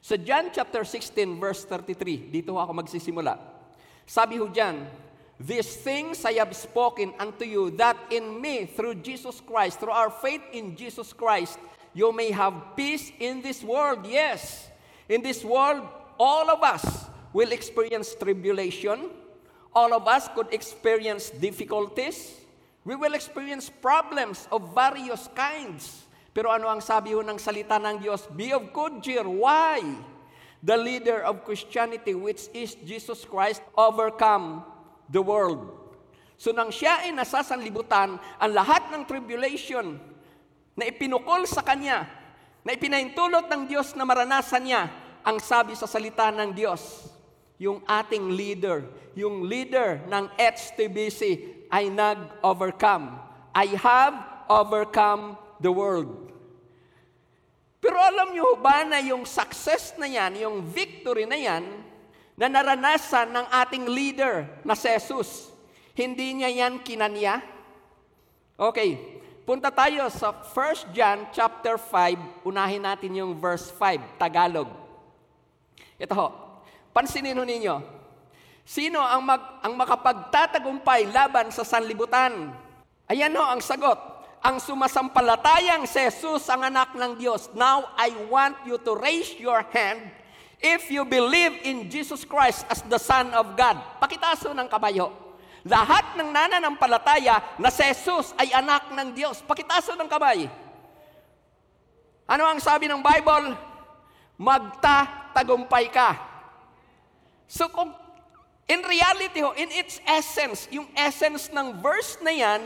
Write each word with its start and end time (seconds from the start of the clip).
Sa 0.00 0.16
John 0.16 0.48
chapter 0.48 0.80
16 0.82 1.36
verse 1.36 1.68
33, 1.68 2.32
dito 2.32 2.56
ako 2.56 2.72
magsisimula. 2.72 3.36
Sabi 4.08 4.40
ho 4.40 4.48
dyan, 4.48 4.88
These 5.40 5.80
things 5.80 6.24
I 6.28 6.36
have 6.36 6.52
spoken 6.52 7.16
unto 7.16 7.48
you, 7.48 7.72
that 7.80 7.96
in 8.12 8.40
me, 8.40 8.68
through 8.68 9.00
Jesus 9.00 9.40
Christ, 9.40 9.80
through 9.80 9.96
our 9.96 10.12
faith 10.12 10.44
in 10.52 10.76
Jesus 10.76 11.16
Christ, 11.16 11.56
you 11.96 12.12
may 12.12 12.28
have 12.28 12.76
peace 12.76 13.08
in 13.16 13.40
this 13.40 13.64
world. 13.64 14.04
Yes, 14.04 14.68
in 15.08 15.24
this 15.24 15.40
world, 15.40 15.88
all 16.20 16.50
of 16.52 16.60
us 16.60 16.84
will 17.32 17.52
experience 17.52 18.12
tribulation. 18.14 19.08
All 19.72 19.94
of 19.94 20.04
us 20.08 20.28
could 20.34 20.52
experience 20.52 21.30
difficulties. 21.30 22.36
We 22.84 22.96
will 22.96 23.14
experience 23.14 23.70
problems 23.70 24.48
of 24.52 24.74
various 24.74 25.28
kinds. 25.32 26.04
Pero 26.40 26.56
ano 26.56 26.72
ang 26.72 26.80
sabi 26.80 27.12
ho 27.12 27.20
ng 27.20 27.36
salita 27.36 27.76
ng 27.76 28.00
Diyos? 28.00 28.24
Be 28.32 28.48
of 28.56 28.72
good 28.72 29.04
cheer. 29.04 29.28
Why? 29.28 29.84
The 30.64 30.72
leader 30.72 31.20
of 31.20 31.44
Christianity, 31.44 32.16
which 32.16 32.48
is 32.56 32.80
Jesus 32.80 33.28
Christ, 33.28 33.60
overcome 33.76 34.64
the 35.12 35.20
world. 35.20 35.68
So 36.40 36.48
nang 36.56 36.72
siya 36.72 37.04
ay 37.04 37.12
nasasanlibutan, 37.12 38.16
ang 38.16 38.52
lahat 38.56 38.88
ng 38.88 39.04
tribulation 39.04 40.00
na 40.72 40.88
ipinukol 40.88 41.44
sa 41.44 41.60
kanya, 41.60 42.08
na 42.64 42.72
ipinaintulot 42.72 43.44
ng 43.44 43.68
Diyos 43.68 43.92
na 43.92 44.08
maranasan 44.08 44.64
niya, 44.64 44.88
ang 45.20 45.36
sabi 45.44 45.76
sa 45.76 45.84
salita 45.84 46.32
ng 46.32 46.56
Diyos, 46.56 47.04
yung 47.60 47.84
ating 47.84 48.32
leader, 48.32 48.88
yung 49.12 49.44
leader 49.44 50.00
ng 50.08 50.32
HTBC 50.40 51.20
ay 51.68 51.92
nag-overcome. 51.92 53.28
I 53.52 53.76
have 53.76 54.16
overcome 54.48 55.36
the 55.60 55.68
world. 55.68 56.30
Pero 57.80 57.96
alam 57.96 58.36
niyo 58.36 58.60
ba 58.60 58.84
na 58.84 59.00
yung 59.00 59.24
success 59.24 59.96
na 59.96 60.04
yan, 60.04 60.36
yung 60.36 60.60
victory 60.60 61.24
na 61.24 61.40
yan, 61.40 61.64
na 62.36 62.48
naranasan 62.48 63.32
ng 63.32 63.46
ating 63.48 63.84
leader 63.88 64.44
na 64.64 64.76
si 64.76 64.88
Jesus. 64.92 65.48
Hindi 65.96 66.36
niya 66.36 66.52
yan 66.52 66.80
kinanya? 66.84 67.40
Okay, 68.60 69.00
punta 69.48 69.72
tayo 69.72 70.12
sa 70.12 70.32
1 70.32 70.92
John 70.92 71.32
chapter 71.32 71.80
5, 71.80 72.44
unahin 72.44 72.84
natin 72.84 73.16
yung 73.16 73.32
verse 73.32 73.72
5, 73.72 74.20
Tagalog. 74.20 74.68
Ito 75.96 76.12
ho, 76.12 76.28
pansinin 76.92 77.36
ho 77.36 77.44
ninyo, 77.44 77.80
sino 78.64 79.00
ang, 79.00 79.24
mag, 79.24 79.64
ang 79.64 79.72
makapagtatagumpay 79.76 81.08
laban 81.08 81.48
sa 81.48 81.64
sanlibutan? 81.64 82.52
Ayan 83.08 83.32
ho 83.36 83.44
ang 83.44 83.64
sagot, 83.64 83.96
ang 84.40 84.56
sumasampalatayang 84.56 85.84
si 85.84 86.00
Jesus 86.00 86.48
ang 86.48 86.64
anak 86.64 86.96
ng 86.96 87.20
Diyos. 87.20 87.52
Now, 87.52 87.92
I 87.96 88.12
want 88.32 88.56
you 88.64 88.80
to 88.80 88.96
raise 88.96 89.36
your 89.36 89.60
hand 89.72 90.20
If 90.60 90.92
you 90.92 91.08
believe 91.08 91.64
in 91.64 91.88
Jesus 91.88 92.20
Christ 92.28 92.68
as 92.68 92.84
the 92.84 93.00
Son 93.00 93.32
of 93.32 93.56
God, 93.56 93.80
pakitaso 93.96 94.52
ng 94.52 94.68
kabayo. 94.68 95.08
Lahat 95.64 96.20
ng 96.20 96.28
nananampalataya 96.28 97.56
na 97.56 97.72
si 97.72 97.80
Jesus 97.80 98.36
ay 98.36 98.52
anak 98.52 98.92
ng 98.92 99.08
Diyos. 99.16 99.40
Pakitaso 99.40 99.96
ng 99.96 100.04
kamay. 100.04 100.52
Ano 102.28 102.44
ang 102.44 102.60
sabi 102.60 102.92
ng 102.92 103.00
Bible? 103.00 103.56
Magtatagumpay 104.36 105.88
ka. 105.88 106.16
So 107.48 107.72
kung 107.72 107.96
in 108.68 108.84
reality, 108.84 109.40
in 109.40 109.72
its 109.72 109.96
essence, 110.04 110.68
yung 110.68 110.92
essence 110.92 111.48
ng 111.48 111.80
verse 111.80 112.20
na 112.20 112.36
yan, 112.36 112.60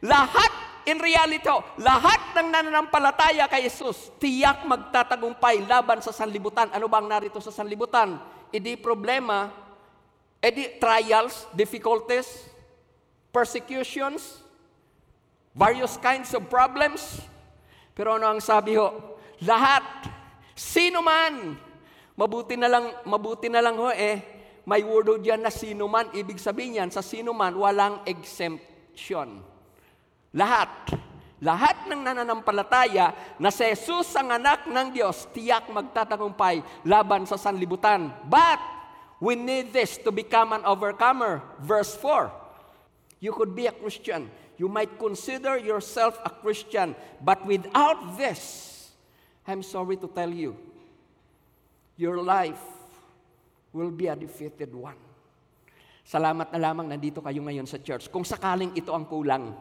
lahat 0.00 0.52
In 0.88 0.96
reality, 0.96 1.44
lahat 1.84 2.32
ng 2.32 2.48
nananampalataya 2.48 3.44
kay 3.44 3.68
Jesus, 3.68 4.08
tiyak 4.16 4.64
magtatagumpay 4.64 5.68
laban 5.68 6.00
sa 6.00 6.16
sanlibutan. 6.16 6.72
Ano 6.72 6.88
ba 6.88 7.04
ang 7.04 7.12
narito 7.12 7.44
sa 7.44 7.52
sanlibutan? 7.52 8.16
Edi 8.48 8.72
problema, 8.80 9.52
edi 10.40 10.80
trials, 10.80 11.44
difficulties, 11.52 12.48
persecutions, 13.28 14.40
various 15.52 16.00
kinds 16.00 16.32
of 16.32 16.48
problems. 16.48 17.20
Pero 17.92 18.16
ano 18.16 18.32
ang 18.32 18.40
sabi 18.40 18.80
ho? 18.80 19.20
Lahat, 19.44 19.84
sino 20.56 21.04
man, 21.04 21.52
mabuti 22.16 22.56
na 22.56 22.72
lang, 22.72 22.96
mabuti 23.04 23.52
na 23.52 23.60
lang 23.60 23.76
ho 23.76 23.92
eh, 23.92 24.24
may 24.64 24.80
word 24.80 25.12
ho 25.12 25.16
dyan 25.20 25.44
na 25.44 25.52
sino 25.52 25.84
man, 25.84 26.08
ibig 26.16 26.40
sabihin 26.40 26.80
yan, 26.80 26.88
sa 26.88 27.04
sino 27.04 27.36
man, 27.36 27.52
walang 27.60 28.08
exemption. 28.08 29.57
Lahat. 30.34 30.70
Lahat 31.38 31.86
ng 31.86 32.02
nananampalataya 32.02 33.14
na 33.38 33.54
si 33.54 33.62
Jesus 33.62 34.10
ang 34.18 34.34
anak 34.34 34.66
ng 34.66 34.90
Diyos, 34.90 35.30
tiyak 35.30 35.70
magtatagumpay 35.70 36.82
laban 36.82 37.30
sa 37.30 37.38
sanlibutan. 37.38 38.10
But, 38.26 38.58
we 39.22 39.38
need 39.38 39.70
this 39.70 40.02
to 40.02 40.10
become 40.10 40.50
an 40.50 40.66
overcomer. 40.66 41.38
Verse 41.62 41.94
4. 41.94 42.34
You 43.22 43.30
could 43.34 43.54
be 43.54 43.70
a 43.70 43.74
Christian. 43.74 44.30
You 44.58 44.66
might 44.66 44.98
consider 44.98 45.54
yourself 45.62 46.18
a 46.26 46.30
Christian. 46.30 46.98
But 47.22 47.46
without 47.46 48.18
this, 48.18 48.74
I'm 49.46 49.62
sorry 49.62 49.94
to 50.02 50.10
tell 50.10 50.30
you, 50.30 50.58
your 51.94 52.18
life 52.18 52.62
will 53.70 53.94
be 53.94 54.10
a 54.10 54.18
defeated 54.18 54.74
one. 54.74 54.98
Salamat 56.02 56.50
na 56.50 56.58
lamang 56.58 56.90
nandito 56.90 57.22
kayo 57.22 57.38
ngayon 57.46 57.68
sa 57.68 57.78
church. 57.78 58.10
Kung 58.10 58.26
sakaling 58.26 58.74
ito 58.74 58.90
ang 58.90 59.06
kulang, 59.06 59.54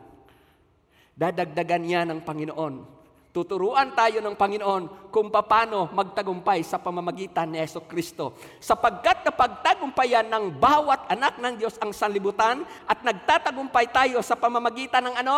Dadagdagan 1.18 1.82
niya 1.82 2.06
ng 2.06 2.22
Panginoon. 2.22 2.94
Tuturuan 3.34 3.98
tayo 3.98 4.22
ng 4.22 4.38
Panginoon 4.38 5.10
kung 5.10 5.34
paano 5.34 5.90
magtagumpay 5.90 6.62
sa 6.62 6.78
pamamagitan 6.78 7.50
ni 7.50 7.58
Yeso 7.58 7.82
Kristo. 7.86 8.38
Sapagkat 8.62 9.26
napagtagumpayan 9.26 10.30
ng 10.30 10.62
bawat 10.62 11.10
anak 11.10 11.42
ng 11.42 11.58
Diyos 11.58 11.74
ang 11.82 11.90
sanlibutan 11.90 12.62
at 12.86 13.02
nagtatagumpay 13.02 13.90
tayo 13.90 14.22
sa 14.22 14.38
pamamagitan 14.38 15.10
ng 15.10 15.16
ano? 15.22 15.38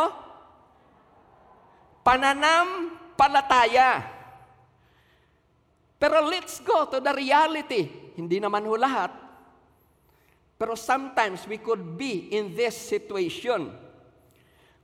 Pananampalataya. 2.03 4.03
Pero 5.99 6.23
let's 6.27 6.59
go 6.63 6.87
to 6.87 7.03
the 7.03 7.11
reality. 7.11 7.91
Hindi 8.15 8.39
naman 8.39 8.63
ho 8.67 8.75
lahat. 8.79 9.11
Pero 10.59 10.75
sometimes 10.75 11.47
we 11.47 11.59
could 11.59 11.95
be 11.95 12.31
in 12.35 12.55
this 12.55 12.75
situation 12.75 13.88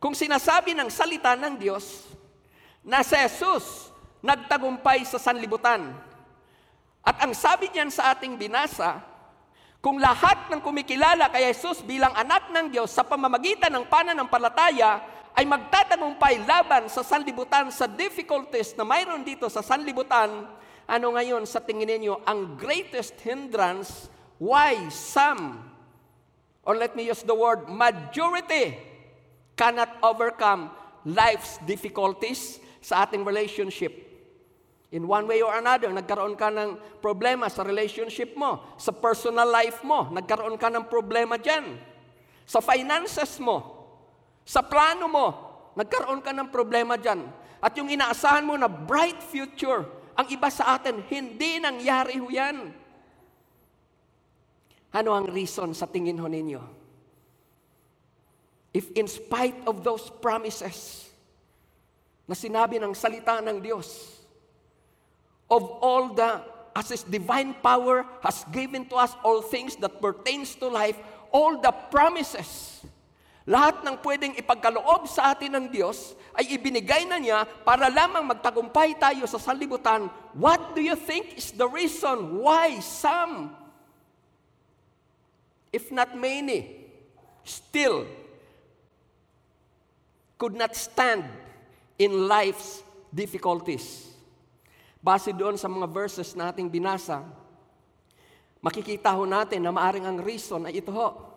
kung 0.05 0.13
sinasabi 0.13 0.77
ng 0.77 0.85
salita 0.85 1.33
ng 1.33 1.57
Diyos 1.57 2.05
na 2.85 3.01
si 3.01 3.17
Jesus 3.17 3.89
nagtagumpay 4.21 5.01
sa 5.01 5.17
sanlibutan. 5.17 5.97
At 7.01 7.25
ang 7.25 7.33
sabi 7.33 7.73
niyan 7.73 7.89
sa 7.89 8.13
ating 8.13 8.37
binasa, 8.37 9.01
kung 9.81 9.97
lahat 9.97 10.53
ng 10.53 10.61
kumikilala 10.61 11.33
kay 11.33 11.49
Jesus 11.49 11.81
bilang 11.81 12.13
anak 12.13 12.53
ng 12.53 12.69
Diyos 12.69 12.93
sa 12.93 13.01
pamamagitan 13.01 13.73
ng 13.73 13.89
pananampalataya 13.89 15.01
ay 15.33 15.41
magtatagumpay 15.49 16.45
laban 16.45 16.85
sa 16.85 17.01
sanlibutan 17.01 17.73
sa 17.73 17.89
difficulties 17.89 18.77
na 18.77 18.85
mayroon 18.85 19.25
dito 19.25 19.49
sa 19.49 19.65
sanlibutan, 19.65 20.29
ano 20.85 21.07
ngayon 21.17 21.49
sa 21.49 21.57
tingin 21.57 21.89
ninyo 21.89 22.21
ang 22.29 22.53
greatest 22.61 23.17
hindrance 23.25 24.05
why 24.37 24.77
some, 24.93 25.65
or 26.61 26.77
let 26.77 26.93
me 26.93 27.09
use 27.09 27.25
the 27.25 27.33
word 27.33 27.65
majority, 27.65 28.94
cannot 29.55 29.89
overcome 30.03 30.71
life's 31.07 31.57
difficulties 31.63 32.59
sa 32.83 33.07
ating 33.07 33.23
relationship. 33.23 34.05
In 34.93 35.09
one 35.09 35.25
way 35.25 35.41
or 35.41 35.51
another, 35.57 35.89
nagkaroon 35.91 36.37
ka 36.37 36.53
ng 36.53 37.01
problema 37.01 37.49
sa 37.49 37.65
relationship 37.65 38.37
mo, 38.37 38.77
sa 38.77 38.93
personal 38.93 39.49
life 39.49 39.81
mo, 39.81 40.07
nagkaroon 40.13 40.55
ka 40.55 40.69
ng 40.71 40.85
problema 40.87 41.35
dyan. 41.35 41.75
Sa 42.45 42.61
finances 42.61 43.41
mo, 43.41 43.73
sa 44.45 44.61
plano 44.61 45.09
mo, 45.09 45.27
nagkaroon 45.73 46.21
ka 46.21 46.29
ng 46.31 46.47
problema 46.53 46.95
dyan. 46.95 47.25
At 47.57 47.73
yung 47.75 47.89
inaasahan 47.89 48.45
mo 48.45 48.53
na 48.53 48.69
bright 48.69 49.19
future, 49.19 49.89
ang 50.15 50.29
iba 50.29 50.47
sa 50.53 50.77
atin, 50.77 51.01
hindi 51.09 51.57
nangyari 51.57 52.21
ho 52.21 52.29
yan. 52.29 52.71
Ano 54.95 55.11
ang 55.11 55.27
reason 55.27 55.75
sa 55.75 55.89
tingin 55.89 56.21
ho 56.21 56.29
ninyo? 56.29 56.84
If 58.75 58.91
in 58.91 59.07
spite 59.07 59.55
of 59.63 59.87
those 59.87 60.11
promises 60.19 61.07
na 62.27 62.35
sinabi 62.35 62.75
ng 62.75 62.91
salita 62.91 63.39
ng 63.39 63.63
Diyos, 63.63 64.19
of 65.47 65.63
all 65.79 66.11
the, 66.11 66.43
as 66.75 66.91
His 66.91 67.07
divine 67.07 67.55
power 67.63 68.03
has 68.19 68.43
given 68.51 68.83
to 68.91 68.99
us 68.99 69.15
all 69.23 69.39
things 69.39 69.79
that 69.79 70.03
pertains 70.03 70.59
to 70.59 70.67
life, 70.67 70.99
all 71.31 71.55
the 71.63 71.71
promises, 71.87 72.83
lahat 73.47 73.79
ng 73.79 73.95
pwedeng 74.03 74.35
ipagkaloob 74.35 75.07
sa 75.07 75.31
atin 75.31 75.55
ng 75.55 75.65
Diyos 75.71 76.11
ay 76.35 76.59
ibinigay 76.59 77.07
na 77.07 77.15
niya 77.15 77.47
para 77.63 77.87
lamang 77.87 78.27
magtagumpay 78.27 78.99
tayo 78.99 79.23
sa 79.23 79.39
sanlibutan. 79.39 80.11
What 80.35 80.75
do 80.75 80.83
you 80.83 80.99
think 80.99 81.39
is 81.39 81.55
the 81.55 81.71
reason 81.71 82.43
why 82.43 82.83
some, 82.83 83.55
if 85.71 85.95
not 85.95 86.11
many, 86.19 86.91
still 87.47 88.03
could 90.45 90.53
not 90.53 90.77
stand 90.77 91.25
in 91.97 92.29
life's 92.29 92.85
difficulties. 93.09 94.13
base 95.01 95.33
doon 95.33 95.57
sa 95.57 95.65
mga 95.65 95.89
verses 95.89 96.37
nating 96.37 96.69
binasa, 96.69 97.25
makikita 98.61 99.09
ho 99.17 99.25
natin 99.25 99.65
na 99.65 99.73
maaring 99.73 100.05
ang 100.05 100.21
reason 100.21 100.69
ay 100.69 100.85
ito 100.85 100.93
ho. 100.93 101.33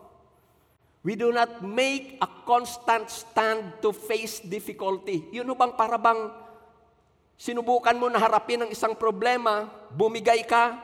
We 1.00 1.16
do 1.16 1.32
not 1.32 1.64
make 1.64 2.20
a 2.20 2.28
constant 2.44 3.08
stand 3.08 3.80
to 3.80 3.96
face 3.96 4.44
difficulty. 4.44 5.24
Yun 5.32 5.48
ho 5.48 5.56
bang 5.56 5.72
para 5.72 5.96
bang 5.96 6.28
sinubukan 7.40 7.96
mo 7.96 8.12
na 8.12 8.20
harapin 8.20 8.68
ang 8.68 8.70
isang 8.72 8.92
problema, 8.92 9.72
bumigay 9.88 10.44
ka, 10.44 10.76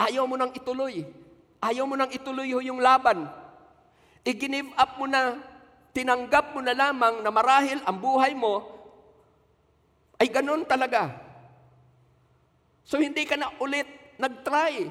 ayaw 0.00 0.24
mo 0.24 0.40
nang 0.40 0.52
ituloy. 0.56 1.04
Ayaw 1.60 1.84
mo 1.84 1.92
nang 1.92 2.08
ituloy 2.08 2.56
ho 2.56 2.64
yung 2.64 2.80
laban. 2.80 3.28
I-give 4.24 4.72
up 4.80 4.96
mo 4.96 5.04
na, 5.04 5.36
tinanggap 5.94 6.52
mo 6.52 6.60
na 6.60 6.74
lamang 6.74 7.22
na 7.22 7.30
marahil 7.30 7.78
ang 7.86 7.96
buhay 7.96 8.34
mo 8.34 8.66
ay 10.18 10.26
ganun 10.26 10.66
talaga. 10.66 11.14
So 12.82 12.98
hindi 12.98 13.22
ka 13.24 13.38
na 13.38 13.54
ulit 13.62 13.86
nag-try. 14.18 14.90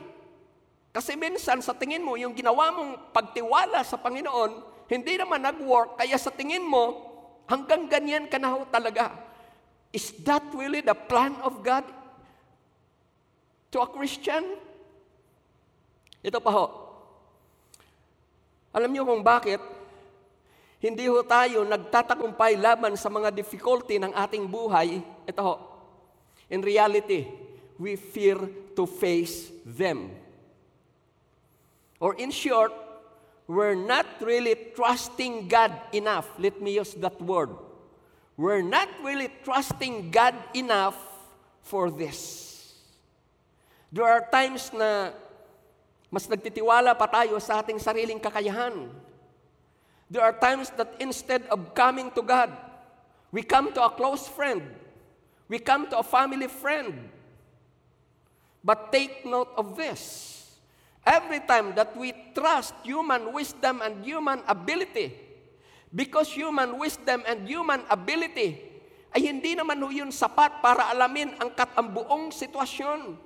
Kasi 0.93 1.19
minsan 1.19 1.59
sa 1.59 1.75
tingin 1.75 2.05
mo, 2.05 2.15
yung 2.15 2.31
ginawa 2.31 2.71
mong 2.71 3.11
pagtiwala 3.11 3.81
sa 3.83 3.99
Panginoon, 3.99 4.51
hindi 4.87 5.17
naman 5.17 5.41
nag-work, 5.41 5.97
kaya 5.97 6.15
sa 6.21 6.29
tingin 6.29 6.63
mo, 6.63 7.11
hanggang 7.49 7.89
ganyan 7.89 8.29
ka 8.29 8.37
na 8.37 8.53
ho 8.53 8.63
talaga. 8.69 9.09
Is 9.89 10.13
that 10.25 10.41
really 10.53 10.81
the 10.85 10.95
plan 10.95 11.37
of 11.41 11.65
God 11.65 11.85
to 13.73 13.81
a 13.81 13.87
Christian? 13.89 14.57
Ito 16.21 16.37
pa 16.39 16.51
ho. 16.53 16.65
Alam 18.73 18.89
niyo 18.89 19.05
kung 19.05 19.21
bakit 19.21 19.61
hindi 20.83 21.07
ho 21.07 21.23
tayo 21.23 21.63
nagtatagumpay 21.63 22.59
laban 22.59 22.99
sa 22.99 23.07
mga 23.07 23.31
difficulty 23.31 24.03
ng 24.03 24.11
ating 24.11 24.43
buhay? 24.43 24.99
Ito 25.23 25.39
ho. 25.39 25.55
In 26.51 26.59
reality, 26.59 27.23
we 27.79 27.95
fear 27.95 28.35
to 28.75 28.83
face 28.83 29.47
them. 29.63 30.11
Or 32.03 32.19
in 32.19 32.35
short, 32.35 32.75
we're 33.47 33.79
not 33.79 34.03
really 34.19 34.75
trusting 34.75 35.47
God 35.47 35.71
enough. 35.95 36.27
Let 36.35 36.59
me 36.59 36.75
use 36.75 36.99
that 36.99 37.15
word. 37.23 37.55
We're 38.35 38.65
not 38.65 38.91
really 38.99 39.31
trusting 39.47 40.11
God 40.11 40.35
enough 40.51 40.99
for 41.63 41.87
this. 41.87 42.51
There 43.87 44.03
are 44.03 44.27
times 44.27 44.67
na 44.75 45.15
mas 46.11 46.27
nagtitiwala 46.27 46.91
pa 46.91 47.07
tayo 47.07 47.39
sa 47.39 47.63
ating 47.63 47.79
sariling 47.79 48.19
kakayahan. 48.19 48.91
There 50.13 50.21
are 50.21 50.37
times 50.37 50.69
that 50.77 50.93
instead 51.01 51.41
of 51.49 51.73
coming 51.73 52.13
to 52.13 52.21
God, 52.21 52.53
we 53.33 53.41
come 53.41 53.73
to 53.73 53.81
a 53.81 53.89
close 53.89 54.29
friend. 54.29 54.61
We 55.49 55.57
come 55.57 55.89
to 55.89 55.97
a 55.97 56.05
family 56.05 56.45
friend. 56.45 57.09
But 58.61 58.93
take 58.93 59.25
note 59.25 59.49
of 59.57 59.73
this. 59.73 60.37
Every 61.01 61.41
time 61.41 61.73
that 61.73 61.97
we 61.97 62.13
trust 62.37 62.77
human 62.85 63.33
wisdom 63.33 63.81
and 63.81 64.05
human 64.05 64.45
ability, 64.45 65.17
because 65.89 66.29
human 66.29 66.77
wisdom 66.77 67.25
and 67.25 67.49
human 67.49 67.81
ability 67.89 68.61
ay 69.17 69.33
hindi 69.33 69.57
naman 69.57 69.81
ho 69.81 69.89
yun 69.89 70.13
sapat 70.13 70.61
para 70.61 70.93
alamin 70.93 71.33
ang 71.41 71.57
katambuong 71.57 72.29
sitwasyon. 72.29 73.17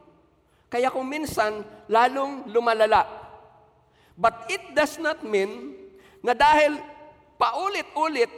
Kaya 0.71 0.87
kung 0.87 1.11
minsan, 1.11 1.67
lalong 1.91 2.47
lumalala. 2.47 3.03
But 4.15 4.47
it 4.47 4.71
does 4.71 4.95
not 5.03 5.19
mean 5.27 5.75
na 6.21 6.33
dahil 6.33 6.77
paulit-ulit 7.37 8.29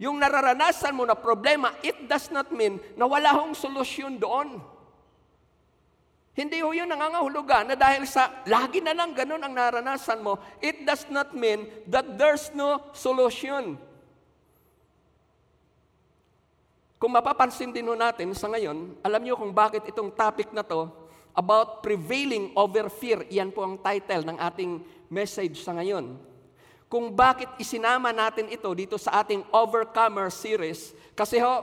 yung 0.00 0.16
nararanasan 0.16 0.96
mo 0.96 1.04
na 1.04 1.12
problema, 1.12 1.76
it 1.84 2.08
does 2.08 2.32
not 2.32 2.48
mean 2.48 2.80
na 2.96 3.04
wala 3.04 3.36
hong 3.36 3.52
solusyon 3.52 4.16
doon. 4.16 4.56
Hindi 6.32 6.64
ho 6.64 6.72
yun 6.72 6.88
nangangahulugan 6.88 7.68
na 7.68 7.76
dahil 7.76 8.08
sa 8.08 8.40
lagi 8.48 8.80
na 8.80 8.96
lang 8.96 9.12
ganun 9.12 9.44
ang 9.44 9.52
naranasan 9.52 10.24
mo, 10.24 10.40
it 10.62 10.88
does 10.88 11.04
not 11.12 11.36
mean 11.36 11.68
that 11.84 12.16
there's 12.16 12.48
no 12.56 12.80
solution. 12.96 13.76
Kung 16.96 17.12
mapapansin 17.12 17.72
din 17.72 17.84
ho 17.88 17.92
natin 17.92 18.32
sa 18.32 18.48
ngayon, 18.48 18.96
alam 19.04 19.20
niyo 19.20 19.36
kung 19.36 19.52
bakit 19.52 19.84
itong 19.88 20.12
topic 20.16 20.48
na 20.52 20.64
to, 20.64 20.88
about 21.36 21.80
prevailing 21.84 22.52
over 22.56 22.88
fear, 22.88 23.24
yan 23.28 23.52
po 23.52 23.64
ang 23.64 23.78
title 23.80 24.24
ng 24.26 24.38
ating 24.40 24.80
message 25.12 25.60
sa 25.60 25.76
ngayon. 25.76 26.29
Kung 26.90 27.14
bakit 27.14 27.46
isinama 27.54 28.10
natin 28.10 28.50
ito 28.50 28.66
dito 28.74 28.98
sa 28.98 29.22
ating 29.22 29.46
Overcomer 29.54 30.26
series, 30.26 30.90
kasi 31.14 31.38
ho, 31.38 31.62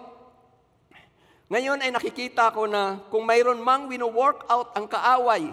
ngayon 1.51 1.83
ay 1.83 1.91
nakikita 1.91 2.47
ko 2.55 2.63
na 2.63 3.03
kung 3.11 3.27
mayroon 3.27 3.59
mang 3.59 3.91
wino-work 3.91 4.47
out 4.47 4.71
ang 4.71 4.87
kaaway 4.87 5.51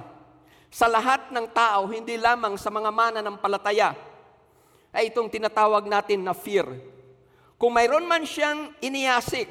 sa 0.71 0.87
lahat 0.87 1.27
ng 1.35 1.51
tao, 1.51 1.91
hindi 1.91 2.15
lamang 2.15 2.55
sa 2.55 2.71
mga 2.71 2.91
mana 2.95 3.19
ng 3.19 3.35
palataya, 3.35 3.99
ay 4.95 5.11
itong 5.11 5.27
tinatawag 5.27 5.91
natin 5.91 6.23
na 6.23 6.39
fear. 6.39 6.71
Kung 7.59 7.75
mayroon 7.75 8.07
man 8.07 8.23
siyang 8.23 8.71
iniasik, 8.79 9.51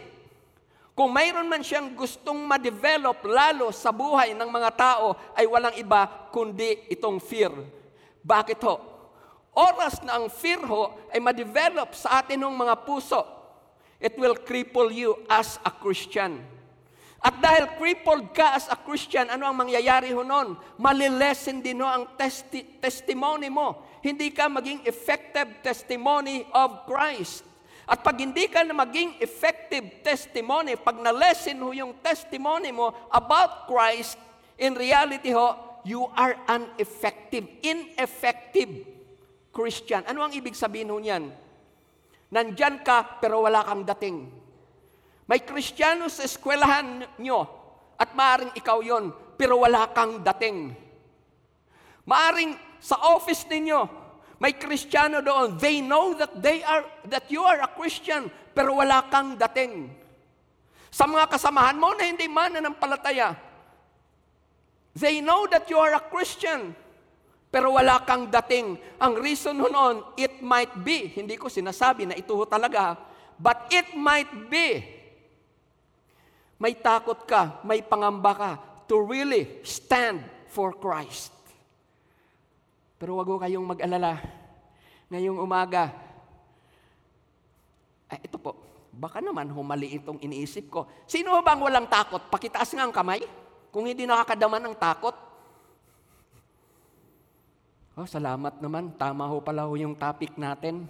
kung 0.95 1.11
mayroon 1.11 1.51
man 1.51 1.67
siyang 1.67 1.91
gustong 1.99 2.47
ma-develop 2.47 3.27
lalo 3.27 3.75
sa 3.75 3.91
buhay 3.91 4.31
ng 4.31 4.47
mga 4.47 4.71
tao, 4.71 5.19
ay 5.35 5.43
walang 5.51 5.75
iba 5.75 6.31
kundi 6.31 6.87
itong 6.95 7.19
fear. 7.19 7.51
Bakit 8.23 8.59
ho? 8.63 8.92
Oras 9.53 10.01
na 10.01 10.17
ang 10.17 10.33
fear 10.33 10.65
ho 10.65 10.97
ay 11.13 11.21
ma-develop 11.21 11.93
sa 11.93 12.25
atin 12.25 12.41
ng 12.41 12.57
mga 12.57 12.75
puso, 12.89 13.21
it 14.01 14.17
will 14.17 14.33
cripple 14.33 14.89
you 14.89 15.13
as 15.29 15.61
a 15.61 15.69
Christian. 15.69 16.41
At 17.23 17.39
dahil 17.39 17.79
crippled 17.79 18.35
ka 18.35 18.59
as 18.59 18.67
a 18.67 18.75
Christian, 18.75 19.31
ano 19.31 19.47
ang 19.47 19.55
mangyayari 19.55 20.11
ho 20.11 20.27
noon? 20.27 20.59
Malilesen 20.75 21.63
din 21.63 21.79
ho 21.79 21.87
ang 21.87 22.19
testi- 22.19 22.83
testimony 22.83 23.47
mo. 23.47 23.79
Hindi 24.03 24.27
ka 24.35 24.51
maging 24.51 24.83
effective 24.83 25.63
testimony 25.63 26.43
of 26.51 26.83
Christ. 26.83 27.47
At 27.87 28.03
pag 28.03 28.19
hindi 28.19 28.51
ka 28.51 28.67
na 28.67 28.75
maging 28.75 29.23
effective 29.23 30.03
testimony, 30.03 30.75
pag 30.75 30.99
nalesen 30.99 31.63
ho 31.63 31.71
yung 31.71 31.95
testimony 32.03 32.75
mo 32.75 32.91
about 33.07 33.71
Christ, 33.71 34.19
in 34.59 34.75
reality 34.75 35.31
ho, 35.31 35.79
you 35.87 36.03
are 36.19 36.35
an 36.51 36.67
effective, 36.75 37.47
ineffective 37.63 39.02
Christian. 39.53 40.01
Ano 40.09 40.25
ang 40.25 40.33
ibig 40.33 40.57
sabihin 40.57 40.89
ho 40.89 40.97
niyan? 40.97 41.29
Nandyan 42.33 42.81
ka, 42.81 43.21
pero 43.21 43.45
wala 43.45 43.61
kang 43.61 43.85
dating. 43.85 44.25
May 45.29 45.45
kristyano 45.45 46.09
sa 46.09 46.25
eskwelahan 46.25 47.05
nyo, 47.21 47.45
at 47.95 48.17
maaring 48.17 48.57
ikaw 48.57 48.81
yon, 48.81 49.13
pero 49.37 49.61
wala 49.61 49.87
kang 49.93 50.25
dating. 50.25 50.73
Maaring 52.09 52.57
sa 52.81 52.99
office 53.15 53.47
ninyo, 53.47 53.85
may 54.41 54.57
kristyano 54.59 55.23
doon. 55.23 55.55
They 55.55 55.79
know 55.79 56.11
that 56.19 56.35
they 56.41 56.65
are 56.67 56.83
that 57.07 57.31
you 57.31 57.45
are 57.47 57.63
a 57.63 57.69
Christian, 57.71 58.27
pero 58.51 58.75
wala 58.75 59.07
kang 59.07 59.39
dating. 59.39 59.87
Sa 60.91 61.07
mga 61.07 61.31
kasamahan 61.31 61.79
mo 61.79 61.95
na 61.95 62.03
hindi 62.03 62.27
mananampalataya, 62.27 63.39
they 64.97 65.23
know 65.23 65.47
that 65.47 65.69
you 65.71 65.79
are 65.79 65.95
a 65.95 66.03
Christian, 66.11 66.75
pero 67.53 67.77
wala 67.77 68.01
kang 68.01 68.33
dating. 68.33 68.81
Ang 68.97 69.13
reason 69.21 69.53
noon, 69.53 70.01
it 70.17 70.41
might 70.41 70.73
be, 70.81 71.13
hindi 71.13 71.37
ko 71.37 71.53
sinasabi 71.53 72.09
na 72.09 72.17
ito 72.17 72.33
talaga, 72.49 72.97
but 73.37 73.69
it 73.69 73.93
might 73.93 74.49
be, 74.49 74.81
may 76.57 76.73
takot 76.73 77.29
ka, 77.29 77.61
may 77.61 77.85
pangamba 77.85 78.33
ka 78.33 78.51
to 78.89 78.97
really 79.05 79.61
stand 79.61 80.25
for 80.49 80.73
Christ. 80.73 81.29
Pero 82.97 83.21
wag 83.21 83.29
kayong 83.29 83.69
mag-alala. 83.69 84.17
Ngayong 85.13 85.37
umaga, 85.37 85.93
eh, 88.09 88.17
ito 88.25 88.41
po, 88.41 88.57
baka 88.89 89.21
naman 89.21 89.53
humali 89.53 89.93
itong 89.93 90.17
iniisip 90.25 90.73
ko. 90.73 90.89
Sino 91.05 91.37
bang 91.45 91.61
walang 91.61 91.85
takot? 91.85 92.33
Pakitaas 92.33 92.73
nga 92.73 92.81
ang 92.81 92.93
kamay. 92.95 93.21
Kung 93.69 93.85
hindi 93.85 94.09
nakakadama 94.09 94.57
ng 94.57 94.73
takot, 94.73 95.32
Oh, 97.93 98.09
salamat 98.09 98.57
naman. 98.57 98.89
Tama 98.97 99.29
ho 99.29 99.37
pala 99.37 99.69
ho 99.69 99.77
yung 99.77 99.93
topic 99.93 100.33
natin. 100.33 100.89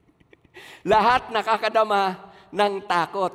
Lahat 0.88 1.28
nakakadama 1.28 2.16
ng 2.48 2.80
takot. 2.88 3.28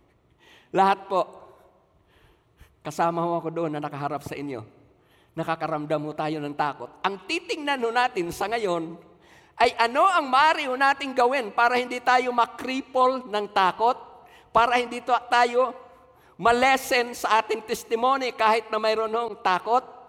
Lahat 0.78 1.04
po. 1.04 1.28
Kasama 2.80 3.20
ho 3.28 3.36
ako 3.36 3.52
doon 3.52 3.76
na 3.76 3.84
nakaharap 3.84 4.24
sa 4.24 4.32
inyo. 4.32 4.64
Nakakaramdam 5.36 6.00
ho 6.00 6.16
tayo 6.16 6.40
ng 6.40 6.56
takot. 6.56 6.88
Ang 7.04 7.28
titingnan 7.28 7.84
ho 7.84 7.92
natin 7.92 8.32
sa 8.32 8.48
ngayon 8.48 8.96
ay 9.60 9.76
ano 9.76 10.08
ang 10.08 10.24
maaari 10.24 10.64
ho 10.64 10.80
nating 10.80 11.12
gawin 11.12 11.52
para 11.52 11.76
hindi 11.76 12.00
tayo 12.00 12.32
makripol 12.32 13.28
ng 13.28 13.46
takot, 13.52 14.00
para 14.48 14.80
hindi 14.80 15.04
tayo 15.04 15.76
malesen 16.40 17.12
sa 17.12 17.44
ating 17.44 17.68
testimony 17.68 18.32
kahit 18.32 18.72
na 18.72 18.80
mayroon 18.80 19.12
hong 19.12 19.44
takot, 19.44 19.99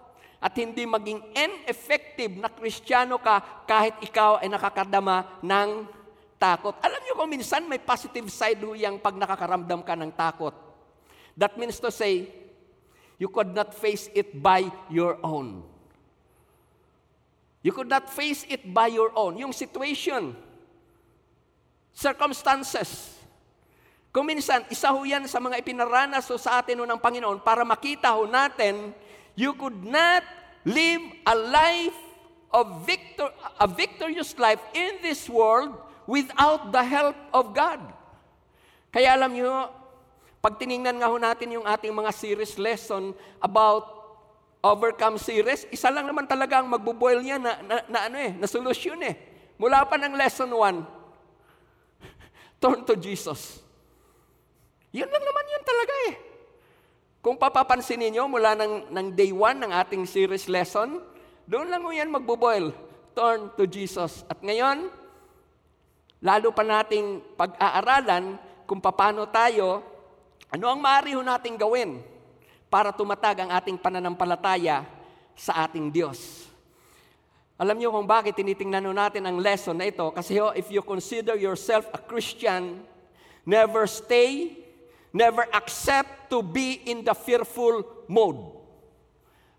at 0.42 0.52
hindi 0.58 0.82
maging 0.82 1.22
ineffective 1.30 2.34
na 2.34 2.50
kristyano 2.50 3.22
ka 3.22 3.62
kahit 3.62 3.94
ikaw 4.02 4.42
ay 4.42 4.50
nakakadama 4.50 5.38
ng 5.38 5.86
takot. 6.34 6.74
Alam 6.82 6.98
niyo 7.06 7.14
kung 7.14 7.30
minsan 7.30 7.62
may 7.70 7.78
positive 7.78 8.26
side 8.26 8.58
ho 8.66 8.74
yung 8.74 8.98
pag 8.98 9.14
nakakaramdam 9.14 9.86
ka 9.86 9.94
ng 9.94 10.10
takot. 10.10 10.50
That 11.38 11.54
means 11.54 11.78
to 11.78 11.94
say, 11.94 12.42
You 13.22 13.30
could 13.30 13.54
not 13.54 13.70
face 13.70 14.10
it 14.18 14.34
by 14.34 14.66
your 14.90 15.14
own. 15.22 15.62
You 17.62 17.70
could 17.70 17.86
not 17.86 18.10
face 18.10 18.42
it 18.50 18.66
by 18.66 18.90
your 18.90 19.14
own. 19.14 19.38
Yung 19.38 19.54
situation, 19.54 20.34
circumstances. 21.94 23.14
Kung 24.10 24.26
minsan, 24.26 24.66
isa 24.66 24.90
ho 24.90 25.06
yan 25.06 25.30
sa 25.30 25.38
mga 25.38 25.62
ipinaranas 25.62 26.26
ho 26.26 26.34
sa 26.34 26.58
atin 26.58 26.82
ho 26.82 26.84
ng 26.84 26.98
Panginoon 26.98 27.38
para 27.46 27.62
makita 27.62 28.10
ho 28.10 28.26
natin, 28.26 28.90
you 29.34 29.52
could 29.56 29.80
not 29.84 30.22
live 30.64 31.02
a 31.26 31.34
life 31.34 31.98
of 32.52 32.84
victor, 32.84 33.32
a 33.58 33.66
victorious 33.66 34.36
life 34.36 34.60
in 34.76 35.00
this 35.00 35.26
world 35.28 35.72
without 36.04 36.70
the 36.70 36.84
help 36.84 37.16
of 37.32 37.56
God. 37.56 37.80
Kaya 38.92 39.16
alam 39.16 39.32
niyo, 39.32 39.72
pag 40.44 40.60
tiningnan 40.60 41.00
nga 41.00 41.08
ho 41.08 41.16
natin 41.16 41.56
yung 41.56 41.64
ating 41.64 41.94
mga 41.94 42.12
series 42.12 42.60
lesson 42.60 43.16
about 43.40 43.88
overcome 44.60 45.16
series, 45.16 45.64
isa 45.72 45.88
lang 45.88 46.04
naman 46.04 46.28
talaga 46.28 46.60
ang 46.60 46.68
magbuboil 46.68 47.24
niya 47.24 47.40
na, 47.40 47.52
na, 47.64 47.76
na 47.88 47.98
ano 48.06 48.16
eh, 48.20 48.36
na 48.36 48.46
solusyon 48.46 49.00
eh. 49.02 49.14
Mula 49.56 49.86
pa 49.88 49.96
ng 49.96 50.14
lesson 50.14 50.50
1, 50.52 50.82
turn 52.62 52.84
to 52.84 52.94
Jesus. 53.00 53.64
Yun 54.92 55.08
lang 55.08 55.24
naman 55.24 55.44
yun 55.48 55.64
talaga 55.64 55.94
eh. 56.12 56.14
Kung 57.22 57.38
papapansin 57.38 58.02
ninyo 58.02 58.26
mula 58.26 58.58
ng, 58.58 58.90
ng 58.90 59.06
day 59.14 59.30
1 59.30 59.62
ng 59.62 59.70
ating 59.70 60.02
series 60.10 60.50
lesson, 60.50 60.98
doon 61.46 61.70
lang 61.70 61.86
yan 61.86 62.10
magbuboil. 62.10 62.74
Turn 63.14 63.46
to 63.54 63.62
Jesus. 63.62 64.26
At 64.26 64.42
ngayon, 64.42 64.90
lalo 66.18 66.50
pa 66.50 66.66
nating 66.66 67.22
pag-aaralan 67.38 68.34
kung 68.66 68.82
paano 68.82 69.30
tayo 69.30 69.86
ano 70.50 70.66
ang 70.66 70.82
maaari 70.82 71.14
nating 71.14 71.56
gawin 71.56 72.02
para 72.66 72.90
tumatag 72.90 73.46
ang 73.46 73.54
ating 73.54 73.78
pananampalataya 73.78 74.82
sa 75.38 75.62
ating 75.62 75.94
Diyos? 75.94 76.50
Alam 77.54 77.78
niyo 77.78 77.94
kung 77.94 78.10
bakit 78.10 78.34
tinitingnan 78.34 78.90
natin 78.90 79.30
ang 79.30 79.38
lesson 79.38 79.78
na 79.78 79.86
ito? 79.86 80.10
Kasi 80.10 80.42
ho, 80.42 80.50
if 80.58 80.66
you 80.74 80.82
consider 80.82 81.38
yourself 81.38 81.86
a 81.94 82.00
Christian, 82.02 82.82
never 83.46 83.86
stay, 83.86 84.58
never 85.12 85.44
accept 85.52 86.32
to 86.32 86.40
be 86.40 86.80
in 86.88 87.04
the 87.04 87.12
fearful 87.12 87.84
mode. 88.08 88.40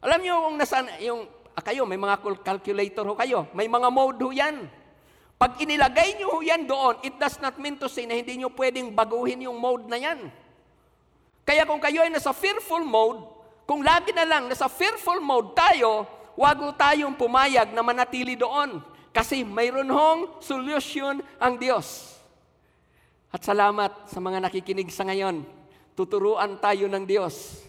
Alam 0.03 0.19
niyo 0.19 0.35
kung 0.49 0.57
nasaan, 0.59 0.89
yung, 0.99 1.29
ah, 1.55 1.63
kayo, 1.63 1.87
may 1.87 1.95
mga 1.95 2.19
calculator 2.43 3.05
ho 3.07 3.15
kayo, 3.15 3.47
may 3.55 3.69
mga 3.69 3.87
mode 3.87 4.19
ho 4.19 4.29
yan. 4.33 4.67
Pag 5.37 5.61
inilagay 5.63 6.19
niyo 6.19 6.27
ho 6.33 6.39
yan 6.43 6.67
doon, 6.67 6.99
it 7.05 7.15
does 7.15 7.39
not 7.39 7.55
mean 7.61 7.79
to 7.79 7.87
say 7.87 8.03
na 8.03 8.17
hindi 8.17 8.35
niyo 8.35 8.51
pwedeng 8.51 8.91
baguhin 8.91 9.47
yung 9.47 9.55
mode 9.55 9.87
na 9.87 9.95
yan. 9.95 10.27
Kaya 11.47 11.63
kung 11.63 11.79
kayo 11.79 12.03
ay 12.03 12.11
nasa 12.11 12.35
fearful 12.35 12.83
mode, 12.83 13.23
kung 13.63 13.79
lagi 13.79 14.11
na 14.11 14.27
lang 14.27 14.51
nasa 14.51 14.67
fearful 14.67 15.23
mode 15.23 15.55
tayo, 15.55 16.07
wag 16.35 16.59
tayong 16.75 17.15
pumayag 17.15 17.71
na 17.71 17.85
manatili 17.85 18.35
doon. 18.35 18.81
Kasi 19.13 19.45
mayroon 19.45 19.87
hong 19.93 20.41
solusyon 20.41 21.21
ang 21.37 21.55
Diyos. 21.61 22.12
At 23.33 23.41
salamat 23.41 24.05
sa 24.05 24.21
mga 24.21 24.45
nakikinig 24.45 24.93
sa 24.93 25.09
ngayon. 25.09 25.41
Tuturuan 25.97 26.61
tayo 26.61 26.85
ng 26.85 27.01
Diyos 27.01 27.65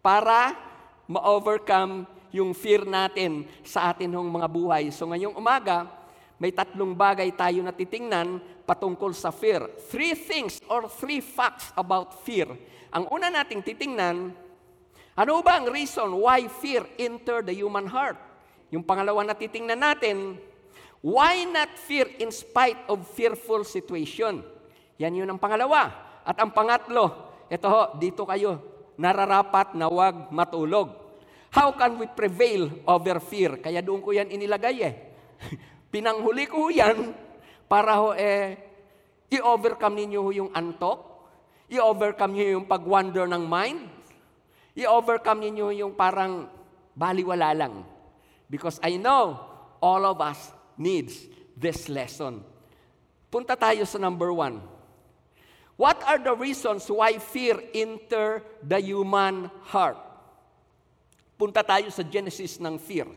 para 0.00 0.56
ma-overcome 1.04 2.08
yung 2.32 2.56
fear 2.56 2.88
natin 2.88 3.44
sa 3.60 3.92
atin 3.92 4.16
hong 4.16 4.32
mga 4.32 4.48
buhay. 4.48 4.88
So 4.88 5.04
ngayong 5.12 5.36
umaga, 5.36 5.86
may 6.40 6.50
tatlong 6.50 6.96
bagay 6.96 7.30
tayo 7.36 7.60
na 7.60 7.76
titingnan 7.76 8.40
patungkol 8.64 9.12
sa 9.12 9.28
fear. 9.28 9.68
Three 9.92 10.16
things 10.16 10.58
or 10.72 10.88
three 10.88 11.20
facts 11.20 11.70
about 11.76 12.24
fear 12.24 12.48
ang 12.94 13.10
una 13.10 13.26
nating 13.26 13.66
titingnan, 13.66 14.30
ano 15.18 15.34
ba 15.42 15.58
ang 15.58 15.66
reason 15.66 16.14
why 16.14 16.46
fear 16.46 16.86
enter 16.94 17.42
the 17.42 17.50
human 17.50 17.90
heart? 17.90 18.14
Yung 18.70 18.86
pangalawa 18.86 19.26
na 19.26 19.34
titingnan 19.34 19.82
natin, 19.82 20.38
why 21.02 21.42
not 21.42 21.74
fear 21.74 22.06
in 22.22 22.30
spite 22.30 22.78
of 22.86 23.02
fearful 23.18 23.66
situation? 23.66 24.46
Yan 24.98 25.16
yun 25.16 25.30
ang 25.30 25.40
pangalawa. 25.40 25.90
At 26.24 26.38
ang 26.40 26.50
pangatlo, 26.54 27.32
ito 27.50 27.66
ho, 27.68 27.94
dito 27.98 28.24
kayo, 28.24 28.60
nararapat 28.96 29.76
na 29.76 29.90
wag 29.90 30.30
matulog. 30.32 30.94
How 31.54 31.70
can 31.74 32.00
we 32.00 32.10
prevail 32.10 32.70
over 32.88 33.22
fear? 33.22 33.62
Kaya 33.62 33.78
doon 33.78 34.02
ko 34.02 34.10
yan 34.10 34.30
inilagay 34.30 34.76
eh. 34.82 34.94
Pinanghuli 35.92 36.50
ko 36.50 36.72
yan 36.72 37.14
para 37.70 38.00
ho 38.00 38.10
eh, 38.16 38.58
i-overcome 39.30 39.94
ninyo 40.02 40.22
yung 40.34 40.50
antok, 40.50 41.14
I-overcome 41.64 42.32
niyo 42.36 42.46
yung 42.60 42.66
pag-wander 42.68 43.24
ng 43.24 43.44
mind. 43.48 43.88
I-overcome 44.76 45.48
niyo 45.48 45.72
yung 45.72 45.96
parang 45.96 46.50
baliwala 46.92 47.56
lang. 47.56 47.88
Because 48.46 48.76
I 48.84 49.00
know 49.00 49.40
all 49.80 50.02
of 50.04 50.20
us 50.20 50.52
needs 50.76 51.24
this 51.56 51.88
lesson. 51.88 52.44
Punta 53.32 53.56
tayo 53.56 53.88
sa 53.88 53.96
number 53.96 54.28
one. 54.28 54.60
What 55.74 55.98
are 56.06 56.22
the 56.22 56.34
reasons 56.38 56.86
why 56.86 57.18
fear 57.18 57.58
enter 57.74 58.46
the 58.62 58.78
human 58.78 59.50
heart? 59.66 59.98
Punta 61.34 61.66
tayo 61.66 61.90
sa 61.90 62.06
genesis 62.06 62.62
ng 62.62 62.78
fear. 62.78 63.10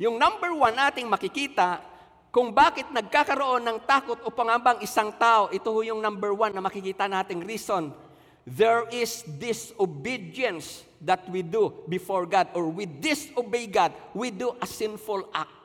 Yung 0.00 0.18
number 0.18 0.50
one 0.50 0.74
nating 0.74 1.06
makikita 1.06 1.78
kung 2.34 2.50
bakit 2.50 2.90
nagkakaroon 2.90 3.62
ng 3.62 3.78
takot 3.86 4.18
o 4.26 4.30
pangambang 4.30 4.82
isang 4.82 5.14
tao, 5.14 5.50
ito 5.54 5.70
ho 5.70 5.82
yung 5.82 6.02
number 6.02 6.34
one 6.34 6.50
na 6.50 6.62
makikita 6.62 7.06
nating 7.06 7.46
reason. 7.46 7.94
There 8.42 8.90
is 8.90 9.22
disobedience 9.26 10.82
that 11.02 11.22
we 11.30 11.46
do 11.46 11.84
before 11.86 12.26
God 12.26 12.50
or 12.58 12.66
we 12.70 12.86
disobey 12.86 13.70
God, 13.70 13.94
we 14.14 14.34
do 14.34 14.54
a 14.58 14.66
sinful 14.66 15.30
act. 15.30 15.59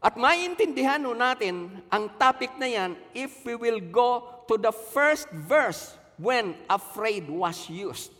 At 0.00 0.16
maintindihan 0.16 1.04
ho 1.04 1.12
natin 1.12 1.84
ang 1.92 2.08
topic 2.16 2.56
na 2.56 2.64
yan 2.64 2.96
if 3.12 3.44
we 3.44 3.52
will 3.52 3.80
go 3.92 4.24
to 4.48 4.56
the 4.56 4.72
first 4.72 5.28
verse 5.44 5.96
when 6.16 6.56
afraid 6.72 7.28
was 7.28 7.68
used. 7.68 8.12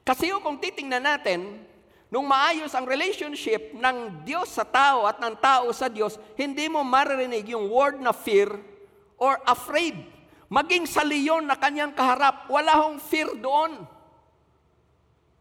Kasi 0.00 0.32
kung 0.40 0.56
titingnan 0.56 1.04
natin, 1.04 1.60
Nung 2.06 2.30
maayos 2.30 2.70
ang 2.70 2.86
relationship 2.86 3.74
ng 3.74 4.22
Diyos 4.22 4.54
sa 4.54 4.62
tao 4.62 5.10
at 5.10 5.18
ng 5.18 5.34
tao 5.42 5.74
sa 5.74 5.90
Diyos, 5.90 6.14
hindi 6.38 6.70
mo 6.70 6.86
maririnig 6.86 7.50
yung 7.50 7.66
word 7.66 7.98
na 7.98 8.14
fear 8.14 8.46
or 9.18 9.42
afraid. 9.42 9.98
Maging 10.46 10.86
sa 10.86 11.02
leon 11.02 11.50
na 11.50 11.58
kanyang 11.58 11.90
kaharap, 11.90 12.46
wala 12.46 12.78
hong 12.78 13.02
fear 13.02 13.34
doon. 13.34 13.82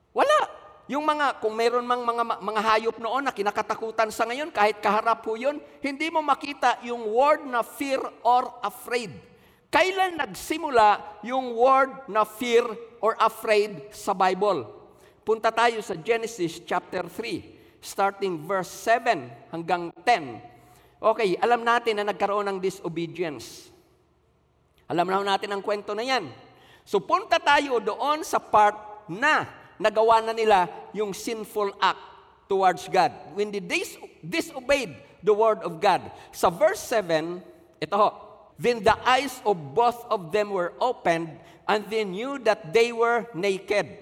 Wala. 0.10 0.65
Yung 0.86 1.02
mga, 1.02 1.42
kung 1.42 1.58
meron 1.58 1.82
mang 1.82 2.06
mga, 2.06 2.24
mga 2.46 2.62
hayop 2.62 2.98
noon 3.02 3.26
na 3.26 3.34
kinakatakutan 3.34 4.14
sa 4.14 4.30
ngayon, 4.30 4.54
kahit 4.54 4.78
kaharap 4.78 5.26
po 5.26 5.34
yun, 5.34 5.58
hindi 5.82 6.14
mo 6.14 6.22
makita 6.22 6.78
yung 6.86 7.10
word 7.10 7.42
na 7.42 7.66
fear 7.66 7.98
or 8.22 8.54
afraid. 8.62 9.10
Kailan 9.74 10.14
nagsimula 10.14 11.20
yung 11.26 11.58
word 11.58 12.06
na 12.06 12.22
fear 12.22 12.64
or 13.02 13.18
afraid 13.18 13.90
sa 13.90 14.14
Bible? 14.14 14.70
Punta 15.26 15.50
tayo 15.50 15.82
sa 15.82 15.98
Genesis 15.98 16.62
chapter 16.62 17.10
3, 17.10 17.82
starting 17.82 18.46
verse 18.46 18.70
7 18.70 19.50
hanggang 19.50 19.90
10. 20.06 21.02
Okay, 21.02 21.34
alam 21.42 21.66
natin 21.66 21.98
na 21.98 22.14
nagkaroon 22.14 22.46
ng 22.46 22.60
disobedience. 22.62 23.74
Alam 24.86 25.10
na 25.10 25.34
natin 25.34 25.50
ang 25.50 25.66
kwento 25.66 25.98
na 25.98 26.06
yan. 26.06 26.30
So 26.86 27.02
punta 27.02 27.42
tayo 27.42 27.82
doon 27.82 28.22
sa 28.22 28.38
part 28.38 29.10
na 29.10 29.65
nagawa 29.82 30.24
na 30.24 30.34
nila 30.34 30.68
yung 30.94 31.12
sinful 31.12 31.74
act 31.82 32.02
towards 32.48 32.88
God. 32.88 33.12
When 33.34 33.52
they 33.52 33.64
dis- 33.64 33.98
disobeyed 34.22 34.96
the 35.26 35.34
word 35.34 35.66
of 35.66 35.82
God. 35.82 36.06
Sa 36.30 36.54
verse 36.54 36.80
7, 36.86 37.42
ito 37.82 37.96
ho, 37.98 38.10
Then 38.56 38.86
the 38.86 38.96
eyes 39.04 39.44
of 39.44 39.76
both 39.76 40.00
of 40.08 40.32
them 40.32 40.56
were 40.56 40.72
opened, 40.80 41.28
and 41.68 41.84
they 41.92 42.08
knew 42.08 42.40
that 42.48 42.72
they 42.72 42.96
were 42.96 43.28
naked. 43.36 44.00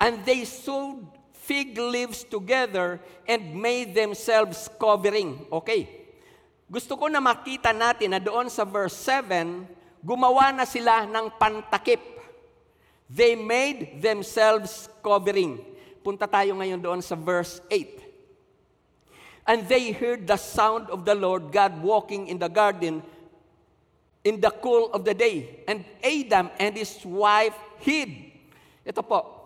And 0.00 0.24
they 0.24 0.48
sewed 0.48 1.04
fig 1.36 1.76
leaves 1.76 2.24
together 2.24 2.96
and 3.28 3.52
made 3.52 3.92
themselves 3.92 4.72
covering. 4.80 5.44
Okay. 5.52 5.84
Gusto 6.72 6.96
ko 6.96 7.12
na 7.12 7.20
makita 7.20 7.76
natin 7.76 8.16
na 8.16 8.20
doon 8.22 8.48
sa 8.48 8.64
verse 8.64 8.96
7, 9.04 9.68
gumawa 10.00 10.48
na 10.56 10.64
sila 10.64 11.04
ng 11.04 11.28
pantakip. 11.36 12.00
They 13.12 13.36
made 13.36 14.00
themselves 14.00 14.88
covering. 15.04 15.60
Punta 16.00 16.24
tayo 16.24 16.56
ngayon 16.56 16.80
doon 16.80 17.04
sa 17.04 17.12
verse 17.12 17.60
8. 17.68 18.00
And 19.44 19.68
they 19.68 19.92
heard 19.92 20.24
the 20.24 20.40
sound 20.40 20.88
of 20.88 21.04
the 21.04 21.12
Lord 21.12 21.52
God 21.52 21.82
walking 21.84 22.30
in 22.32 22.40
the 22.40 22.48
garden 22.48 23.04
in 24.24 24.40
the 24.40 24.54
cool 24.62 24.88
of 24.96 25.04
the 25.04 25.12
day. 25.12 25.60
And 25.68 25.84
Adam 26.00 26.48
and 26.56 26.72
his 26.78 27.04
wife 27.04 27.58
hid. 27.82 28.32
Ito 28.86 29.02
po, 29.02 29.42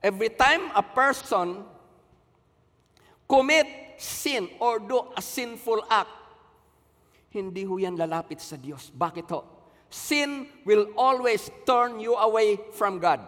Every 0.00 0.32
time 0.32 0.72
a 0.72 0.80
person 0.80 1.60
commit 3.28 3.68
sin 4.00 4.48
or 4.56 4.80
do 4.80 5.12
a 5.12 5.20
sinful 5.20 5.84
act, 5.92 6.08
hindi 7.28 7.68
ho 7.68 7.76
yan 7.76 8.00
lalapit 8.00 8.40
sa 8.40 8.56
Diyos. 8.56 8.88
Bakit 8.88 9.26
ho? 9.28 9.59
Sin 9.90 10.46
will 10.62 10.94
always 10.94 11.50
turn 11.66 11.98
you 11.98 12.14
away 12.14 12.56
from 12.78 13.02
God. 13.02 13.20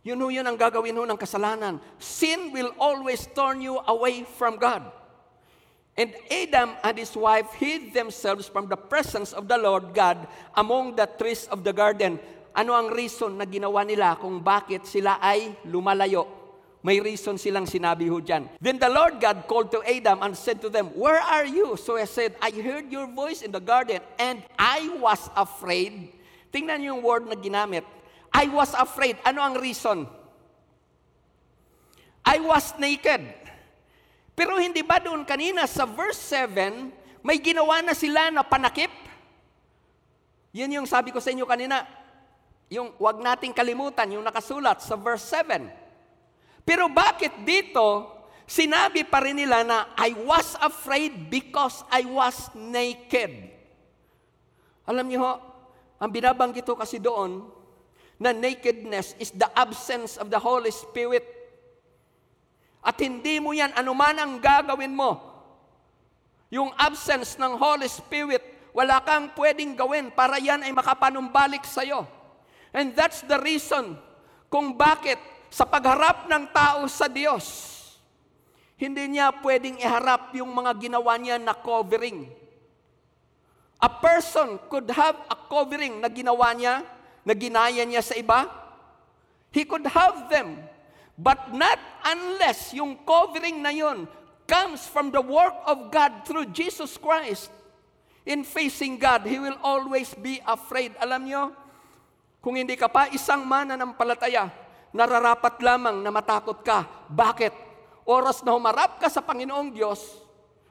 Yun 0.00 0.22
ho 0.22 0.32
yun 0.32 0.46
ang 0.48 0.56
gagawin 0.56 0.96
ho 0.96 1.04
ng 1.04 1.18
kasalanan. 1.18 1.76
Sin 2.00 2.54
will 2.54 2.72
always 2.80 3.28
turn 3.36 3.60
you 3.60 3.76
away 3.84 4.24
from 4.24 4.56
God. 4.56 4.86
And 5.98 6.16
Adam 6.32 6.72
and 6.80 6.96
his 6.96 7.12
wife 7.12 7.52
hid 7.60 7.92
themselves 7.92 8.48
from 8.48 8.70
the 8.70 8.78
presence 8.78 9.36
of 9.36 9.44
the 9.44 9.60
Lord 9.60 9.92
God 9.92 10.24
among 10.56 10.96
the 10.96 11.04
trees 11.04 11.44
of 11.52 11.60
the 11.60 11.76
garden. 11.76 12.16
Ano 12.56 12.72
ang 12.72 12.88
reason 12.88 13.36
na 13.36 13.44
ginawa 13.44 13.84
nila 13.84 14.16
kung 14.16 14.40
bakit 14.40 14.88
sila 14.88 15.20
ay 15.20 15.52
lumalayo? 15.68 16.39
May 16.80 16.96
reason 16.96 17.36
silang 17.36 17.68
sinabi 17.68 18.08
ho 18.08 18.24
dyan. 18.24 18.48
Then 18.56 18.80
the 18.80 18.88
Lord 18.88 19.20
God 19.20 19.44
called 19.44 19.68
to 19.76 19.84
Adam 19.84 20.24
and 20.24 20.32
said 20.32 20.64
to 20.64 20.72
them, 20.72 20.88
Where 20.96 21.20
are 21.20 21.44
you? 21.44 21.76
So 21.76 22.00
I 22.00 22.08
said, 22.08 22.32
I 22.40 22.48
heard 22.48 22.88
your 22.88 23.04
voice 23.04 23.44
in 23.44 23.52
the 23.52 23.60
garden 23.60 24.00
and 24.16 24.40
I 24.56 24.88
was 24.96 25.28
afraid. 25.36 26.16
Tingnan 26.48 26.80
yung 26.80 27.04
word 27.04 27.28
na 27.28 27.36
ginamit. 27.36 27.84
I 28.32 28.48
was 28.48 28.72
afraid. 28.72 29.20
Ano 29.28 29.44
ang 29.44 29.60
reason? 29.60 30.08
I 32.24 32.40
was 32.40 32.72
naked. 32.80 33.28
Pero 34.32 34.56
hindi 34.56 34.80
ba 34.80 34.96
doon 34.96 35.20
kanina 35.28 35.68
sa 35.68 35.84
verse 35.84 36.16
7, 36.32 36.88
may 37.20 37.36
ginawa 37.36 37.84
na 37.84 37.92
sila 37.92 38.32
na 38.32 38.40
panakip? 38.40 38.88
Yan 40.56 40.80
yung 40.80 40.88
sabi 40.88 41.12
ko 41.12 41.20
sa 41.20 41.28
inyo 41.28 41.44
kanina. 41.44 41.84
Yung 42.72 42.96
wag 42.96 43.20
nating 43.20 43.52
kalimutan, 43.52 44.16
yung 44.16 44.24
nakasulat 44.24 44.80
sa 44.80 44.96
verse 44.96 45.28
7. 45.28 45.79
Pero 46.62 46.88
bakit 46.92 47.32
dito, 47.42 48.10
sinabi 48.44 49.06
pa 49.06 49.24
rin 49.24 49.38
nila 49.38 49.64
na 49.64 49.78
I 49.96 50.14
was 50.14 50.54
afraid 50.60 51.32
because 51.32 51.82
I 51.88 52.04
was 52.06 52.50
naked. 52.56 53.50
Alam 54.84 55.06
niyo 55.06 55.20
ho, 55.22 55.32
ang 56.00 56.10
binabanggit 56.10 56.64
ko 56.66 56.74
kasi 56.74 56.98
doon, 56.98 57.46
na 58.20 58.36
nakedness 58.36 59.16
is 59.16 59.32
the 59.32 59.48
absence 59.56 60.20
of 60.20 60.28
the 60.28 60.36
Holy 60.36 60.68
Spirit 60.68 61.40
at 62.80 62.96
hindi 62.96 63.36
mo 63.40 63.52
yan, 63.52 63.76
anuman 63.76 64.16
ang 64.16 64.32
gagawin 64.40 64.92
mo. 64.92 65.20
Yung 66.48 66.72
absence 66.80 67.36
ng 67.36 67.60
Holy 67.60 67.86
Spirit, 67.86 68.72
wala 68.72 69.04
kang 69.04 69.28
pwedeng 69.36 69.76
gawin 69.76 70.08
para 70.08 70.40
yan 70.40 70.64
ay 70.64 70.72
makapanumbalik 70.72 71.62
sa'yo. 71.62 72.08
And 72.72 72.96
that's 72.96 73.20
the 73.28 73.36
reason 73.38 74.00
kung 74.48 74.74
bakit 74.74 75.20
sa 75.50 75.66
pagharap 75.66 76.30
ng 76.30 76.44
tao 76.54 76.86
sa 76.86 77.10
Diyos, 77.10 77.76
hindi 78.80 79.18
niya 79.18 79.34
pwedeng 79.44 79.76
iharap 79.76 80.32
yung 80.38 80.48
mga 80.54 80.72
ginawa 80.78 81.18
niya 81.20 81.36
na 81.36 81.52
covering. 81.52 82.30
A 83.82 83.90
person 83.90 84.56
could 84.72 84.88
have 84.94 85.18
a 85.28 85.36
covering 85.36 86.00
na 86.00 86.08
ginawa 86.08 86.54
niya, 86.56 86.86
na 87.20 87.34
ginaya 87.36 87.84
niya 87.84 88.00
sa 88.00 88.16
iba. 88.16 88.48
He 89.52 89.68
could 89.68 89.84
have 89.84 90.30
them 90.32 90.70
But 91.20 91.52
not 91.52 91.76
unless 92.00 92.72
yung 92.72 92.96
covering 93.04 93.60
na 93.60 93.68
yun 93.68 94.08
comes 94.48 94.88
from 94.88 95.12
the 95.12 95.20
work 95.20 95.52
of 95.68 95.92
God 95.92 96.24
through 96.24 96.48
Jesus 96.48 96.96
Christ. 96.96 97.52
In 98.24 98.40
facing 98.40 98.96
God, 98.96 99.28
He 99.28 99.36
will 99.36 99.60
always 99.60 100.16
be 100.16 100.40
afraid. 100.48 100.96
Alam 100.96 101.28
nyo, 101.28 101.42
kung 102.40 102.56
hindi 102.56 102.72
ka 102.72 102.88
pa 102.88 103.12
isang 103.12 103.44
mananampalataya, 103.44 104.48
nararapat 104.90 105.58
lamang 105.62 106.02
na 106.02 106.10
matakot 106.10 106.62
ka. 106.62 106.86
Bakit? 107.10 107.54
Oras 108.06 108.42
na 108.42 108.54
humarap 108.54 108.98
ka 108.98 109.06
sa 109.06 109.22
Panginoong 109.22 109.70
Diyos, 109.70 110.02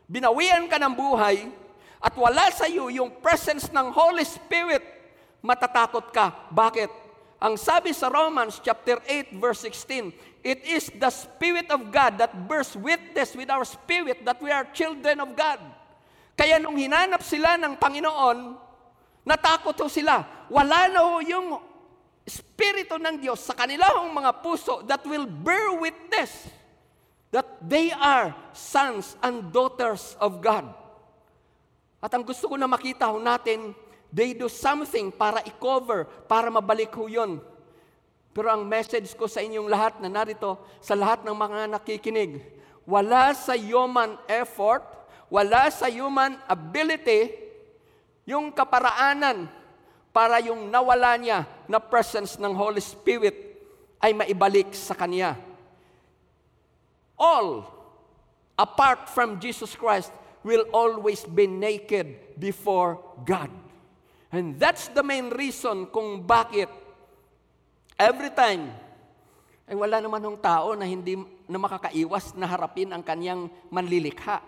binawian 0.10 0.68
ka 0.68 0.76
ng 0.76 0.92
buhay, 0.92 1.48
at 2.00 2.16
wala 2.16 2.48
sa 2.52 2.68
iyo 2.68 2.88
yung 2.88 3.20
presence 3.20 3.68
ng 3.72 3.92
Holy 3.92 4.24
Spirit, 4.24 4.84
matatakot 5.44 6.12
ka. 6.12 6.52
Bakit? 6.52 6.92
Ang 7.40 7.56
sabi 7.56 7.96
sa 7.96 8.12
Romans 8.12 8.60
chapter 8.60 9.00
8 9.08 9.40
verse 9.40 9.64
16, 9.68 10.12
It 10.44 10.60
is 10.68 10.92
the 10.92 11.12
Spirit 11.12 11.72
of 11.72 11.88
God 11.92 12.20
that 12.20 12.36
bears 12.48 12.76
witness 12.76 13.36
with 13.36 13.48
our 13.48 13.64
spirit 13.64 14.24
that 14.28 14.40
we 14.44 14.52
are 14.52 14.68
children 14.76 15.24
of 15.24 15.36
God. 15.36 15.60
Kaya 16.36 16.60
nung 16.60 16.80
hinanap 16.80 17.20
sila 17.24 17.60
ng 17.60 17.76
Panginoon, 17.76 18.56
natakot 19.28 19.76
ho 19.76 19.88
sila. 19.92 20.24
Wala 20.48 20.88
na 20.88 21.00
ho 21.04 21.20
yung 21.20 21.60
Espiritu 22.30 23.02
ng 23.02 23.18
Diyos 23.18 23.42
sa 23.42 23.58
kanilang 23.58 24.14
mga 24.14 24.46
puso 24.46 24.86
that 24.86 25.02
will 25.10 25.26
bear 25.26 25.74
witness 25.82 26.46
that 27.34 27.46
they 27.66 27.90
are 27.90 28.38
sons 28.54 29.18
and 29.26 29.50
daughters 29.50 30.14
of 30.22 30.38
God. 30.38 30.70
At 31.98 32.14
ang 32.14 32.22
gusto 32.22 32.46
ko 32.46 32.56
na 32.56 32.70
makita 32.70 33.10
ho 33.10 33.18
natin, 33.18 33.74
they 34.14 34.38
do 34.38 34.46
something 34.46 35.10
para 35.10 35.42
i-cover, 35.42 36.06
para 36.30 36.54
mabalik 36.54 36.94
ho 36.94 37.10
yun 37.10 37.42
pero 38.30 38.54
ang 38.54 38.64
message 38.64 39.18
ko 39.18 39.26
sa 39.26 39.42
inyong 39.42 39.68
lahat 39.68 40.00
na 40.00 40.08
narito, 40.08 40.62
sa 40.80 40.94
lahat 40.94 41.26
ng 41.26 41.34
mga 41.34 41.60
nakikinig, 41.76 42.40
wala 42.86 43.34
sa 43.34 43.58
human 43.58 44.16
effort, 44.30 44.86
wala 45.28 45.68
sa 45.74 45.90
human 45.90 46.38
ability, 46.46 47.36
yung 48.30 48.54
kaparaanan 48.54 49.50
para 50.20 50.44
yung 50.44 50.68
nawala 50.68 51.16
niya 51.16 51.48
na 51.72 51.80
presence 51.80 52.36
ng 52.36 52.52
Holy 52.52 52.84
Spirit 52.84 53.56
ay 54.04 54.12
maibalik 54.12 54.76
sa 54.76 54.92
Kanya. 54.92 55.40
All, 57.16 57.64
apart 58.60 59.08
from 59.08 59.40
Jesus 59.40 59.80
Christ, 59.80 60.12
will 60.44 60.68
always 60.76 61.24
be 61.24 61.48
naked 61.48 62.36
before 62.36 63.00
God. 63.24 63.48
And 64.28 64.60
that's 64.60 64.92
the 64.92 65.08
main 65.08 65.32
reason 65.32 65.88
kung 65.88 66.28
bakit 66.28 66.68
Every 68.00 68.32
time, 68.32 68.72
ay 69.68 69.76
wala 69.76 70.00
naman 70.00 70.24
ng 70.24 70.40
tao 70.40 70.72
na 70.72 70.88
hindi 70.88 71.20
na 71.52 71.60
makakaiwas 71.60 72.32
na 72.32 72.48
harapin 72.48 72.96
ang 72.96 73.04
kanyang 73.04 73.52
manlilikha. 73.68 74.40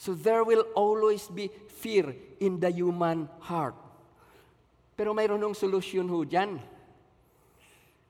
So 0.00 0.16
there 0.16 0.40
will 0.40 0.64
always 0.72 1.28
be 1.28 1.52
fear 1.68 2.16
in 2.40 2.56
the 2.64 2.72
human 2.72 3.28
heart. 3.44 3.83
Pero 4.94 5.10
mayroon 5.10 5.42
ng 5.42 5.54
solusyon 5.58 6.06
ho 6.06 6.22
dyan. 6.22 6.58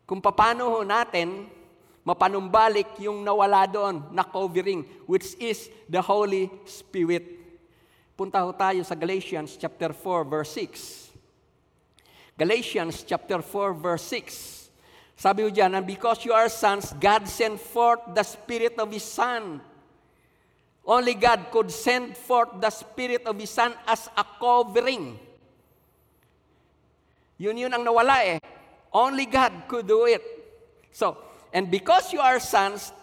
Kung 0.05 0.21
paano 0.21 0.69
ho 0.69 0.81
natin 0.85 1.49
mapanumbalik 2.05 3.01
yung 3.01 3.25
nawala 3.25 3.65
doon 3.65 4.05
na 4.13 4.21
covering, 4.21 4.85
which 5.09 5.33
is 5.41 5.73
the 5.89 6.01
Holy 6.01 6.53
Spirit. 6.69 7.25
Punta 8.13 8.45
ho 8.45 8.53
tayo 8.53 8.85
sa 8.85 8.93
Galatians 8.93 9.57
chapter 9.57 9.97
4, 9.97 10.29
verse 10.29 10.53
6. 10.61 11.05
Galatians 12.35 13.07
chapter 13.07 13.41
4 13.41 13.75
verse 13.79 14.05
6. 14.11 14.71
Sabi 15.15 15.47
ko 15.47 15.51
dyan, 15.55 15.79
and 15.79 15.87
because 15.87 16.27
you 16.27 16.35
are 16.35 16.51
sons, 16.51 16.91
God 16.99 17.31
sent 17.31 17.63
forth 17.63 18.03
the 18.11 18.27
Spirit 18.27 18.75
of 18.83 18.91
His 18.91 19.07
Son. 19.07 19.63
Only 20.83 21.15
God 21.15 21.49
could 21.55 21.71
send 21.71 22.19
forth 22.19 22.59
the 22.59 22.69
Spirit 22.69 23.23
of 23.25 23.39
His 23.39 23.55
Son 23.55 23.73
as 23.87 24.11
a 24.19 24.27
covering. 24.27 25.17
Yun 27.39 27.59
yun 27.59 27.73
ang 27.75 27.83
nawala 27.83 28.23
eh. 28.23 28.39
Only 28.95 29.27
God 29.27 29.67
could 29.67 29.91
do 29.91 30.07
it. 30.07 30.23
So, 30.95 31.19
and 31.51 31.67
because 31.67 32.15
you 32.15 32.23
are 32.23 32.39
sons, 32.39 32.95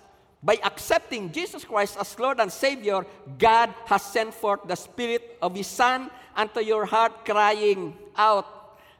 by 0.42 0.58
accepting 0.66 1.30
Jesus 1.30 1.62
Christ 1.62 2.02
as 2.02 2.18
Lord 2.18 2.42
and 2.42 2.50
Savior, 2.50 3.06
God 3.38 3.70
has 3.86 4.02
sent 4.02 4.34
forth 4.34 4.66
the 4.66 4.74
Spirit 4.74 5.38
of 5.38 5.54
His 5.54 5.70
Son 5.70 6.10
unto 6.34 6.66
your 6.66 6.90
heart, 6.90 7.22
crying 7.22 7.94
out, 8.18 8.48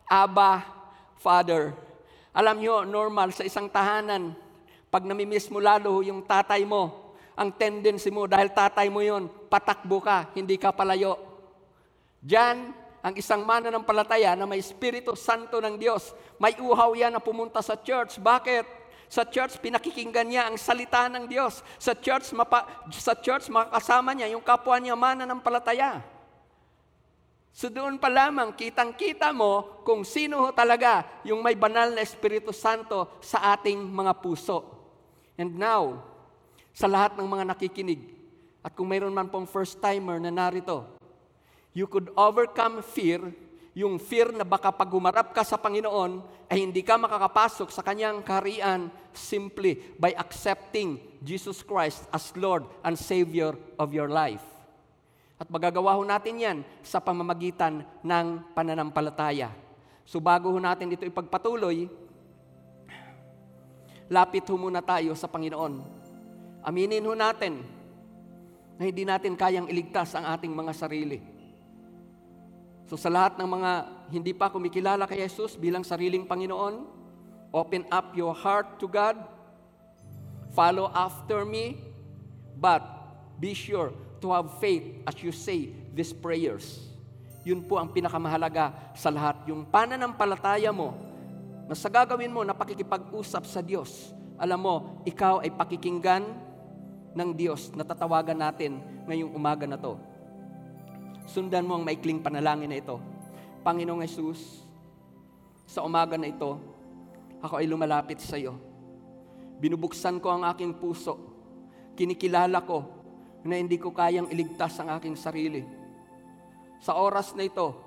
Abba, 0.06 0.62
Father. 1.18 1.74
Alam 2.36 2.62
nyo, 2.62 2.86
normal 2.86 3.34
sa 3.34 3.42
isang 3.42 3.68
tahanan, 3.68 4.38
pag 4.94 5.08
namimiss 5.08 5.50
mo 5.50 5.58
lalo 5.58 6.04
yung 6.06 6.22
tatay 6.22 6.62
mo, 6.68 7.16
ang 7.34 7.50
tendency 7.56 8.14
mo, 8.14 8.30
dahil 8.30 8.54
tatay 8.54 8.92
mo 8.92 9.02
yon, 9.02 9.26
patakbo 9.50 10.04
ka, 10.04 10.30
hindi 10.38 10.60
ka 10.62 10.70
palayo. 10.70 11.18
Diyan, 12.22 12.76
ang 13.02 13.18
isang 13.18 13.42
mana 13.42 13.74
ng 13.74 13.82
palataya 13.82 14.38
na 14.38 14.46
may 14.46 14.62
Espiritu 14.62 15.18
Santo 15.18 15.58
ng 15.58 15.74
Diyos, 15.78 16.14
may 16.38 16.54
uhaw 16.54 16.94
yan 16.94 17.18
na 17.18 17.22
pumunta 17.22 17.58
sa 17.66 17.74
church. 17.74 18.22
Bakit? 18.22 18.82
Sa 19.12 19.28
church, 19.28 19.60
pinakikinggan 19.60 20.24
niya 20.30 20.48
ang 20.48 20.56
salita 20.56 21.10
ng 21.12 21.28
Diyos. 21.28 21.66
Sa 21.82 21.92
church, 21.98 22.32
mapa, 22.32 22.64
sa 22.94 23.18
church 23.18 23.52
makakasama 23.52 24.16
niya 24.16 24.32
yung 24.32 24.46
kapwa 24.46 24.80
niya 24.80 24.96
mana 24.96 25.28
ng 25.28 25.42
palataya. 25.44 26.00
So 27.52 27.68
doon 27.68 28.00
pa 28.00 28.08
lamang, 28.08 28.56
kitang-kita 28.56 29.36
mo 29.36 29.84
kung 29.84 30.08
sino 30.08 30.56
talaga 30.56 31.04
yung 31.28 31.44
may 31.44 31.58
banal 31.60 31.92
na 31.92 32.00
Espiritu 32.00 32.56
Santo 32.56 33.20
sa 33.20 33.52
ating 33.52 33.82
mga 33.84 34.16
puso. 34.24 34.64
And 35.36 35.60
now, 35.60 36.00
sa 36.72 36.88
lahat 36.88 37.20
ng 37.20 37.28
mga 37.28 37.52
nakikinig, 37.52 38.02
at 38.64 38.72
kung 38.78 38.88
mayroon 38.88 39.12
man 39.12 39.28
pong 39.28 39.50
first-timer 39.50 40.22
na 40.24 40.32
narito, 40.32 41.01
you 41.72 41.88
could 41.88 42.12
overcome 42.20 42.84
fear, 42.84 43.20
yung 43.72 43.96
fear 43.96 44.36
na 44.36 44.44
baka 44.44 44.68
pag 44.72 44.92
humarap 44.92 45.32
ka 45.32 45.48
sa 45.48 45.56
Panginoon, 45.56 46.20
ay 46.52 46.68
hindi 46.68 46.84
ka 46.84 47.00
makakapasok 47.00 47.72
sa 47.72 47.80
kanyang 47.80 48.20
kaharian 48.20 48.92
simply 49.16 49.80
by 49.96 50.12
accepting 50.20 51.00
Jesus 51.24 51.64
Christ 51.64 52.04
as 52.12 52.36
Lord 52.36 52.68
and 52.84 53.00
Savior 53.00 53.56
of 53.80 53.96
your 53.96 54.12
life. 54.12 54.44
At 55.40 55.48
magagawa 55.48 55.96
ho 55.98 56.04
natin 56.04 56.38
yan 56.38 56.58
sa 56.84 57.00
pamamagitan 57.00 57.82
ng 58.04 58.28
pananampalataya. 58.52 59.50
So 60.04 60.20
bago 60.20 60.52
ho 60.52 60.60
natin 60.60 60.92
ito 60.92 61.08
ipagpatuloy, 61.08 61.88
lapit 64.12 64.44
ho 64.52 64.60
muna 64.60 64.84
tayo 64.84 65.16
sa 65.16 65.32
Panginoon. 65.32 65.82
Aminin 66.62 67.08
ho 67.08 67.16
natin 67.16 67.64
na 68.76 68.84
hindi 68.86 69.08
natin 69.08 69.34
kayang 69.40 69.72
iligtas 69.72 70.14
ang 70.14 70.30
ating 70.30 70.52
mga 70.52 70.76
sarili. 70.76 71.41
So 72.92 73.00
sa 73.00 73.08
lahat 73.08 73.40
ng 73.40 73.48
mga 73.48 73.72
hindi 74.12 74.36
pa 74.36 74.52
kumikilala 74.52 75.08
kay 75.08 75.24
Jesus 75.24 75.56
bilang 75.56 75.80
sariling 75.80 76.28
Panginoon, 76.28 76.84
open 77.56 77.88
up 77.88 78.12
your 78.12 78.36
heart 78.36 78.84
to 78.84 78.92
God, 78.92 79.16
follow 80.52 80.92
after 80.92 81.48
me, 81.48 81.80
but 82.60 82.84
be 83.40 83.56
sure 83.56 83.96
to 84.20 84.36
have 84.36 84.60
faith 84.60 84.84
as 85.08 85.16
you 85.24 85.32
say 85.32 85.72
these 85.96 86.12
prayers. 86.12 86.84
Yun 87.48 87.64
po 87.64 87.80
ang 87.80 87.96
pinakamahalaga 87.96 88.76
sa 88.92 89.08
lahat. 89.08 89.40
Yung 89.48 89.64
pananampalataya 89.72 90.76
mo, 90.76 90.92
na 91.72 91.76
sa 91.80 91.88
gagawin 91.88 92.28
mo 92.28 92.44
na 92.44 92.52
pakikipag-usap 92.52 93.48
sa 93.48 93.64
Diyos, 93.64 94.12
alam 94.36 94.60
mo, 94.60 95.00
ikaw 95.08 95.40
ay 95.40 95.48
pakikinggan 95.56 96.28
ng 97.16 97.30
Diyos 97.40 97.72
na 97.72 97.88
tatawagan 97.88 98.36
natin 98.36 98.84
ngayong 99.08 99.32
umaga 99.32 99.64
na 99.64 99.80
to. 99.80 100.11
Sundan 101.30 101.68
mo 101.68 101.78
ang 101.78 101.86
maikling 101.86 102.22
panalangin 102.22 102.70
na 102.72 102.80
ito. 102.82 102.98
Panginoong 103.62 104.02
Yesus, 104.02 104.66
sa 105.70 105.86
umaga 105.86 106.18
na 106.18 106.28
ito, 106.28 106.58
ako 107.42 107.62
ay 107.62 107.70
lumalapit 107.70 108.20
sa 108.20 108.36
iyo. 108.36 108.58
Binubuksan 109.62 110.18
ko 110.18 110.34
ang 110.34 110.44
aking 110.50 110.76
puso. 110.76 111.18
Kinikilala 111.94 112.66
ko 112.66 112.86
na 113.46 113.58
hindi 113.58 113.78
ko 113.78 113.94
kayang 113.94 114.30
iligtas 114.34 114.78
ang 114.82 114.94
aking 114.98 115.14
sarili. 115.18 115.62
Sa 116.82 116.98
oras 116.98 117.38
na 117.38 117.46
ito, 117.46 117.78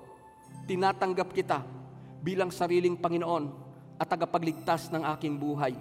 tinatanggap 0.65 1.29
kita 1.35 1.59
bilang 2.23 2.49
sariling 2.49 2.95
Panginoon 2.95 3.45
at 3.99 4.07
tagapagligtas 4.07 4.89
ng 4.91 5.03
aking 5.15 5.35
buhay. 5.35 5.75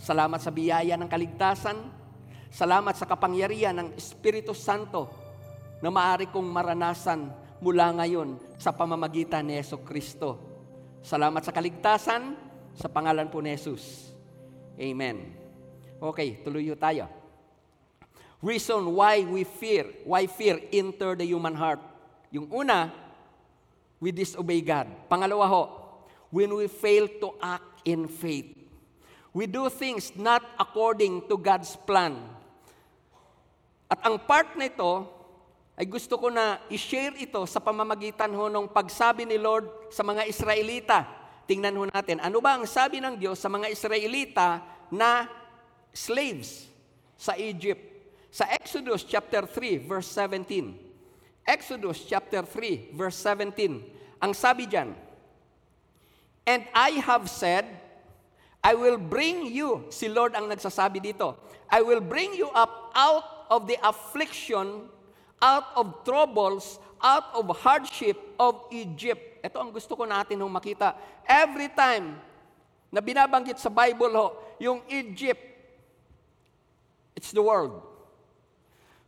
Salamat 0.00 0.40
sa 0.42 0.50
biyaya 0.50 0.98
ng 0.98 1.06
kaligtasan. 1.06 1.78
Salamat 2.52 2.98
sa 2.98 3.06
kapangyarihan 3.06 3.72
ng 3.78 3.88
Espiritu 3.96 4.52
Santo 4.52 5.21
na 5.82 5.90
maaari 5.90 6.30
kong 6.30 6.46
maranasan 6.46 7.34
mula 7.58 7.90
ngayon 7.98 8.38
sa 8.54 8.70
pamamagitan 8.70 9.42
ni 9.42 9.58
Yeso 9.58 9.82
Kristo. 9.82 10.38
Salamat 11.02 11.42
sa 11.42 11.50
kaligtasan 11.50 12.38
sa 12.78 12.86
pangalan 12.86 13.26
po 13.26 13.42
ni 13.42 13.50
Jesus. 13.50 14.14
Amen. 14.78 15.34
Okay, 15.98 16.38
tuloy 16.46 16.70
tayo. 16.78 17.10
Reason 18.42 18.82
why 18.94 19.22
we 19.26 19.42
fear, 19.42 19.86
why 20.06 20.26
fear 20.26 20.58
enter 20.70 21.14
the 21.18 21.26
human 21.26 21.54
heart. 21.54 21.78
Yung 22.30 22.50
una, 22.50 22.90
we 24.02 24.10
disobey 24.10 24.62
God. 24.62 24.86
Pangalawa 25.06 25.46
ho, 25.46 25.62
when 26.30 26.50
we 26.54 26.66
fail 26.66 27.06
to 27.20 27.34
act 27.38 27.86
in 27.86 28.06
faith. 28.10 28.50
We 29.30 29.46
do 29.46 29.70
things 29.70 30.10
not 30.14 30.42
according 30.58 31.30
to 31.30 31.38
God's 31.38 31.74
plan. 31.86 32.18
At 33.86 34.00
ang 34.02 34.16
part 34.24 34.56
na 34.56 34.72
ito, 34.72 35.06
ay 35.82 35.90
gusto 35.90 36.14
ko 36.14 36.30
na 36.30 36.62
i-share 36.70 37.18
ito 37.18 37.42
sa 37.42 37.58
pamamagitan 37.58 38.30
ho 38.30 38.46
ng 38.46 38.70
pagsabi 38.70 39.26
ni 39.26 39.34
Lord 39.34 39.66
sa 39.90 40.06
mga 40.06 40.30
Israelita. 40.30 41.10
Tingnan 41.42 41.74
ho 41.74 41.90
natin, 41.90 42.22
ano 42.22 42.38
ba 42.38 42.54
ang 42.54 42.70
sabi 42.70 43.02
ng 43.02 43.18
Diyos 43.18 43.42
sa 43.42 43.50
mga 43.50 43.66
Israelita 43.66 44.62
na 44.94 45.26
slaves 45.90 46.70
sa 47.18 47.34
Egypt? 47.34 47.82
Sa 48.30 48.46
Exodus 48.46 49.02
chapter 49.02 49.42
3 49.42 49.82
verse 49.82 50.06
17. 50.14 50.70
Exodus 51.42 52.06
chapter 52.06 52.46
3 52.46 52.94
verse 52.94 53.18
17. 53.18 54.22
Ang 54.22 54.32
sabi 54.38 54.70
diyan, 54.70 54.94
And 56.46 56.62
I 56.70 57.02
have 57.02 57.26
said, 57.26 57.66
I 58.62 58.78
will 58.78 59.02
bring 59.02 59.50
you, 59.50 59.90
si 59.90 60.06
Lord 60.06 60.38
ang 60.38 60.46
nagsasabi 60.46 61.02
dito, 61.02 61.34
I 61.66 61.82
will 61.82 61.98
bring 61.98 62.38
you 62.38 62.54
up 62.54 62.94
out 62.94 63.50
of 63.50 63.66
the 63.66 63.74
affliction, 63.82 64.86
out 65.42 65.74
of 65.74 66.06
troubles, 66.06 66.78
out 67.02 67.34
of 67.34 67.50
hardship 67.58 68.14
of 68.38 68.70
Egypt. 68.70 69.42
Ito 69.42 69.58
ang 69.58 69.74
gusto 69.74 69.98
ko 69.98 70.06
natin 70.06 70.38
nung 70.38 70.54
makita. 70.54 70.94
Every 71.26 71.66
time 71.74 72.14
na 72.94 73.02
binabanggit 73.02 73.58
sa 73.58 73.66
Bible 73.66 74.14
ho, 74.14 74.26
yung 74.62 74.86
Egypt, 74.86 75.42
it's 77.18 77.34
the 77.34 77.42
world. 77.42 77.82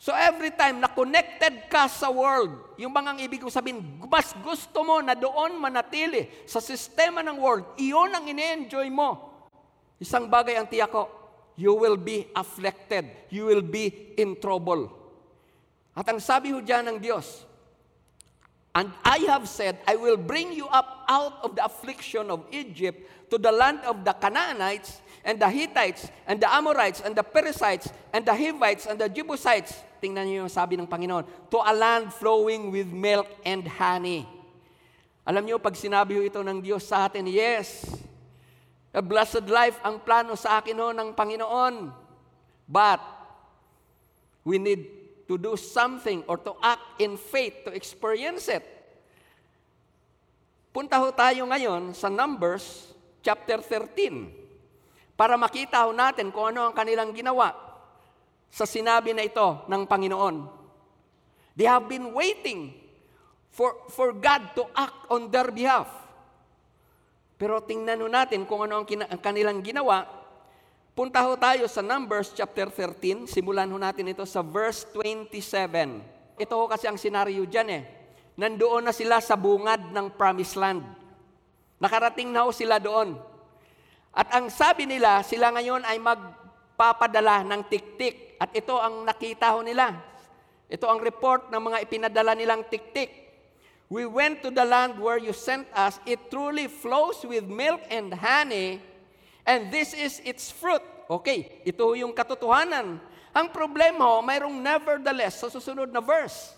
So 0.03 0.11
every 0.13 0.51
time 0.53 0.83
na 0.83 0.91
connected 0.91 1.71
ka 1.71 1.87
sa 1.87 2.11
world, 2.11 2.77
yung 2.77 2.91
mga 2.91 3.15
ibig 3.25 3.41
kong 3.41 3.55
sabihin, 3.55 3.81
mas 4.05 4.35
gusto 4.43 4.83
mo 4.83 4.99
na 5.01 5.15
doon 5.15 5.57
manatili 5.57 6.29
sa 6.45 6.59
sistema 6.59 7.23
ng 7.23 7.39
world, 7.39 7.65
iyon 7.79 8.11
ang 8.11 8.27
ine-enjoy 8.27 8.91
mo. 8.91 9.33
Isang 10.03 10.27
bagay 10.27 10.59
ang 10.59 10.67
tiyak 10.67 10.91
ko, 10.91 11.07
you 11.55 11.73
will 11.73 11.97
be 11.97 12.27
afflicted. 12.35 13.07
You 13.31 13.47
will 13.47 13.63
be 13.63 14.13
in 14.19 14.35
trouble. 14.43 15.04
At 15.95 16.11
ang 16.11 16.19
sabi 16.19 16.51
ho 16.51 16.59
dyan 16.59 16.91
ng 16.91 16.99
Diyos, 16.99 17.47
And 18.75 18.91
I 19.07 19.23
have 19.31 19.47
said, 19.47 19.79
I 19.87 19.95
will 19.95 20.19
bring 20.19 20.51
you 20.51 20.67
up 20.67 21.07
out 21.07 21.47
of 21.47 21.55
the 21.55 21.63
affliction 21.63 22.27
of 22.27 22.43
Egypt 22.51 23.31
to 23.31 23.39
the 23.39 23.55
land 23.55 23.87
of 23.87 24.03
the 24.03 24.11
Canaanites 24.19 24.99
and 25.23 25.39
the 25.39 25.47
Hittites 25.47 26.11
and 26.27 26.43
the 26.43 26.51
Amorites 26.51 26.99
and 26.99 27.15
the 27.15 27.23
Perizzites 27.23 27.95
and 28.11 28.27
the 28.27 28.35
Hivites 28.35 28.91
and 28.91 28.99
the 28.99 29.07
Jebusites 29.07 29.79
tingnan 30.05 30.29
niyo 30.29 30.45
yung 30.45 30.53
sabi 30.53 30.77
ng 30.77 30.85
Panginoon, 30.85 31.25
to 31.49 31.57
a 31.65 31.73
land 31.73 32.13
flowing 32.13 32.69
with 32.69 32.85
milk 32.93 33.25
and 33.41 33.65
honey. 33.65 34.29
Alam 35.25 35.49
niyo, 35.49 35.57
pag 35.57 35.73
sinabi 35.73 36.21
ito 36.29 36.45
ng 36.45 36.61
Diyos 36.61 36.85
sa 36.85 37.09
atin, 37.09 37.25
yes, 37.25 37.97
a 38.93 39.01
blessed 39.01 39.49
life 39.49 39.81
ang 39.81 40.05
plano 40.05 40.37
sa 40.37 40.61
akin 40.61 40.77
ho 40.77 40.93
ng 40.93 41.17
Panginoon. 41.17 41.89
But, 42.69 43.01
we 44.45 44.61
need 44.61 45.04
to 45.25 45.41
do 45.41 45.57
something 45.57 46.21
or 46.29 46.37
to 46.37 46.53
act 46.61 47.01
in 47.01 47.17
faith 47.17 47.65
to 47.65 47.71
experience 47.73 48.49
it. 48.49 48.65
Punta 50.75 50.99
ho 50.99 51.15
tayo 51.15 51.47
ngayon 51.47 51.95
sa 51.95 52.11
Numbers 52.11 52.91
chapter 53.23 53.63
13 53.63 55.15
para 55.15 55.39
makita 55.39 55.87
ho 55.87 55.95
natin 55.95 56.35
kung 56.35 56.51
ano 56.51 56.69
ang 56.69 56.75
kanilang 56.75 57.15
ginawa 57.15 57.55
sa 58.51 58.67
sinabi 58.67 59.15
na 59.15 59.23
ito 59.23 59.63
ng 59.71 59.83
Panginoon. 59.87 60.37
They 61.55 61.71
have 61.71 61.87
been 61.87 62.11
waiting 62.11 62.75
for, 63.55 63.87
for 63.95 64.11
God 64.11 64.51
to 64.59 64.67
act 64.75 65.07
on 65.07 65.31
their 65.31 65.55
behalf. 65.55 65.87
Pero 67.39 67.63
tingnan 67.63 68.03
ho 68.03 68.11
natin 68.11 68.43
kung 68.43 68.67
ano 68.67 68.83
ang, 68.83 68.87
kina, 68.87 69.07
ang 69.07 69.23
kanilang 69.23 69.63
ginawa. 69.63 70.07
Punta 70.95 71.27
ho 71.27 71.35
tayo 71.35 71.67
sa 71.67 71.83
Numbers 71.83 72.31
chapter 72.31 72.71
13. 72.71 73.27
Simulan 73.27 73.67
ho 73.67 73.75
natin 73.75 74.15
ito 74.15 74.23
sa 74.23 74.47
verse 74.47 74.87
27. 74.95 76.39
Ito 76.39 76.55
ho 76.55 76.71
kasi 76.71 76.87
ang 76.87 76.95
senaryo 76.95 77.43
dyan 77.51 77.67
eh. 77.67 77.83
Nandoon 78.39 78.87
na 78.87 78.95
sila 78.95 79.19
sa 79.19 79.35
bungad 79.35 79.91
ng 79.91 80.15
promised 80.15 80.55
land. 80.55 80.87
Nakarating 81.83 82.31
na 82.31 82.47
ho 82.47 82.55
sila 82.55 82.79
doon. 82.79 83.19
At 84.15 84.39
ang 84.39 84.47
sabi 84.55 84.87
nila, 84.87 85.27
sila 85.27 85.51
ngayon 85.51 85.83
ay 85.83 85.99
magpapadala 85.99 87.43
ng 87.43 87.67
tiktik 87.67 88.39
at 88.39 88.55
ito 88.55 88.79
ang 88.79 89.03
nakita 89.03 89.51
ho 89.51 89.67
nila. 89.67 89.99
Ito 90.71 90.87
ang 90.87 91.03
report 91.03 91.51
ng 91.51 91.59
mga 91.59 91.91
ipinadala 91.91 92.39
nilang 92.39 92.71
tiktik. 92.71 93.11
We 93.91 94.07
went 94.07 94.47
to 94.47 94.55
the 94.55 94.63
land 94.63 95.03
where 95.03 95.19
you 95.19 95.35
sent 95.35 95.67
us. 95.75 95.99
It 96.07 96.31
truly 96.31 96.71
flows 96.71 97.27
with 97.27 97.51
milk 97.51 97.83
and 97.91 98.15
honey, 98.15 98.79
and 99.45 99.69
this 99.69 99.93
is 99.93 100.21
its 100.25 100.51
fruit. 100.51 100.83
Okay, 101.09 101.61
ito 101.69 101.85
yung 101.95 102.17
katotohanan. 102.17 103.01
Ang 103.35 103.47
problema 103.53 104.09
ho, 104.09 104.25
mayroong 104.25 104.57
nevertheless 104.57 105.45
sa 105.45 105.49
susunod 105.53 105.93
na 105.93 106.01
verse. 106.01 106.57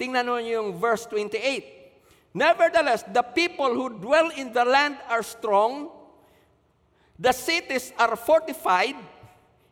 Tingnan 0.00 0.26
mo 0.26 0.40
yung 0.40 0.74
verse 0.74 1.04
28. 1.06 2.32
Nevertheless, 2.34 3.06
the 3.14 3.22
people 3.22 3.70
who 3.70 3.94
dwell 4.00 4.32
in 4.34 4.50
the 4.50 4.66
land 4.66 4.98
are 5.06 5.22
strong, 5.22 5.92
the 7.14 7.30
cities 7.30 7.94
are 7.94 8.18
fortified, 8.18 8.98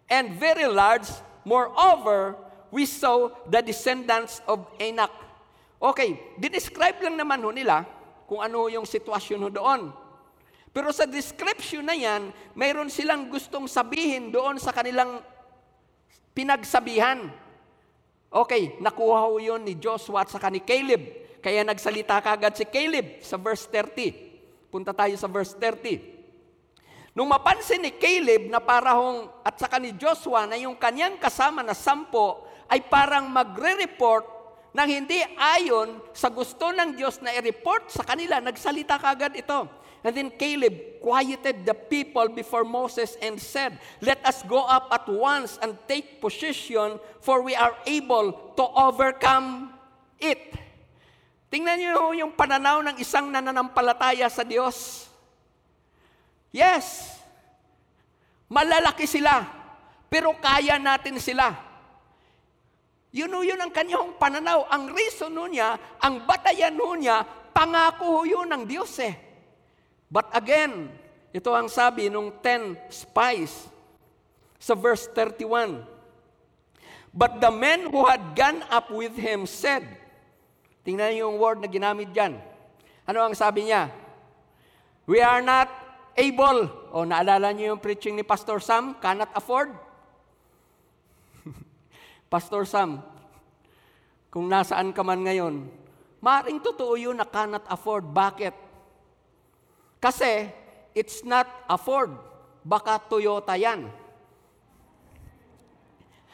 and 0.07 0.39
very 0.39 0.71
large, 0.71 1.11
Moreover, 1.43 2.39
we 2.71 2.87
saw 2.87 3.31
the 3.51 3.63
descendants 3.63 4.41
of 4.47 4.67
Enoch. 4.79 5.15
Okay, 5.83 6.39
dinescribe 6.39 7.03
lang 7.03 7.19
naman 7.19 7.43
ho 7.43 7.51
nila 7.51 7.83
kung 8.31 8.39
ano 8.39 8.71
yung 8.71 8.87
sitwasyon 8.87 9.43
ho 9.43 9.51
doon. 9.51 9.91
Pero 10.73 10.89
sa 10.89 11.05
description 11.05 11.85
na 11.85 11.93
yan, 11.93 12.33
mayroon 12.57 12.89
silang 12.89 13.29
gustong 13.29 13.69
sabihin 13.69 14.33
doon 14.33 14.57
sa 14.57 14.73
kanilang 14.73 15.21
pinagsabihan. 16.33 17.29
Okay, 18.33 18.81
nakuha 18.81 19.29
ho 19.29 19.37
yun 19.37 19.61
ni 19.61 19.77
Joshua 19.77 20.25
at 20.25 20.33
saka 20.33 20.49
ni 20.49 20.65
Caleb. 20.65 21.05
Kaya 21.45 21.61
nagsalita 21.61 22.25
kagad 22.25 22.57
si 22.57 22.65
Caleb 22.65 23.21
sa 23.21 23.37
verse 23.37 23.69
30. 23.69 24.73
Punta 24.73 24.97
tayo 24.97 25.13
sa 25.21 25.29
verse 25.29 25.53
30. 25.61 27.13
Nung 27.13 27.29
mapansin 27.29 27.85
ni 27.85 27.93
Caleb 27.93 28.49
na 28.49 28.57
parang 28.57 29.29
at 29.45 29.61
saka 29.61 29.77
ni 29.77 29.93
Joshua 29.93 30.49
na 30.49 30.57
yung 30.57 30.81
kanyang 30.81 31.21
kasama 31.21 31.61
na 31.61 31.77
sampo 31.77 32.49
ay 32.73 32.81
parang 32.89 33.29
magre-report 33.29 34.25
nang 34.73 34.89
hindi 34.89 35.21
ayon 35.37 36.01
sa 36.17 36.33
gusto 36.33 36.73
ng 36.73 36.97
Diyos 36.97 37.21
na 37.21 37.37
i-report 37.37 37.93
sa 37.93 38.01
kanila, 38.09 38.41
nagsalita 38.41 38.97
kagad 38.97 39.37
ito. 39.37 39.69
And 40.03 40.19
then 40.19 40.35
Caleb 40.35 40.99
quieted 40.99 41.63
the 41.63 41.75
people 41.79 42.27
before 42.27 42.67
Moses 42.67 43.15
and 43.23 43.39
said, 43.39 43.79
Let 44.03 44.19
us 44.27 44.43
go 44.43 44.67
up 44.67 44.91
at 44.91 45.07
once 45.07 45.63
and 45.63 45.79
take 45.87 46.19
position, 46.19 46.99
for 47.23 47.43
we 47.43 47.55
are 47.55 47.75
able 47.87 48.55
to 48.59 48.65
overcome 48.75 49.71
it. 50.19 50.59
Tingnan 51.55 51.79
niyo 51.79 52.19
yung 52.19 52.35
pananaw 52.35 52.83
ng 52.83 52.97
isang 52.99 53.31
nananampalataya 53.31 54.27
sa 54.27 54.43
Diyos. 54.43 55.07
Yes, 56.51 57.15
malalaki 58.51 59.07
sila, 59.07 59.47
pero 60.11 60.35
kaya 60.37 60.83
natin 60.83 61.23
sila. 61.23 61.55
Yun 63.13 63.45
yun 63.45 63.61
ang 63.61 63.71
kanyang 63.71 64.17
pananaw. 64.17 64.67
Ang 64.73 64.97
reason 64.97 65.31
no 65.31 65.47
niya, 65.47 65.77
ang 66.01 66.25
batayan 66.25 66.75
no 66.75 66.97
niya, 66.97 67.23
pangako 67.53 68.25
yun 68.27 68.49
ng 68.49 68.65
Diyos 68.67 68.99
eh. 69.05 69.32
But 70.13 70.29
again, 70.37 70.93
ito 71.33 71.49
ang 71.57 71.73
sabi 71.73 72.13
nung 72.13 72.29
10 72.45 72.93
spies 72.93 73.73
sa 74.61 74.77
verse 74.77 75.09
31. 75.09 75.89
But 77.17 77.41
the 77.41 77.49
men 77.49 77.89
who 77.89 78.05
had 78.05 78.37
gone 78.37 78.61
up 78.69 78.93
with 78.93 79.17
him 79.17 79.49
said, 79.49 79.89
tingnan 80.85 81.17
niyo 81.17 81.33
yung 81.33 81.41
word 81.41 81.65
na 81.65 81.69
ginamit 81.73 82.13
dyan. 82.13 82.37
Ano 83.09 83.25
ang 83.25 83.33
sabi 83.33 83.73
niya? 83.73 83.89
We 85.09 85.25
are 85.25 85.41
not 85.41 85.73
able. 86.13 86.69
O 86.93 87.09
naalala 87.09 87.49
niyo 87.57 87.73
yung 87.73 87.81
preaching 87.81 88.13
ni 88.13 88.25
Pastor 88.25 88.61
Sam, 88.61 89.01
cannot 89.01 89.33
afford? 89.33 89.73
Pastor 92.33 92.69
Sam, 92.69 93.01
kung 94.29 94.45
nasaan 94.45 94.93
ka 94.93 95.01
man 95.01 95.25
ngayon, 95.25 95.73
maring 96.21 96.61
totoo 96.61 97.01
yun 97.01 97.17
na 97.17 97.25
cannot 97.25 97.65
afford. 97.73 98.05
Bakit? 98.13 98.72
Kasi, 100.03 100.51
it's 100.99 101.23
not 101.23 101.47
a 101.71 101.79
Ford. 101.79 102.11
Baka 102.67 102.99
Toyota 103.07 103.55
yan. 103.55 103.87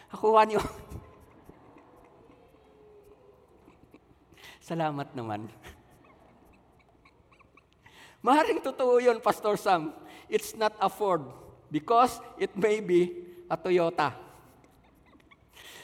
Akuha 0.09 0.49
niyo. 0.49 0.65
Salamat 4.69 5.13
naman. 5.13 5.49
Maharing 8.25 8.65
totoo 8.65 9.05
yun, 9.05 9.21
Pastor 9.21 9.61
Sam. 9.61 9.93
It's 10.33 10.57
not 10.57 10.73
a 10.81 10.89
Ford 10.89 11.29
because 11.69 12.25
it 12.41 12.57
may 12.57 12.81
be 12.81 13.29
a 13.53 13.57
Toyota. 13.57 14.29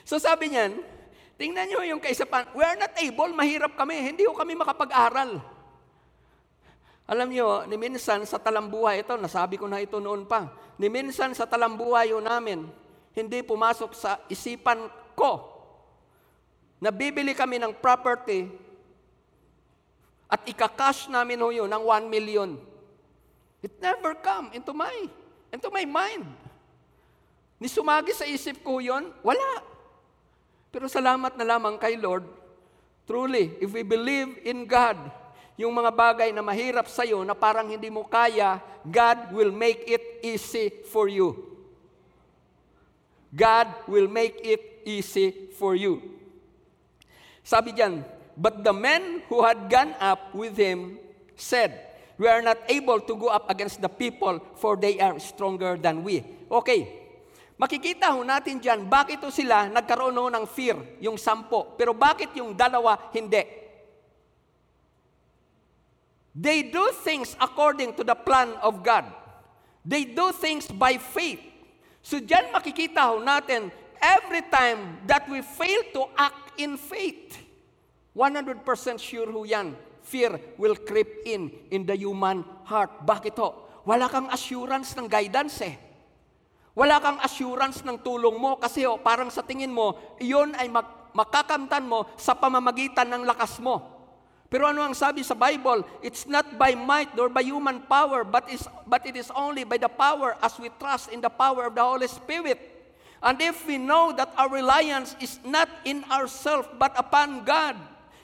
So 0.05 0.21
sabi 0.21 0.53
niyan, 0.53 0.85
tingnan 1.37 1.69
niyo 1.69 1.81
yung 1.85 2.01
kaisapan, 2.01 2.49
we 2.53 2.61
are 2.61 2.77
not 2.77 2.93
able, 3.01 3.33
mahirap 3.33 3.73
kami, 3.77 4.05
hindi 4.05 4.29
ko 4.29 4.37
kami 4.37 4.53
makapag-aral. 4.53 5.41
Alam 7.05 7.29
niyo, 7.29 7.69
ni 7.69 7.77
minsan 7.77 8.25
sa 8.25 8.41
talambuhay, 8.41 9.05
ito, 9.05 9.13
nasabi 9.21 9.61
ko 9.61 9.69
na 9.69 9.85
ito 9.85 10.01
noon 10.01 10.25
pa, 10.25 10.49
ni 10.81 10.89
minsan 10.89 11.37
sa 11.37 11.45
talambuhay 11.45 12.17
namin, 12.17 12.65
hindi 13.13 13.45
pumasok 13.45 13.91
sa 13.93 14.17
isipan 14.33 14.89
ko 15.13 15.53
na 16.81 16.89
bibili 16.89 17.37
kami 17.37 17.61
ng 17.61 17.77
property 17.77 18.49
at 20.33 20.41
ikakash 20.49 21.07
namin 21.13 21.39
ho 21.45 21.53
yun 21.53 21.69
ng 21.69 21.85
1 21.85 22.09
million. 22.09 22.57
It 23.61 23.77
never 23.81 24.17
come 24.17 24.53
into 24.57 24.73
my, 24.73 25.09
into 25.53 25.69
my 25.73 25.85
mind. 25.85 26.25
Ni 27.61 27.69
sumagi 27.71 28.13
sa 28.13 28.29
isip 28.29 28.61
ko 28.61 28.81
yon, 28.81 29.13
wala. 29.25 29.65
Pero 30.75 30.91
salamat 30.91 31.39
na 31.39 31.47
lamang 31.47 31.79
kay 31.79 31.97
Lord, 31.97 32.27
truly, 33.07 33.57
if 33.63 33.71
we 33.71 33.87
believe 33.87 34.41
in 34.43 34.67
God, 34.67 34.99
yung 35.55 35.71
mga 35.71 35.91
bagay 35.95 36.29
na 36.35 36.43
mahirap 36.43 36.91
sa 36.91 37.07
iyo 37.07 37.23
na 37.23 37.35
parang 37.35 37.71
hindi 37.71 37.87
mo 37.87 38.03
kaya, 38.03 38.59
God 38.83 39.31
will 39.31 39.55
make 39.55 39.87
it 39.87 40.23
easy 40.27 40.71
for 40.91 41.07
you. 41.07 41.35
God 43.31 43.71
will 43.87 44.07
make 44.11 44.39
it 44.43 44.83
easy 44.87 45.51
for 45.55 45.75
you. 45.79 46.03
Sabi 47.43 47.75
diyan, 47.75 48.03
but 48.35 48.63
the 48.63 48.75
men 48.75 49.23
who 49.31 49.43
had 49.43 49.71
gone 49.71 49.95
up 50.03 50.35
with 50.35 50.55
him 50.59 50.99
said, 51.35 51.95
We 52.15 52.31
are 52.31 52.47
not 52.47 52.63
able 52.71 53.03
to 53.03 53.15
go 53.19 53.27
up 53.27 53.51
against 53.51 53.83
the 53.83 53.91
people 53.91 54.39
for 54.55 54.79
they 54.79 55.03
are 55.03 55.19
stronger 55.19 55.75
than 55.75 56.07
we. 56.07 56.23
Okay, 56.47 57.05
Makikita 57.55 58.11
ho 58.11 58.27
natin 58.27 58.59
dyan, 58.59 58.91
bakit 58.91 59.23
to 59.23 59.31
sila 59.31 59.71
nagkaroon 59.71 60.19
ho 60.19 60.27
ng 60.27 60.43
fear, 60.43 60.75
yung 60.99 61.15
sampo. 61.15 61.79
Pero 61.79 61.95
bakit 61.95 62.35
yung 62.35 62.51
dalawa 62.51 62.99
hindi? 63.15 63.64
They 66.35 66.67
do 66.67 66.91
things 67.07 67.39
according 67.39 67.95
to 67.95 68.03
the 68.03 68.19
plan 68.19 68.59
of 68.59 68.83
God. 68.83 69.07
They 69.87 70.03
do 70.03 70.35
things 70.35 70.67
by 70.67 70.99
faith. 70.99 71.39
So 72.03 72.19
diyan 72.19 72.51
makikita 72.51 73.07
ho 73.07 73.23
natin, 73.23 73.71
every 74.03 74.43
time 74.51 74.99
that 75.07 75.31
we 75.31 75.41
fail 75.47 75.81
to 75.95 76.11
act 76.19 76.59
in 76.59 76.75
faith, 76.75 77.39
100% 78.13 78.67
sure 78.99 79.31
ho 79.31 79.47
yan, 79.47 79.79
fear 80.03 80.35
will 80.59 80.75
creep 80.75 81.23
in 81.23 81.55
in 81.71 81.87
the 81.87 81.95
human 81.95 82.43
heart. 82.67 82.91
Bakit 83.07 83.39
ho? 83.39 83.71
Wala 83.87 84.11
kang 84.11 84.27
assurance 84.35 84.99
ng 84.99 85.07
guidance 85.07 85.63
eh. 85.63 85.79
Wala 86.75 86.99
kang 86.99 87.23
assurance 87.23 87.87
ng 87.87 88.03
tulong 88.03 88.35
mo 88.35 88.59
kasi 88.59 88.83
ho, 88.83 88.99
parang 88.99 89.31
sa 89.31 89.47
tingin 89.47 89.71
mo, 89.71 90.19
iyon 90.19 90.59
ay 90.59 90.67
mak- 90.67 91.15
makakamtan 91.15 91.87
mo 91.87 92.11
sa 92.19 92.35
pamamagitan 92.35 93.07
ng 93.07 93.23
lakas 93.23 93.63
mo. 93.63 93.94
Pero 94.55 94.71
ano 94.71 94.87
ang 94.87 94.95
sabi 94.95 95.27
sa 95.27 95.35
Bible? 95.35 95.83
It's 95.99 96.31
not 96.31 96.47
by 96.55 96.79
might 96.79 97.11
nor 97.19 97.27
by 97.27 97.43
human 97.43 97.83
power, 97.91 98.23
but, 98.23 98.47
is, 98.47 98.63
but 98.87 99.03
it 99.03 99.19
is 99.19 99.27
only 99.35 99.67
by 99.67 99.83
the 99.83 99.91
power 99.91 100.39
as 100.39 100.55
we 100.63 100.71
trust 100.79 101.11
in 101.11 101.19
the 101.19 101.27
power 101.27 101.67
of 101.67 101.75
the 101.75 101.83
Holy 101.83 102.07
Spirit. 102.07 102.63
And 103.19 103.35
if 103.43 103.67
we 103.67 103.83
know 103.83 104.15
that 104.15 104.31
our 104.39 104.47
reliance 104.47 105.19
is 105.19 105.43
not 105.43 105.67
in 105.83 106.07
ourselves, 106.07 106.71
but 106.79 106.95
upon 106.95 107.43
God, 107.43 107.75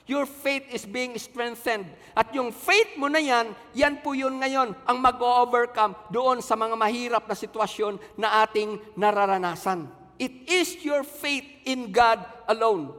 your 0.06 0.22
faith 0.22 0.70
is 0.70 0.86
being 0.86 1.18
strengthened. 1.18 1.90
At 2.14 2.30
yung 2.30 2.54
faith 2.54 2.94
mo 2.94 3.10
na 3.10 3.18
yan, 3.18 3.50
yan 3.74 3.98
po 3.98 4.14
yun 4.14 4.38
ngayon 4.38 4.78
ang 4.86 5.02
mag-overcome 5.02 5.98
doon 6.14 6.46
sa 6.46 6.54
mga 6.54 6.78
mahirap 6.78 7.26
na 7.26 7.34
sitwasyon 7.34 7.98
na 8.14 8.46
ating 8.46 8.78
nararanasan. 8.94 9.90
It 10.14 10.46
is 10.46 10.78
your 10.86 11.02
faith 11.02 11.66
in 11.66 11.90
God 11.90 12.22
alone, 12.46 12.94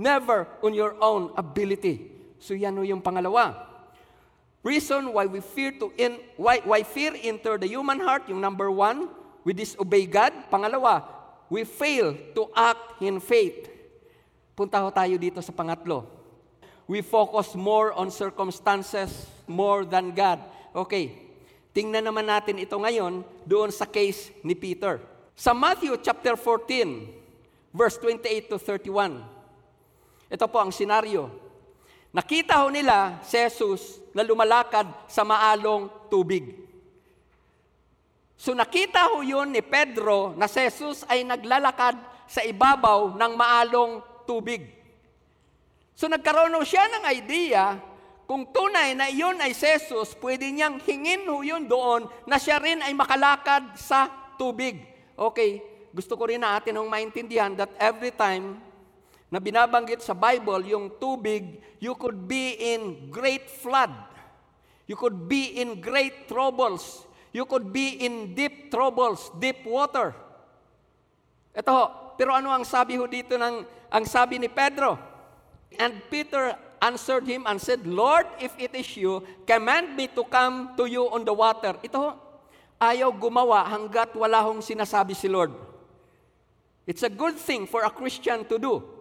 never 0.00 0.48
on 0.64 0.72
your 0.72 0.96
own 1.04 1.28
ability. 1.36 2.13
So 2.44 2.52
yan 2.52 2.76
yung 2.84 3.00
pangalawa. 3.00 3.56
Reason 4.60 5.00
why 5.16 5.24
we 5.24 5.40
fear 5.40 5.72
to 5.80 5.88
in, 5.96 6.20
why, 6.36 6.60
why 6.60 6.84
fear 6.84 7.16
enter 7.16 7.56
the 7.56 7.64
human 7.64 8.04
heart, 8.04 8.28
yung 8.28 8.44
number 8.44 8.68
one, 8.68 9.08
we 9.48 9.56
disobey 9.56 10.04
God. 10.04 10.32
Pangalawa, 10.52 11.08
we 11.48 11.64
fail 11.64 12.12
to 12.36 12.52
act 12.52 13.00
in 13.00 13.16
faith. 13.16 13.72
Punta 14.52 14.84
ho 14.84 14.92
tayo 14.92 15.16
dito 15.16 15.40
sa 15.40 15.56
pangatlo. 15.56 16.04
We 16.84 17.00
focus 17.00 17.56
more 17.56 17.96
on 17.96 18.12
circumstances 18.12 19.24
more 19.48 19.88
than 19.88 20.12
God. 20.12 20.44
Okay, 20.76 21.16
tingnan 21.72 22.04
naman 22.04 22.28
natin 22.28 22.60
ito 22.60 22.76
ngayon 22.76 23.24
doon 23.48 23.72
sa 23.72 23.88
case 23.88 24.28
ni 24.44 24.52
Peter. 24.52 25.00
Sa 25.32 25.56
Matthew 25.56 25.96
chapter 26.04 26.36
14, 26.36 27.72
verse 27.72 27.96
28 28.00 28.52
to 28.52 28.56
31. 28.60 29.24
Ito 30.28 30.44
po 30.44 30.60
ang 30.60 30.72
senaryo. 30.72 31.43
Nakita 32.14 32.62
ho 32.62 32.70
nila 32.70 33.18
si 33.26 33.34
Jesus 33.34 33.98
na 34.14 34.22
lumalakad 34.22 34.86
sa 35.10 35.26
maalong 35.26 35.90
tubig. 36.06 36.54
So 38.38 38.54
nakita 38.54 39.10
ho 39.10 39.18
yun 39.26 39.50
ni 39.50 39.58
Pedro 39.58 40.30
na 40.38 40.46
si 40.46 40.62
Jesus 40.62 41.02
ay 41.10 41.26
naglalakad 41.26 41.98
sa 42.30 42.46
ibabaw 42.46 43.18
ng 43.18 43.32
maalong 43.34 43.98
tubig. 44.30 44.62
So 45.98 46.06
nagkaroon 46.06 46.54
ho 46.54 46.62
siya 46.62 46.86
ng 46.86 47.04
idea 47.10 47.82
kung 48.30 48.46
tunay 48.46 48.94
na 48.94 49.10
iyon 49.10 49.42
ay 49.42 49.50
si 49.50 49.66
Jesus, 49.66 50.16
pwede 50.22 50.48
niyang 50.48 50.78
hingin 50.86 51.26
ho 51.26 51.42
yun 51.42 51.66
doon 51.66 52.06
na 52.30 52.38
siya 52.38 52.62
rin 52.62 52.78
ay 52.80 52.94
makalakad 52.94 53.74
sa 53.74 54.06
tubig. 54.38 54.80
Okay, 55.18 55.60
gusto 55.90 56.14
ko 56.14 56.30
rin 56.30 56.40
na 56.40 56.56
atin 56.56 56.78
hong 56.78 56.88
maintindihan 56.88 57.52
that 57.58 57.74
every 57.76 58.14
time 58.14 58.62
na 59.34 59.42
binabanggit 59.42 59.98
sa 59.98 60.14
Bible, 60.14 60.62
yung 60.70 60.94
tubig, 60.94 61.58
you 61.82 61.98
could 61.98 62.30
be 62.30 62.54
in 62.54 63.10
great 63.10 63.50
flood. 63.50 63.90
You 64.86 64.94
could 64.94 65.26
be 65.26 65.58
in 65.58 65.82
great 65.82 66.30
troubles. 66.30 67.02
You 67.34 67.42
could 67.42 67.74
be 67.74 67.98
in 67.98 68.38
deep 68.38 68.70
troubles, 68.70 69.34
deep 69.42 69.66
water. 69.66 70.14
Ito, 71.50 72.14
pero 72.14 72.30
ano 72.30 72.54
ang 72.54 72.62
sabi 72.62 72.94
ho 72.94 73.10
dito 73.10 73.34
ng, 73.34 73.66
ang 73.90 74.04
sabi 74.06 74.38
ni 74.38 74.46
Pedro? 74.46 75.02
And 75.82 75.98
Peter 76.06 76.54
answered 76.78 77.26
him 77.26 77.42
and 77.50 77.58
said, 77.58 77.82
Lord, 77.90 78.30
if 78.38 78.54
it 78.54 78.70
is 78.70 78.86
you, 78.94 79.18
command 79.50 79.98
me 79.98 80.06
to 80.14 80.22
come 80.30 80.78
to 80.78 80.86
you 80.86 81.10
on 81.10 81.26
the 81.26 81.34
water. 81.34 81.74
Ito, 81.82 82.14
ayaw 82.78 83.10
gumawa 83.10 83.66
hanggat 83.66 84.14
wala 84.14 84.46
hong 84.46 84.62
sinasabi 84.62 85.18
si 85.18 85.26
Lord. 85.26 85.50
It's 86.86 87.02
a 87.02 87.10
good 87.10 87.34
thing 87.34 87.66
for 87.66 87.82
a 87.82 87.90
Christian 87.90 88.46
to 88.46 88.62
do. 88.62 88.93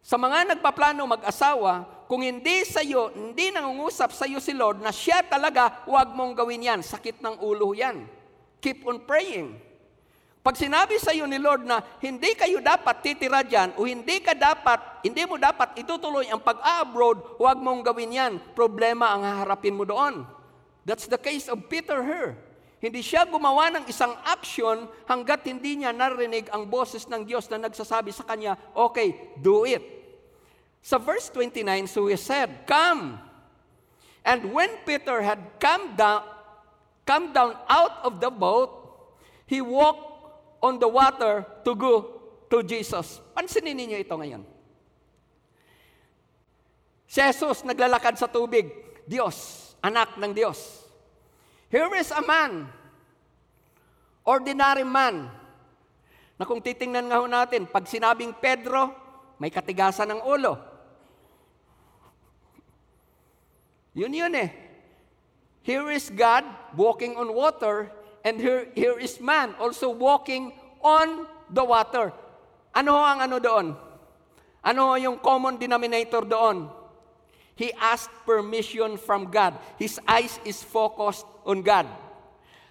Sa 0.00 0.16
mga 0.16 0.56
nagpaplano 0.56 1.04
mag-asawa, 1.04 1.84
kung 2.10 2.24
hindi 2.24 2.66
sa 2.66 2.82
iyo, 2.82 3.12
hindi 3.14 3.54
nangungusap 3.54 4.10
sa 4.10 4.26
iyo 4.26 4.42
si 4.42 4.50
Lord 4.50 4.82
na 4.82 4.90
siya 4.90 5.22
talaga, 5.22 5.86
huwag 5.86 6.10
mong 6.10 6.34
gawin 6.34 6.66
yan. 6.66 6.80
Sakit 6.82 7.22
ng 7.22 7.38
ulo 7.38 7.70
yan. 7.76 8.08
Keep 8.58 8.82
on 8.88 8.98
praying. 9.06 9.54
Pag 10.40 10.56
sinabi 10.56 10.96
sa 10.96 11.12
iyo 11.12 11.28
ni 11.28 11.36
Lord 11.36 11.68
na 11.68 11.84
hindi 12.00 12.32
kayo 12.32 12.64
dapat 12.64 13.04
titira 13.04 13.44
dyan 13.44 13.76
o 13.76 13.84
hindi 13.84 14.24
ka 14.24 14.32
dapat, 14.32 15.04
hindi 15.04 15.22
mo 15.28 15.36
dapat 15.36 15.76
itutuloy 15.76 16.26
ang 16.32 16.40
pag-abroad, 16.40 17.36
huwag 17.36 17.60
mong 17.60 17.84
gawin 17.84 18.16
yan. 18.16 18.32
Problema 18.56 19.12
ang 19.12 19.20
haharapin 19.20 19.76
mo 19.76 19.84
doon. 19.84 20.24
That's 20.88 21.04
the 21.06 21.20
case 21.20 21.46
of 21.46 21.68
Peter 21.68 22.00
here. 22.00 22.40
Hindi 22.80 23.04
siya 23.04 23.28
gumawa 23.28 23.68
ng 23.76 23.84
isang 23.92 24.16
action 24.24 24.88
hanggat 25.04 25.44
hindi 25.44 25.84
niya 25.84 25.92
narinig 25.92 26.48
ang 26.48 26.64
boses 26.64 27.04
ng 27.12 27.28
Diyos 27.28 27.44
na 27.52 27.68
nagsasabi 27.68 28.08
sa 28.08 28.24
kanya, 28.24 28.56
okay, 28.72 29.36
do 29.36 29.68
it. 29.68 29.84
Sa 30.80 30.96
verse 30.96 31.28
29, 31.28 31.60
so 31.84 32.08
he 32.08 32.16
said, 32.16 32.64
Come. 32.64 33.20
And 34.24 34.56
when 34.56 34.80
Peter 34.88 35.20
had 35.20 35.60
come 35.60 35.92
down, 35.92 36.24
come 37.04 37.36
down 37.36 37.52
out 37.68 38.00
of 38.00 38.16
the 38.16 38.32
boat, 38.32 38.72
he 39.44 39.60
walked 39.60 40.08
on 40.64 40.80
the 40.80 40.88
water 40.88 41.44
to 41.68 41.76
go 41.76 42.20
to 42.48 42.64
Jesus. 42.64 43.20
Pansinin 43.36 43.76
ninyo 43.76 44.00
ito 44.00 44.16
ngayon. 44.16 44.40
Si 47.04 47.20
Jesus 47.20 47.60
naglalakad 47.60 48.16
sa 48.16 48.24
tubig. 48.24 48.72
Diyos, 49.04 49.68
anak 49.84 50.16
ng 50.16 50.32
Diyos. 50.32 50.79
Here 51.70 51.86
is 51.94 52.10
a 52.10 52.18
man, 52.18 52.66
ordinary 54.26 54.82
man, 54.82 55.30
na 56.34 56.42
kung 56.42 56.58
titingnan 56.58 57.06
nga 57.06 57.22
ho 57.22 57.30
natin, 57.30 57.70
pag 57.70 57.86
sinabing 57.86 58.34
Pedro, 58.42 58.90
may 59.38 59.54
katigasan 59.54 60.10
ng 60.18 60.20
ulo. 60.26 60.58
Yun 63.94 64.10
yun 64.10 64.34
eh. 64.34 64.50
Here 65.62 65.86
is 65.94 66.10
God 66.10 66.42
walking 66.74 67.14
on 67.14 67.30
water, 67.30 67.86
and 68.26 68.42
here, 68.42 68.66
here 68.74 68.98
is 68.98 69.22
man 69.22 69.54
also 69.62 69.94
walking 69.94 70.50
on 70.82 71.30
the 71.46 71.62
water. 71.62 72.10
Ano 72.74 72.98
ho 72.98 73.02
ang 73.06 73.22
ano 73.22 73.38
doon? 73.38 73.66
Ano 74.66 74.98
yung 74.98 75.22
common 75.22 75.54
denominator 75.54 76.26
doon? 76.26 76.79
He 77.60 77.76
asked 77.76 78.08
permission 78.24 78.96
from 78.96 79.28
God. 79.28 79.52
His 79.76 80.00
eyes 80.08 80.40
is 80.48 80.64
focused 80.64 81.28
on 81.44 81.60
God. 81.60 81.84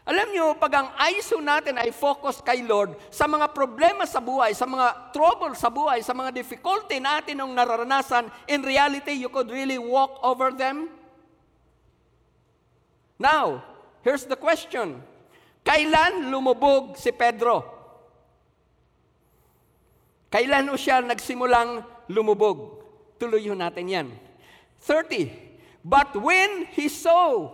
Alam 0.01 0.33
nyo, 0.33 0.57
pag 0.57 0.73
ang 0.81 0.89
eyes 0.97 1.29
natin 1.29 1.77
ay 1.77 1.93
focus 1.93 2.41
kay 2.41 2.65
Lord 2.65 2.97
sa 3.13 3.29
mga 3.29 3.53
problema 3.53 4.09
sa 4.09 4.17
buhay, 4.17 4.57
sa 4.57 4.65
mga 4.65 5.13
trouble 5.13 5.53
sa 5.53 5.69
buhay, 5.69 6.01
sa 6.01 6.17
mga 6.17 6.33
difficulty 6.33 6.97
natin 6.97 7.37
nung 7.37 7.53
nararanasan, 7.53 8.33
in 8.49 8.65
reality, 8.65 9.13
you 9.13 9.29
could 9.29 9.53
really 9.53 9.77
walk 9.77 10.17
over 10.25 10.49
them. 10.49 10.89
Now, 13.21 13.61
here's 14.01 14.25
the 14.25 14.39
question. 14.41 15.05
Kailan 15.61 16.33
lumubog 16.33 16.97
si 16.97 17.13
Pedro? 17.13 17.61
Kailan 20.33 20.73
o 20.73 20.73
siya 20.73 21.05
nagsimulang 21.05 21.85
lumubog? 22.09 22.81
Tuloy 23.21 23.45
natin 23.53 23.85
yan. 23.85 24.09
30. 24.81 25.31
But 25.83 26.15
when 26.15 26.65
he 26.75 26.87
saw 26.89 27.51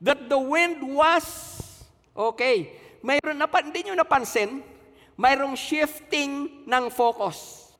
that 0.00 0.28
the 0.28 0.38
wind 0.38 0.82
was, 0.82 1.24
okay, 2.16 2.72
mayroon, 3.02 3.38
napa, 3.38 3.62
hindi 3.62 3.84
nyo 3.84 3.94
napansin, 3.98 4.62
mayroong 5.18 5.58
shifting 5.58 6.64
ng 6.64 6.84
focus. 6.90 7.70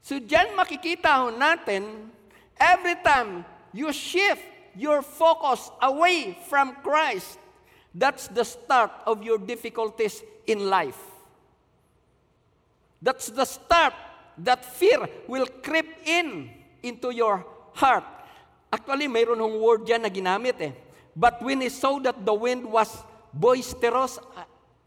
So 0.00 0.16
dyan 0.22 0.54
makikita 0.54 1.34
natin, 1.34 2.08
every 2.56 2.96
time 3.02 3.44
you 3.74 3.92
shift 3.92 4.42
your 4.78 5.02
focus 5.02 5.68
away 5.82 6.38
from 6.48 6.78
Christ, 6.80 7.42
that's 7.92 8.28
the 8.28 8.44
start 8.44 8.92
of 9.04 9.24
your 9.24 9.36
difficulties 9.36 10.22
in 10.46 10.70
life. 10.70 11.00
That's 13.02 13.28
the 13.28 13.44
start 13.44 13.92
that 14.38 14.64
fear 14.64 15.08
will 15.26 15.46
creep 15.64 15.88
in 16.04 16.50
into 16.82 17.10
your 17.12 17.55
heart. 17.76 18.04
Actually, 18.72 19.06
mayroon 19.06 19.38
hong 19.38 19.56
word 19.60 19.86
dyan 19.86 20.02
na 20.02 20.10
ginamit 20.10 20.56
eh. 20.58 20.72
But 21.16 21.40
when 21.40 21.64
he 21.64 21.70
saw 21.72 21.96
that 22.04 22.18
the 22.18 22.34
wind 22.34 22.66
was 22.66 22.90
boisterous, 23.32 24.20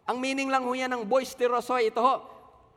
ang 0.05 0.17
meaning 0.17 0.49
lang 0.49 0.65
ho 0.65 0.73
yan 0.73 0.89
ng 0.89 1.05
boisterous 1.05 1.69
ho, 1.69 1.77
ito 1.77 2.01
ho, 2.01 2.25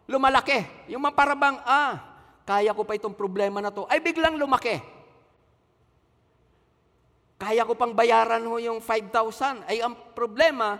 lumalaki. 0.08 0.64
Yung 0.92 1.04
maparabang, 1.04 1.60
ah, 1.64 2.00
kaya 2.44 2.76
ko 2.76 2.84
pa 2.84 2.96
itong 2.96 3.16
problema 3.16 3.60
na 3.60 3.72
to, 3.72 3.88
ay 3.88 4.00
biglang 4.00 4.36
lumaki. 4.36 4.80
Kaya 7.42 7.66
ko 7.66 7.74
pang 7.74 7.90
bayaran 7.90 8.44
ho 8.46 8.54
yung 8.62 8.78
5,000. 8.78 9.66
Ay 9.66 9.82
ang 9.82 9.98
problema, 10.14 10.78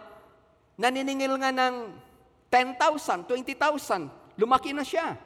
naniningil 0.79 1.35
nga 1.40 1.51
ng 1.51 1.90
10,000, 2.47 3.27
20,000. 3.27 4.38
Lumaki 4.38 4.71
na 4.71 4.87
siya. 4.87 5.18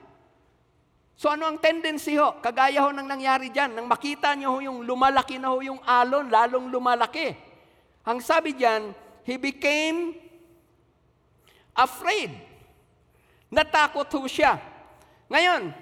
So 1.17 1.33
ano 1.33 1.49
ang 1.49 1.57
tendency 1.57 2.21
ho? 2.21 2.37
Kagaya 2.45 2.85
ho 2.85 2.93
nang 2.93 3.09
nangyari 3.09 3.49
dyan, 3.49 3.73
nang 3.73 3.89
makita 3.89 4.37
nyo 4.37 4.53
ho 4.53 4.59
yung 4.61 4.79
lumalaki 4.85 5.41
na 5.41 5.49
ho 5.49 5.65
yung 5.65 5.81
alon, 5.81 6.29
lalong 6.29 6.69
lumalaki. 6.69 7.33
Ang 8.05 8.21
sabi 8.21 8.53
dyan, 8.53 8.93
he 9.25 9.41
became 9.41 10.13
afraid. 11.73 12.37
Natakot 13.49 14.05
ho 14.13 14.29
siya. 14.29 14.61
Ngayon, 15.33 15.73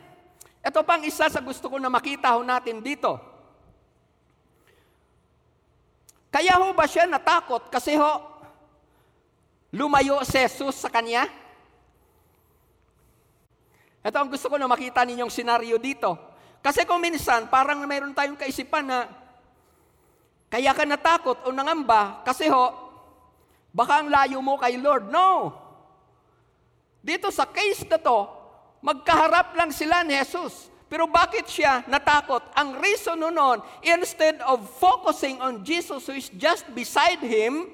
ito 0.64 0.80
pang 0.86 1.02
isa 1.02 1.26
sa 1.26 1.42
gusto 1.42 1.66
ko 1.66 1.82
na 1.82 1.90
makita 1.90 2.30
ho 2.38 2.46
natin 2.46 2.78
dito. 2.78 3.18
Kaya 6.30 6.62
ho 6.62 6.70
ba 6.78 6.86
siya 6.86 7.10
natakot 7.10 7.74
kasi 7.74 7.98
ho, 7.98 8.22
lumayo 9.74 10.22
si 10.22 10.38
Jesus 10.38 10.78
sa 10.78 10.90
kanya? 10.90 11.26
Ito 14.04 14.16
ang 14.20 14.28
gusto 14.28 14.52
ko 14.52 14.60
na 14.60 14.68
makita 14.68 15.00
ninyong 15.00 15.32
senaryo 15.32 15.80
dito. 15.80 16.12
Kasi 16.60 16.84
kung 16.84 17.00
minsan, 17.00 17.48
parang 17.48 17.80
mayroon 17.88 18.12
tayong 18.12 18.36
kaisipan 18.36 18.84
na 18.84 19.08
kaya 20.52 20.70
ka 20.76 20.84
natakot 20.84 21.48
o 21.48 21.50
nangamba 21.50 22.20
kasi 22.22 22.46
ho, 22.52 22.70
baka 23.72 24.04
ang 24.04 24.08
layo 24.12 24.38
mo 24.44 24.60
kay 24.60 24.76
Lord. 24.76 25.08
No! 25.08 25.56
Dito 27.04 27.32
sa 27.32 27.48
case 27.48 27.84
na 27.88 28.00
to, 28.00 28.28
magkaharap 28.84 29.56
lang 29.56 29.72
sila 29.72 30.04
ni 30.04 30.16
Jesus. 30.16 30.72
Pero 30.88 31.08
bakit 31.10 31.48
siya 31.48 31.82
natakot? 31.90 32.44
Ang 32.54 32.78
reason 32.78 33.18
noon, 33.18 33.58
instead 33.82 34.38
of 34.44 34.62
focusing 34.78 35.40
on 35.42 35.64
Jesus 35.64 36.06
who 36.06 36.14
is 36.14 36.30
just 36.36 36.68
beside 36.70 37.18
him, 37.18 37.66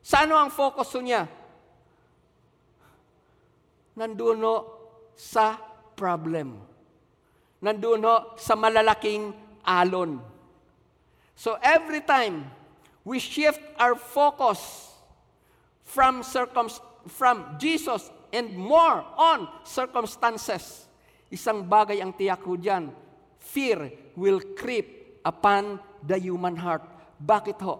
sa 0.00 0.24
ano 0.24 0.38
ang 0.38 0.48
focus 0.48 0.96
niya? 1.02 1.28
Nandun 3.94 4.42
no, 4.42 4.73
sa 5.14 5.56
problem. 5.94 6.58
Nandun 7.64 8.04
ho, 8.04 8.36
sa 8.36 8.52
malalaking 8.58 9.32
alon. 9.64 10.20
So 11.34 11.56
every 11.62 12.04
time 12.04 12.46
we 13.02 13.18
shift 13.18 13.60
our 13.80 13.96
focus 13.96 14.92
from 15.82 16.22
circum 16.22 16.68
from 17.08 17.56
Jesus 17.58 18.08
and 18.32 18.52
more 18.56 19.04
on 19.16 19.48
circumstances, 19.64 20.86
isang 21.32 21.64
bagay 21.64 22.00
ang 22.00 22.12
tiyak 22.12 22.40
ko 22.42 22.56
dyan, 22.56 22.92
fear 23.40 23.92
will 24.14 24.40
creep 24.56 25.20
upon 25.24 25.80
the 26.04 26.16
human 26.20 26.56
heart. 26.56 26.84
Bakit 27.20 27.58
ho? 27.64 27.76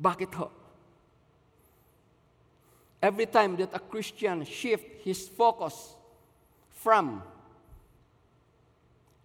Bakit 0.00 0.32
ho? 0.36 0.59
Every 3.00 3.24
time 3.24 3.56
that 3.56 3.72
a 3.72 3.80
Christian 3.80 4.44
shift 4.44 4.84
his 5.00 5.24
focus 5.24 5.96
from 6.84 7.24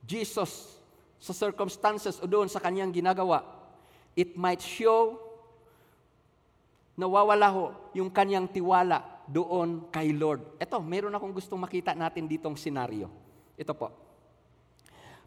Jesus 0.07 0.80
sa 1.19 1.36
circumstances 1.36 2.23
o 2.23 2.26
doon 2.28 2.47
sa 2.47 2.63
kanyang 2.63 2.95
ginagawa, 2.95 3.43
it 4.15 4.39
might 4.39 4.63
show 4.63 5.19
nawawala 6.95 7.51
ho 7.51 7.65
yung 7.91 8.07
kanyang 8.07 8.47
tiwala 8.47 9.03
doon 9.28 9.91
kay 9.91 10.15
Lord. 10.15 10.39
Ito, 10.55 10.80
meron 10.80 11.11
akong 11.11 11.36
gustong 11.36 11.59
makita 11.59 11.91
natin 11.91 12.30
ditong 12.32 12.55
senaryo. 12.55 13.11
Ito 13.59 13.76
po. 13.76 13.91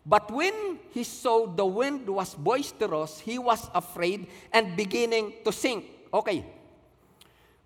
But 0.08 0.32
when 0.32 0.80
he 0.96 1.04
saw 1.04 1.44
the 1.44 1.68
wind 1.68 2.08
was 2.08 2.32
boisterous, 2.32 3.20
he 3.20 3.36
was 3.36 3.68
afraid 3.76 4.24
and 4.56 4.72
beginning 4.72 5.44
to 5.44 5.52
sink. 5.52 5.84
Okay, 6.08 6.40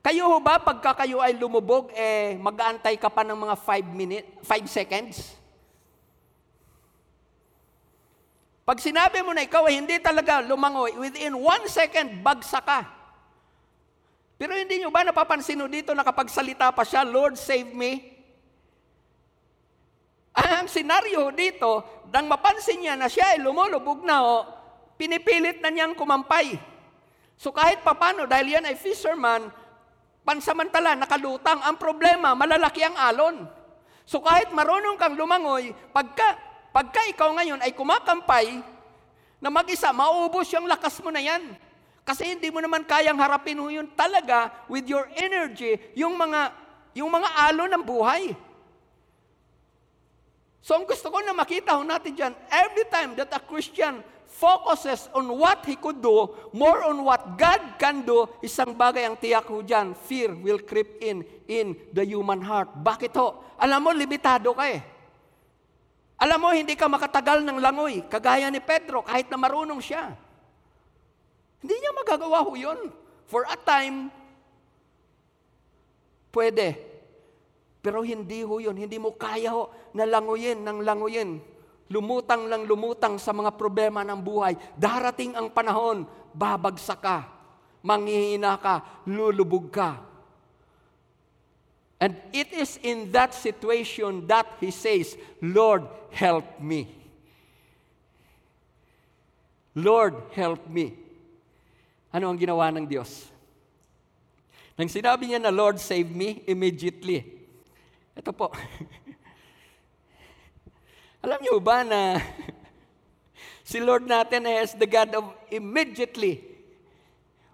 kayo 0.03 0.27
ho 0.27 0.43
ba, 0.43 0.59
pagka 0.59 1.07
kayo 1.07 1.23
ay 1.23 1.39
lumubog, 1.39 1.95
eh, 1.95 2.35
mag-aantay 2.35 2.99
ka 2.99 3.07
pa 3.07 3.23
ng 3.23 3.39
mga 3.39 3.55
5 3.55 3.87
minutes, 3.95 4.29
5 4.43 4.67
seconds? 4.67 5.17
Pag 8.67 8.83
sinabi 8.83 9.23
mo 9.23 9.31
na 9.31 9.47
ikaw 9.47 9.71
ay 9.71 9.79
hindi 9.79 10.03
talaga 10.03 10.43
lumangoy, 10.43 10.99
within 10.99 11.39
1 11.39 11.71
second, 11.71 12.19
bagsa 12.19 12.59
ka. 12.59 12.83
Pero 14.43 14.59
hindi 14.59 14.83
nyo 14.83 14.91
ba 14.91 15.07
napapansin 15.07 15.55
no 15.55 15.71
dito 15.71 15.95
na 15.95 16.03
kapag 16.03 16.27
salita 16.27 16.75
pa 16.75 16.83
siya, 16.83 17.07
Lord, 17.07 17.39
save 17.39 17.71
me? 17.71 18.11
Ang 20.35 20.67
senaryo 20.67 21.31
dito, 21.31 22.03
nang 22.11 22.27
mapansin 22.27 22.83
niya 22.83 22.99
na 22.99 23.07
siya 23.07 23.37
ay 23.37 23.39
lumulubog 23.39 24.03
na, 24.03 24.19
o, 24.25 24.43
pinipilit 24.99 25.63
na 25.63 25.71
niyang 25.71 25.95
kumampay. 25.95 26.59
So 27.39 27.55
kahit 27.55 27.87
papano, 27.87 28.27
dahil 28.27 28.59
yan 28.59 28.67
ay 28.67 28.75
fisherman, 28.75 29.47
pansamantala, 30.23 30.99
nakalutang. 30.99 31.61
Ang 31.63 31.77
problema, 31.79 32.35
malalaki 32.35 32.83
ang 32.83 32.97
alon. 32.99 33.47
So 34.07 34.19
kahit 34.23 34.51
marunong 34.51 34.99
kang 34.99 35.15
lumangoy, 35.15 35.71
pagka, 35.95 36.39
pagka 36.75 37.07
ikaw 37.11 37.31
ngayon 37.39 37.63
ay 37.63 37.75
kumakampay, 37.75 38.63
na 39.43 39.51
mag-isa, 39.51 39.91
maubos 39.91 40.47
yung 40.55 40.71
lakas 40.71 41.03
mo 41.03 41.11
na 41.11 41.19
yan. 41.19 41.43
Kasi 42.07 42.31
hindi 42.31 42.47
mo 42.51 42.63
naman 42.63 42.87
kayang 42.87 43.19
harapin 43.19 43.59
mo 43.59 43.67
yun 43.71 43.91
talaga 43.99 44.51
with 44.71 44.87
your 44.87 45.11
energy, 45.19 45.79
yung 45.99 46.15
mga, 46.15 46.55
yung 46.95 47.11
mga 47.11 47.29
alon 47.51 47.71
ng 47.75 47.83
buhay. 47.83 48.35
So 50.63 50.79
ang 50.79 50.87
gusto 50.87 51.11
ko 51.11 51.19
na 51.27 51.35
makita 51.35 51.75
ho 51.75 51.83
natin 51.83 52.15
dyan, 52.15 52.33
every 52.51 52.87
time 52.87 53.19
that 53.19 53.35
a 53.35 53.43
Christian 53.43 53.99
focuses 54.43 55.07
on 55.15 55.31
what 55.39 55.63
he 55.63 55.79
could 55.79 56.03
do, 56.03 56.27
more 56.51 56.83
on 56.83 56.99
what 57.07 57.39
God 57.39 57.79
can 57.79 58.03
do, 58.03 58.27
isang 58.43 58.75
bagay 58.75 59.07
ang 59.07 59.15
tiyak 59.15 59.47
ho 59.47 59.63
dyan, 59.63 59.95
fear 59.95 60.35
will 60.35 60.59
creep 60.59 60.99
in 60.99 61.23
in 61.47 61.79
the 61.95 62.03
human 62.03 62.43
heart. 62.43 62.67
Bakit 62.83 63.15
ho? 63.15 63.55
Alam 63.63 63.87
mo, 63.87 63.91
limitado 63.95 64.51
ka 64.51 64.67
eh. 64.67 64.83
Alam 66.19 66.39
mo, 66.43 66.49
hindi 66.51 66.75
ka 66.75 66.91
makatagal 66.91 67.47
ng 67.47 67.63
langoy, 67.63 68.03
kagaya 68.11 68.51
ni 68.51 68.59
Pedro, 68.59 69.07
kahit 69.07 69.31
na 69.31 69.39
marunong 69.39 69.79
siya. 69.79 70.11
Hindi 71.63 71.79
niya 71.79 71.95
magagawa 71.95 72.43
ho 72.43 72.59
yun. 72.59 72.91
For 73.31 73.47
a 73.47 73.55
time, 73.55 74.11
pwede. 76.35 76.75
Pero 77.79 78.03
hindi 78.03 78.43
ho 78.43 78.59
yun. 78.59 78.75
Hindi 78.75 78.99
mo 78.99 79.15
kaya 79.15 79.55
ho 79.55 79.71
na 79.95 80.03
languyin 80.03 80.67
ng 80.67 80.83
languyin. 80.83 81.39
Lumutang 81.91 82.47
lang 82.47 82.63
lumutang 82.69 83.19
sa 83.19 83.35
mga 83.35 83.55
problema 83.59 84.07
ng 84.07 84.21
buhay. 84.21 84.55
Darating 84.79 85.35
ang 85.35 85.51
panahon, 85.51 86.07
babagsak 86.33 87.01
ka, 87.01 87.19
manghihina 87.83 88.57
ka, 88.61 89.03
lulubog 89.09 89.73
ka. 89.73 90.13
And 92.03 92.19
it 92.35 92.51
is 92.51 92.83
in 92.83 93.15
that 93.15 93.31
situation 93.31 94.27
that 94.27 94.59
he 94.59 94.75
says, 94.75 95.15
Lord, 95.39 95.87
help 96.11 96.59
me. 96.59 96.91
Lord, 99.79 100.19
help 100.35 100.67
me. 100.67 100.99
Ano 102.11 102.29
ang 102.29 102.37
ginawa 102.37 102.75
ng 102.75 102.85
Diyos? 102.91 103.31
Nang 104.75 104.91
sinabi 104.91 105.31
niya 105.31 105.41
na, 105.41 105.55
Lord, 105.55 105.79
save 105.79 106.11
me, 106.11 106.43
immediately, 106.45 107.23
ito 108.13 108.31
po. 108.35 108.53
Alam 111.23 111.39
niyo 111.39 111.63
ba 111.63 111.87
na 111.87 112.19
si 113.71 113.79
Lord 113.79 114.11
natin 114.11 114.43
is 114.43 114.75
the 114.75 114.91
God 114.91 115.15
of 115.15 115.31
immediately. 115.55 116.43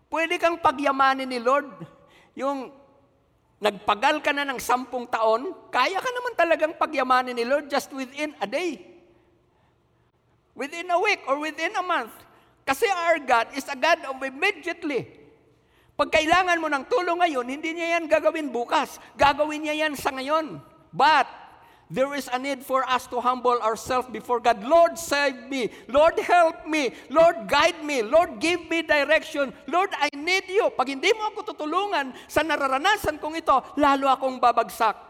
Pwede 0.08 0.40
kang 0.40 0.56
pagyamanin 0.56 1.28
ni 1.28 1.36
Lord. 1.36 1.68
Yung 2.32 2.72
nagpagal 3.60 4.24
ka 4.24 4.32
na 4.32 4.48
ng 4.48 4.56
sampung 4.56 5.04
taon, 5.04 5.52
kaya 5.68 6.00
ka 6.00 6.10
naman 6.16 6.32
talagang 6.32 6.74
pagyamanin 6.80 7.36
ni 7.36 7.44
Lord 7.44 7.68
just 7.68 7.92
within 7.92 8.32
a 8.40 8.48
day. 8.48 8.80
Within 10.56 10.88
a 10.88 10.96
week 11.04 11.20
or 11.28 11.36
within 11.36 11.76
a 11.76 11.84
month. 11.84 12.16
Kasi 12.64 12.88
our 12.88 13.20
God 13.20 13.52
is 13.52 13.68
a 13.68 13.76
God 13.76 14.00
of 14.08 14.16
immediately. 14.24 15.04
Pag 15.92 16.08
kailangan 16.08 16.56
mo 16.56 16.72
ng 16.72 16.88
tulong 16.88 17.20
ngayon, 17.20 17.44
hindi 17.44 17.76
niya 17.76 18.00
yan 18.00 18.08
gagawin 18.08 18.48
bukas. 18.48 18.96
Gagawin 19.12 19.68
niya 19.68 19.76
yan 19.84 19.92
sa 19.92 20.08
ngayon. 20.08 20.56
But, 20.88 21.28
there 21.88 22.12
is 22.12 22.28
a 22.28 22.36
need 22.36 22.60
for 22.60 22.84
us 22.84 23.08
to 23.08 23.16
humble 23.16 23.56
ourselves 23.64 24.12
before 24.12 24.44
God. 24.44 24.60
Lord, 24.60 25.00
save 25.00 25.48
me. 25.48 25.72
Lord, 25.88 26.20
help 26.20 26.68
me. 26.68 26.92
Lord, 27.08 27.48
guide 27.48 27.80
me. 27.80 28.04
Lord, 28.04 28.36
give 28.36 28.68
me 28.68 28.84
direction. 28.84 29.56
Lord, 29.64 29.88
I 29.96 30.12
need 30.12 30.52
you. 30.52 30.68
Pag 30.76 30.92
hindi 30.92 31.16
mo 31.16 31.32
ako 31.32 31.56
tutulungan 31.56 32.12
sa 32.28 32.44
nararanasan 32.44 33.16
kong 33.16 33.40
ito, 33.40 33.56
lalo 33.80 34.04
akong 34.12 34.36
babagsak. 34.36 35.00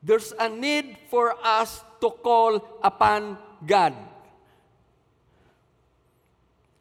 There's 0.00 0.32
a 0.40 0.48
need 0.48 0.96
for 1.12 1.36
us 1.44 1.84
to 2.00 2.08
call 2.08 2.64
upon 2.80 3.36
God. 3.60 3.92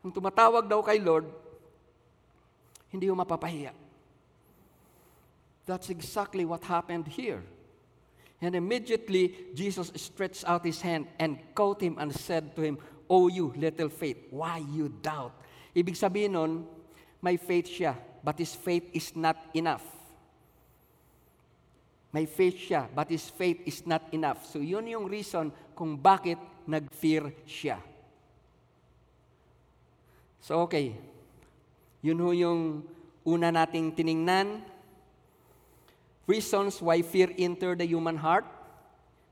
Ang 0.08 0.12
tumatawag 0.12 0.68
daw 0.68 0.80
kay 0.84 1.04
Lord, 1.04 1.28
hindi 2.92 3.12
mo 3.12 3.20
mapapahiya. 3.20 3.76
That's 5.68 5.92
exactly 5.92 6.44
what 6.44 6.64
happened 6.64 7.08
here. 7.08 7.44
And 8.44 8.60
immediately, 8.60 9.56
Jesus 9.56 9.88
stretched 9.96 10.44
out 10.44 10.68
his 10.68 10.84
hand 10.84 11.08
and 11.16 11.40
caught 11.56 11.80
him 11.80 11.96
and 11.96 12.12
said 12.12 12.52
to 12.60 12.62
him, 12.62 12.78
O 13.08 13.32
you 13.32 13.56
little 13.56 13.88
faith, 13.88 14.20
why 14.36 14.60
you 14.60 14.92
doubt? 14.92 15.32
Ibig 15.72 15.96
sabihin 15.96 16.36
nun, 16.36 16.68
may 17.24 17.40
faith 17.40 17.72
siya, 17.72 17.96
but 18.20 18.36
his 18.36 18.52
faith 18.52 18.92
is 18.92 19.16
not 19.16 19.40
enough. 19.56 19.88
May 22.12 22.28
faith 22.28 22.60
siya, 22.60 22.92
but 22.92 23.08
his 23.08 23.32
faith 23.32 23.64
is 23.64 23.88
not 23.88 24.12
enough. 24.12 24.44
So 24.44 24.60
yun 24.60 24.92
yung 24.92 25.08
reason 25.08 25.48
kung 25.72 25.96
bakit 25.96 26.38
nag-fear 26.68 27.32
siya. 27.48 27.80
So 30.44 30.68
okay, 30.68 31.00
yun 32.04 32.20
ho 32.20 32.36
yung 32.36 32.84
una 33.24 33.56
nating 33.56 33.96
tiningnan. 33.96 34.68
Reasons 36.26 36.80
why 36.82 37.02
fear 37.04 37.32
enter 37.38 37.76
the 37.76 37.86
human 37.86 38.16
heart. 38.16 38.46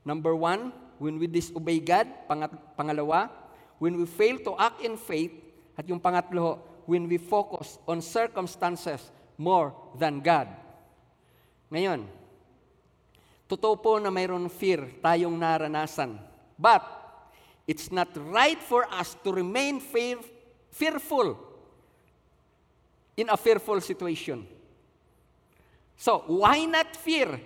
Number 0.04 0.36
one, 0.36 0.72
when 0.98 1.18
we 1.18 1.26
disobey 1.26 1.80
God. 1.80 2.06
Pangat, 2.28 2.52
pangalawa, 2.76 3.30
when 3.78 3.96
we 3.96 4.04
fail 4.04 4.38
to 4.44 4.52
act 4.60 4.84
in 4.84 4.96
faith. 4.96 5.32
At 5.78 5.88
yung 5.88 6.00
pangatlo, 6.00 6.60
when 6.84 7.08
we 7.08 7.16
focus 7.16 7.78
on 7.88 8.04
circumstances 8.04 9.00
more 9.40 9.72
than 9.96 10.20
God. 10.20 10.52
Ngayon, 11.72 12.04
totoo 13.48 13.80
po 13.80 13.96
na 13.96 14.12
mayroon 14.12 14.52
fear 14.52 14.84
tayong 15.00 15.40
naranasan. 15.40 16.20
But, 16.60 16.84
it's 17.64 17.88
not 17.88 18.12
right 18.28 18.60
for 18.60 18.84
us 18.92 19.16
to 19.24 19.32
remain 19.32 19.80
fear, 19.80 20.20
fearful 20.68 21.40
in 23.16 23.32
a 23.32 23.36
fearful 23.36 23.80
situation. 23.80 24.44
So, 26.02 26.26
why 26.26 26.66
not 26.66 26.98
fear 26.98 27.38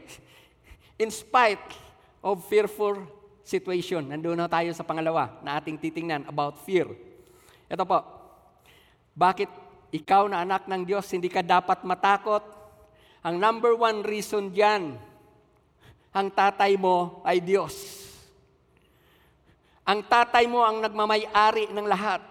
in 1.02 1.12
spite 1.12 1.76
of 2.24 2.40
fearful 2.48 3.04
situation? 3.44 4.08
Nandun 4.08 4.40
na 4.40 4.48
tayo 4.48 4.72
sa 4.72 4.80
pangalawa 4.80 5.44
na 5.44 5.60
ating 5.60 5.76
titingnan 5.76 6.24
about 6.24 6.56
fear. 6.64 6.88
Ito 7.68 7.84
po, 7.84 8.00
bakit 9.12 9.52
ikaw 9.92 10.24
na 10.32 10.40
anak 10.40 10.64
ng 10.64 10.88
Diyos, 10.88 11.04
hindi 11.12 11.28
ka 11.28 11.44
dapat 11.44 11.84
matakot? 11.84 12.40
Ang 13.20 13.36
number 13.36 13.76
one 13.76 14.00
reason 14.00 14.48
dyan, 14.48 14.96
ang 16.16 16.28
tatay 16.32 16.80
mo 16.80 17.20
ay 17.28 17.44
Diyos. 17.44 17.76
Ang 19.84 20.00
tatay 20.08 20.48
mo 20.48 20.64
ang 20.64 20.80
nagmamay-ari 20.80 21.76
ng 21.76 21.84
lahat. 21.84 22.24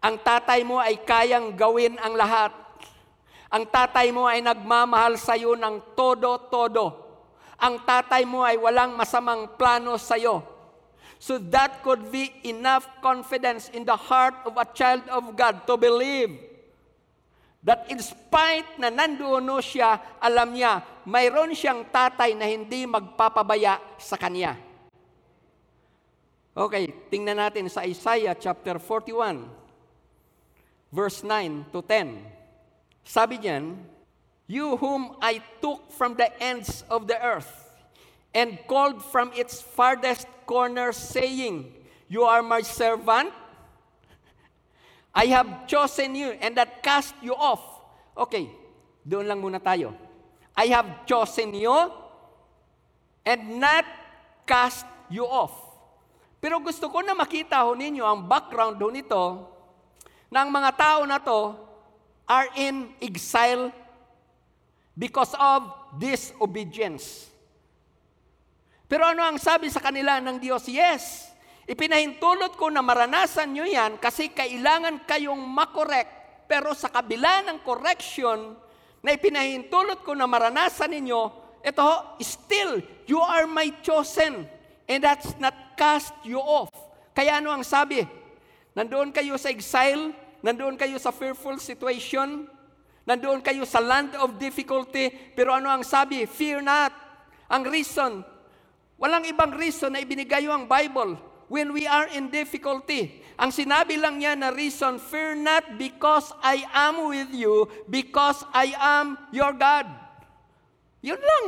Ang 0.00 0.16
tatay 0.24 0.64
mo 0.64 0.80
ay 0.80 1.04
kayang 1.04 1.52
gawin 1.52 2.00
ang 2.00 2.16
lahat. 2.16 2.61
Ang 3.52 3.68
tatay 3.68 4.08
mo 4.08 4.24
ay 4.24 4.40
nagmamahal 4.40 5.20
sa 5.20 5.36
iyo 5.36 5.52
ng 5.52 5.92
todo-todo. 5.92 6.96
Ang 7.60 7.84
tatay 7.84 8.24
mo 8.24 8.40
ay 8.40 8.56
walang 8.56 8.96
masamang 8.96 9.44
plano 9.60 10.00
sa 10.00 10.16
iyo. 10.16 10.40
So 11.20 11.38
that 11.52 11.84
could 11.84 12.10
be 12.10 12.32
enough 12.48 12.88
confidence 12.98 13.68
in 13.70 13.84
the 13.86 13.94
heart 13.94 14.34
of 14.42 14.56
a 14.56 14.66
child 14.72 15.04
of 15.12 15.36
God 15.36 15.68
to 15.68 15.78
believe 15.78 16.34
that 17.62 17.86
in 17.86 18.02
spite 18.02 18.66
na 18.74 18.90
nandoon 18.90 19.46
siya, 19.62 20.18
alam 20.18 20.50
niya, 20.50 20.82
mayroon 21.06 21.54
siyang 21.54 21.86
tatay 21.94 22.34
na 22.34 22.50
hindi 22.50 22.88
magpapabaya 22.90 23.78
sa 24.02 24.18
kanya. 24.18 24.58
Okay, 26.52 26.90
tingnan 27.06 27.38
natin 27.38 27.70
sa 27.70 27.86
Isaiah 27.86 28.34
chapter 28.34 28.76
41 28.76 29.46
verse 30.92 31.24
9 31.24 31.70
to 31.72 31.80
10. 31.80 32.41
Sabi 33.02 33.38
niyan, 33.38 33.76
You 34.46 34.76
whom 34.76 35.16
I 35.22 35.40
took 35.62 35.90
from 35.94 36.14
the 36.18 36.28
ends 36.42 36.84
of 36.90 37.06
the 37.06 37.16
earth 37.18 37.50
and 38.34 38.58
called 38.66 39.00
from 39.00 39.30
its 39.32 39.62
farthest 39.62 40.26
corners, 40.44 40.96
saying, 40.96 41.70
You 42.08 42.24
are 42.24 42.42
my 42.42 42.60
servant. 42.60 43.32
I 45.12 45.28
have 45.28 45.68
chosen 45.68 46.16
you 46.16 46.32
and 46.40 46.56
that 46.56 46.80
cast 46.80 47.12
you 47.20 47.36
off. 47.36 47.60
Okay, 48.16 48.48
doon 49.04 49.28
lang 49.28 49.40
muna 49.40 49.60
tayo. 49.60 49.92
I 50.56 50.68
have 50.72 51.04
chosen 51.08 51.52
you 51.52 51.72
and 53.24 53.60
not 53.60 53.84
cast 54.44 54.84
you 55.08 55.24
off. 55.24 55.52
Pero 56.42 56.58
gusto 56.58 56.90
ko 56.90 57.00
na 57.00 57.14
makita 57.14 57.62
ho 57.62 57.72
ninyo 57.72 58.02
ang 58.02 58.26
background 58.26 58.76
ho 58.80 58.88
nito 58.90 59.22
ng 60.32 60.48
mga 60.48 60.70
tao 60.74 61.00
na 61.06 61.16
to 61.22 61.54
are 62.26 62.48
in 62.54 62.90
exile 63.02 63.72
because 64.96 65.32
of 65.36 65.68
disobedience. 65.98 67.28
Pero 68.86 69.08
ano 69.08 69.24
ang 69.24 69.40
sabi 69.40 69.72
sa 69.72 69.80
kanila 69.80 70.20
ng 70.20 70.36
Diyos? 70.36 70.68
Yes, 70.68 71.32
ipinahintulot 71.64 72.60
ko 72.60 72.68
na 72.68 72.84
maranasan 72.84 73.48
nyo 73.48 73.64
yan 73.64 73.96
kasi 73.96 74.28
kailangan 74.28 75.08
kayong 75.08 75.40
makorek. 75.40 76.20
Pero 76.44 76.76
sa 76.76 76.92
kabila 76.92 77.40
ng 77.48 77.64
correction 77.64 78.52
na 79.00 79.16
ipinahintulot 79.16 80.04
ko 80.04 80.12
na 80.12 80.28
maranasan 80.28 80.92
ninyo, 80.92 81.20
ito, 81.64 81.88
still, 82.20 82.84
you 83.08 83.16
are 83.22 83.48
my 83.48 83.72
chosen. 83.80 84.44
And 84.84 85.00
that's 85.00 85.32
not 85.40 85.54
cast 85.78 86.12
you 86.26 86.42
off. 86.42 86.68
Kaya 87.16 87.40
ano 87.40 87.54
ang 87.54 87.64
sabi? 87.64 88.04
Nandoon 88.76 89.14
kayo 89.14 89.40
sa 89.40 89.48
exile, 89.48 90.12
nandoon 90.42 90.74
kayo 90.76 90.98
sa 90.98 91.14
fearful 91.14 91.56
situation, 91.62 92.50
nandoon 93.06 93.40
kayo 93.40 93.62
sa 93.62 93.78
land 93.78 94.14
of 94.18 94.36
difficulty, 94.36 95.08
pero 95.38 95.54
ano 95.54 95.70
ang 95.70 95.86
sabi? 95.86 96.26
Fear 96.26 96.60
not. 96.60 96.92
Ang 97.46 97.64
reason, 97.70 98.26
walang 98.98 99.24
ibang 99.26 99.54
reason 99.54 99.94
na 99.94 100.02
ibinigay 100.02 100.44
ang 100.50 100.66
Bible 100.66 101.16
when 101.52 101.76
we 101.76 101.84
are 101.84 102.08
in 102.08 102.32
difficulty. 102.32 103.20
Ang 103.36 103.52
sinabi 103.52 104.00
lang 104.00 104.16
niya 104.16 104.32
na 104.32 104.48
reason, 104.48 104.96
fear 104.96 105.36
not 105.36 105.76
because 105.76 106.32
I 106.40 106.64
am 106.72 107.12
with 107.12 107.28
you, 107.36 107.68
because 107.92 108.40
I 108.56 108.72
am 108.72 109.20
your 109.28 109.52
God. 109.52 109.84
Yun 111.04 111.20
lang. 111.20 111.44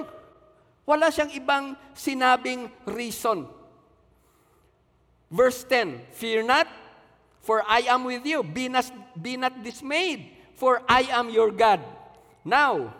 Wala 0.84 1.08
siyang 1.08 1.32
ibang 1.32 1.72
sinabing 1.96 2.68
reason. 2.84 3.48
Verse 5.32 5.64
10, 5.64 6.12
Fear 6.12 6.44
not, 6.44 6.68
for 7.44 7.60
I 7.68 7.84
am 7.86 8.08
with 8.08 8.24
you. 8.24 8.42
Be 8.42 8.72
not, 8.72 8.88
be 9.20 9.36
not 9.36 9.62
dismayed, 9.62 10.32
for 10.56 10.80
I 10.88 11.04
am 11.12 11.28
your 11.28 11.52
God. 11.52 11.84
Now, 12.40 12.92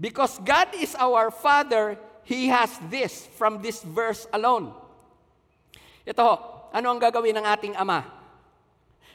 because 0.00 0.40
God 0.40 0.72
is 0.74 0.96
our 0.96 1.30
Father, 1.30 2.00
He 2.24 2.48
has 2.48 2.72
this 2.88 3.28
from 3.36 3.60
this 3.60 3.84
verse 3.84 4.26
alone. 4.32 4.72
Ito, 6.08 6.40
ano 6.72 6.86
ang 6.90 7.00
gagawin 7.00 7.36
ng 7.36 7.44
ating 7.44 7.76
Ama? 7.76 8.08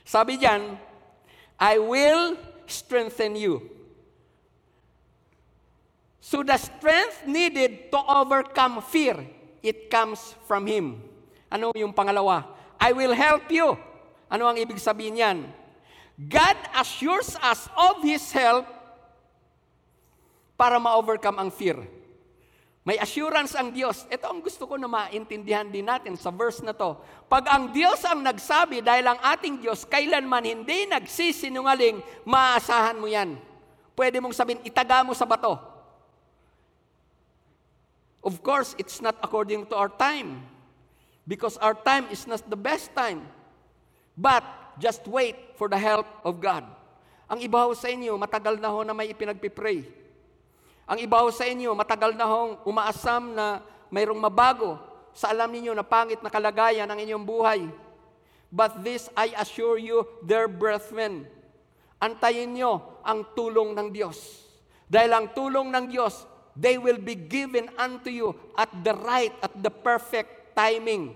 Sabi 0.05 0.37
diyan, 0.37 0.77
I 1.57 1.81
will 1.81 2.37
strengthen 2.69 3.33
you. 3.33 3.65
So 6.21 6.45
the 6.45 6.61
strength 6.61 7.25
needed 7.25 7.89
to 7.89 7.99
overcome 8.05 8.85
fear, 8.85 9.17
it 9.65 9.89
comes 9.89 10.37
from 10.45 10.69
Him. 10.69 11.01
Ano 11.49 11.73
yung 11.73 11.89
pangalawa? 11.89 12.58
I 12.79 12.95
will 12.95 13.11
help 13.11 13.51
you. 13.51 13.75
Ano 14.31 14.47
ang 14.47 14.55
ibig 14.55 14.79
sabihin 14.79 15.19
niyan? 15.19 15.37
God 16.15 16.57
assures 16.75 17.35
us 17.39 17.67
of 17.75 17.99
His 18.03 18.23
help 18.31 18.67
para 20.59 20.79
ma-overcome 20.79 21.39
ang 21.39 21.49
fear. 21.51 21.79
May 22.83 22.95
assurance 22.99 23.53
ang 23.53 23.69
Diyos. 23.69 24.07
Ito 24.07 24.31
ang 24.31 24.39
gusto 24.39 24.65
ko 24.65 24.79
na 24.79 24.87
maintindihan 24.87 25.67
din 25.67 25.85
natin 25.85 26.15
sa 26.15 26.31
verse 26.31 26.63
na 26.63 26.73
to. 26.73 26.97
Pag 27.27 27.45
ang 27.51 27.69
Diyos 27.69 28.01
ang 28.07 28.23
nagsabi 28.23 28.81
dahil 28.81 29.05
ang 29.05 29.19
ating 29.19 29.61
Diyos 29.61 29.85
kailanman 29.85 30.43
hindi 30.47 30.87
nagsisinungaling, 30.87 32.01
maasahan 32.25 32.97
mo 32.97 33.05
yan. 33.05 33.37
Pwede 33.93 34.23
mong 34.23 34.33
sabihin, 34.33 34.63
itaga 34.63 35.03
mo 35.03 35.11
sa 35.11 35.27
bato. 35.27 35.59
Of 38.23 38.39
course, 38.43 38.75
it's 38.79 38.99
not 38.99 39.15
according 39.23 39.67
to 39.71 39.75
our 39.75 39.91
time. 39.91 40.43
Because 41.23 41.57
our 41.59 41.73
time 41.73 42.07
is 42.11 42.25
not 42.25 42.43
the 42.47 42.59
best 42.59 42.91
time. 42.93 43.25
But, 44.19 44.43
just 44.79 45.03
wait 45.07 45.35
for 45.59 45.67
the 45.67 45.77
help 45.77 46.07
of 46.23 46.39
God. 46.39 46.63
Ang 47.29 47.45
ibaw 47.45 47.69
sa 47.77 47.91
inyo, 47.91 48.17
matagal 48.17 48.57
na 48.57 48.71
ho 48.71 48.81
na 48.81 48.95
may 48.95 49.11
ipinagpipray. 49.13 49.85
Ang 50.89 50.97
ibaw 51.05 51.29
sa 51.29 51.45
inyo, 51.45 51.77
matagal 51.77 52.17
na 52.17 52.25
hong 52.25 52.65
umaasam 52.65 53.37
na 53.37 53.61
mayroong 53.93 54.17
mabago 54.17 54.81
sa 55.13 55.29
alam 55.29 55.51
ninyo 55.53 55.75
na 55.77 55.85
pangit 55.85 56.23
na 56.25 56.33
kalagayan 56.33 56.89
ng 56.89 56.99
inyong 57.05 57.25
buhay. 57.27 57.61
But 58.49 58.81
this 58.81 59.05
I 59.13 59.37
assure 59.37 59.77
you, 59.77 60.09
dear 60.25 60.49
brethren, 60.49 61.29
antayin 62.01 62.57
nyo 62.57 62.97
ang 63.05 63.29
tulong 63.37 63.77
ng 63.77 63.93
Diyos. 63.93 64.17
Dahil 64.89 65.13
ang 65.13 65.29
tulong 65.37 65.69
ng 65.69 65.85
Diyos, 65.93 66.25
they 66.57 66.81
will 66.81 66.97
be 66.97 67.13
given 67.13 67.69
unto 67.77 68.09
you 68.09 68.33
at 68.57 68.73
the 68.81 68.97
right, 68.97 69.35
at 69.45 69.53
the 69.53 69.69
perfect 69.69 70.38
timing. 70.59 71.15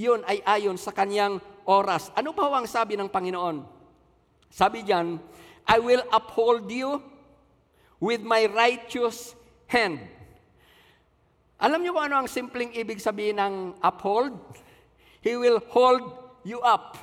Yun 0.00 0.24
ay 0.24 0.40
ayon 0.48 0.80
sa 0.80 0.88
kanyang 0.88 1.36
oras. 1.68 2.08
Ano 2.16 2.32
ba 2.32 2.48
ang 2.48 2.64
sabi 2.64 2.96
ng 2.96 3.12
Panginoon? 3.12 3.60
Sabi 4.48 4.80
diyan, 4.80 5.20
I 5.68 5.76
will 5.76 6.00
uphold 6.08 6.64
you 6.72 6.96
with 8.00 8.24
my 8.24 8.48
righteous 8.48 9.36
hand. 9.68 10.00
Alam 11.60 11.84
niyo 11.84 11.94
kung 11.94 12.08
ano 12.08 12.24
ang 12.24 12.28
simpleng 12.28 12.72
ibig 12.74 12.98
sabihin 12.98 13.38
ng 13.38 13.54
uphold? 13.84 14.34
He 15.22 15.38
will 15.38 15.62
hold 15.70 16.02
you 16.42 16.58
up. 16.64 16.98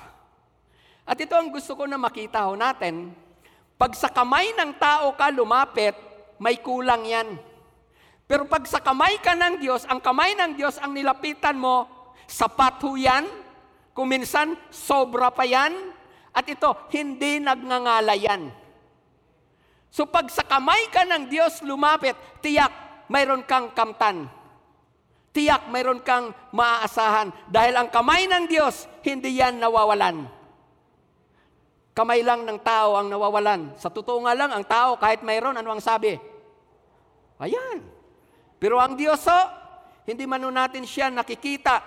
At 1.07 1.15
ito 1.15 1.31
ang 1.31 1.53
gusto 1.53 1.79
ko 1.79 1.87
na 1.87 1.95
makita 1.95 2.43
ho 2.43 2.59
natin. 2.59 3.15
Pag 3.79 3.95
sa 3.95 4.11
kamay 4.11 4.51
ng 4.59 4.75
tao 4.75 5.15
ka 5.15 5.31
lumapit, 5.31 5.95
may 6.35 6.59
kulang 6.59 7.07
yan. 7.07 7.39
Pero 8.29 8.45
pag 8.45 8.61
sa 8.69 8.77
kamay 8.77 9.17
ka 9.25 9.33
ng 9.33 9.57
Diyos, 9.57 9.89
ang 9.89 9.97
kamay 9.97 10.37
ng 10.37 10.53
Diyos 10.53 10.77
ang 10.77 10.93
nilapitan 10.93 11.57
mo, 11.57 11.89
sapat 12.29 12.77
ho 12.85 12.93
yan. 12.93 13.25
Kuminsan, 13.97 14.53
sobra 14.69 15.33
pa 15.33 15.49
yan. 15.49 15.73
At 16.29 16.45
ito, 16.45 16.69
hindi 16.93 17.41
nagngangalay 17.41 18.29
yan. 18.29 18.53
So 19.89 20.05
pag 20.05 20.29
sa 20.29 20.45
kamay 20.45 20.93
ka 20.93 21.09
ng 21.09 21.25
Diyos 21.25 21.65
lumapit, 21.65 22.13
tiyak 22.45 22.69
mayroon 23.09 23.41
kang 23.49 23.73
kamtan. 23.73 24.29
Tiyak 25.33 25.65
mayroon 25.73 26.05
kang 26.05 26.29
maaasahan. 26.53 27.33
Dahil 27.49 27.73
ang 27.81 27.89
kamay 27.89 28.29
ng 28.29 28.45
Diyos, 28.45 28.85
hindi 29.01 29.41
yan 29.41 29.57
nawawalan. 29.57 30.29
Kamay 31.97 32.21
lang 32.21 32.45
ng 32.45 32.61
tao 32.61 32.93
ang 32.93 33.09
nawawalan. 33.09 33.73
Sa 33.81 33.89
totoo 33.89 34.21
nga 34.29 34.37
lang, 34.37 34.53
ang 34.53 34.61
tao 34.69 35.01
kahit 35.01 35.25
mayroon, 35.25 35.57
ano 35.57 35.73
ang 35.73 35.81
sabi? 35.81 36.13
Ayan. 37.41 37.98
Pero 38.59 38.77
ang 38.77 38.93
Diyos, 38.99 39.23
oh, 39.25 39.47
hindi 40.03 40.27
man 40.27 40.43
natin 40.51 40.83
siya 40.83 41.07
nakikita. 41.07 41.79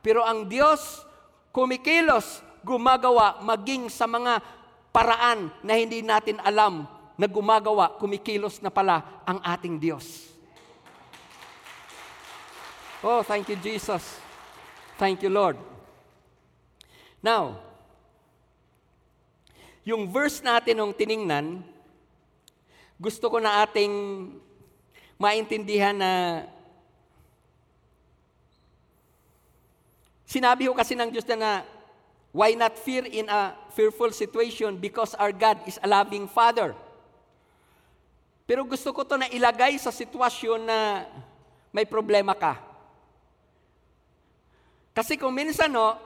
Pero 0.00 0.24
ang 0.24 0.48
Diyos, 0.48 1.04
kumikilos, 1.52 2.40
gumagawa, 2.64 3.44
maging 3.44 3.92
sa 3.92 4.08
mga 4.08 4.40
paraan 4.88 5.52
na 5.60 5.76
hindi 5.76 6.00
natin 6.00 6.40
alam 6.40 6.88
na 7.14 7.28
gumagawa, 7.28 7.94
kumikilos 8.00 8.58
na 8.64 8.72
pala 8.72 9.22
ang 9.28 9.38
ating 9.44 9.76
Diyos. 9.78 10.32
Oh, 13.04 13.20
thank 13.20 13.52
you, 13.52 13.58
Jesus. 13.60 14.16
Thank 14.96 15.20
you, 15.20 15.28
Lord. 15.28 15.60
Now, 17.20 17.60
yung 19.84 20.08
verse 20.08 20.40
natin 20.40 20.80
nung 20.80 20.96
tiningnan, 20.96 21.60
gusto 22.96 23.28
ko 23.28 23.36
na 23.36 23.60
ating 23.68 23.92
maintindihan 25.18 25.94
na 25.94 26.44
sinabi 30.26 30.66
ko 30.66 30.74
kasi 30.74 30.98
ng 30.98 31.10
Diyos 31.14 31.26
na, 31.30 31.36
na 31.38 31.52
why 32.34 32.58
not 32.58 32.74
fear 32.74 33.06
in 33.06 33.30
a 33.30 33.54
fearful 33.70 34.10
situation 34.10 34.74
because 34.74 35.14
our 35.14 35.30
God 35.30 35.62
is 35.70 35.78
a 35.78 35.86
loving 35.86 36.26
Father. 36.26 36.74
Pero 38.44 38.66
gusto 38.66 38.90
ko 38.92 39.06
to 39.06 39.16
na 39.16 39.30
ilagay 39.30 39.78
sa 39.78 39.94
sitwasyon 39.94 40.66
na 40.66 41.08
may 41.70 41.86
problema 41.86 42.34
ka. 42.34 42.58
Kasi 44.94 45.18
kung 45.18 45.34
minsan, 45.34 45.70
no, 45.72 45.96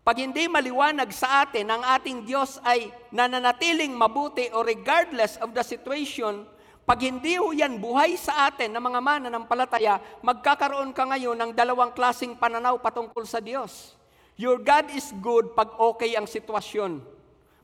pag 0.00 0.16
hindi 0.16 0.48
maliwanag 0.48 1.12
sa 1.12 1.44
atin 1.44 1.68
ang 1.68 1.84
ating 1.84 2.24
Diyos 2.24 2.56
ay 2.64 2.88
nananatiling 3.12 3.92
mabuti 3.92 4.48
o 4.56 4.64
regardless 4.64 5.36
of 5.40 5.52
the 5.52 5.60
situation, 5.60 6.48
pag 6.90 7.06
hindi 7.06 7.38
ho 7.38 7.54
yan 7.54 7.78
buhay 7.78 8.18
sa 8.18 8.50
atin 8.50 8.74
ng 8.74 8.82
mga 8.82 8.98
mananampalataya, 8.98 10.02
magkakaroon 10.26 10.90
ka 10.90 11.06
ngayon 11.06 11.38
ng 11.38 11.50
dalawang 11.54 11.94
klasing 11.94 12.34
pananaw 12.34 12.82
patungkol 12.82 13.22
sa 13.22 13.38
Diyos. 13.38 13.94
Your 14.34 14.58
God 14.58 14.90
is 14.90 15.14
good 15.22 15.54
pag 15.54 15.70
okay 15.78 16.18
ang 16.18 16.26
sitwasyon. 16.26 16.98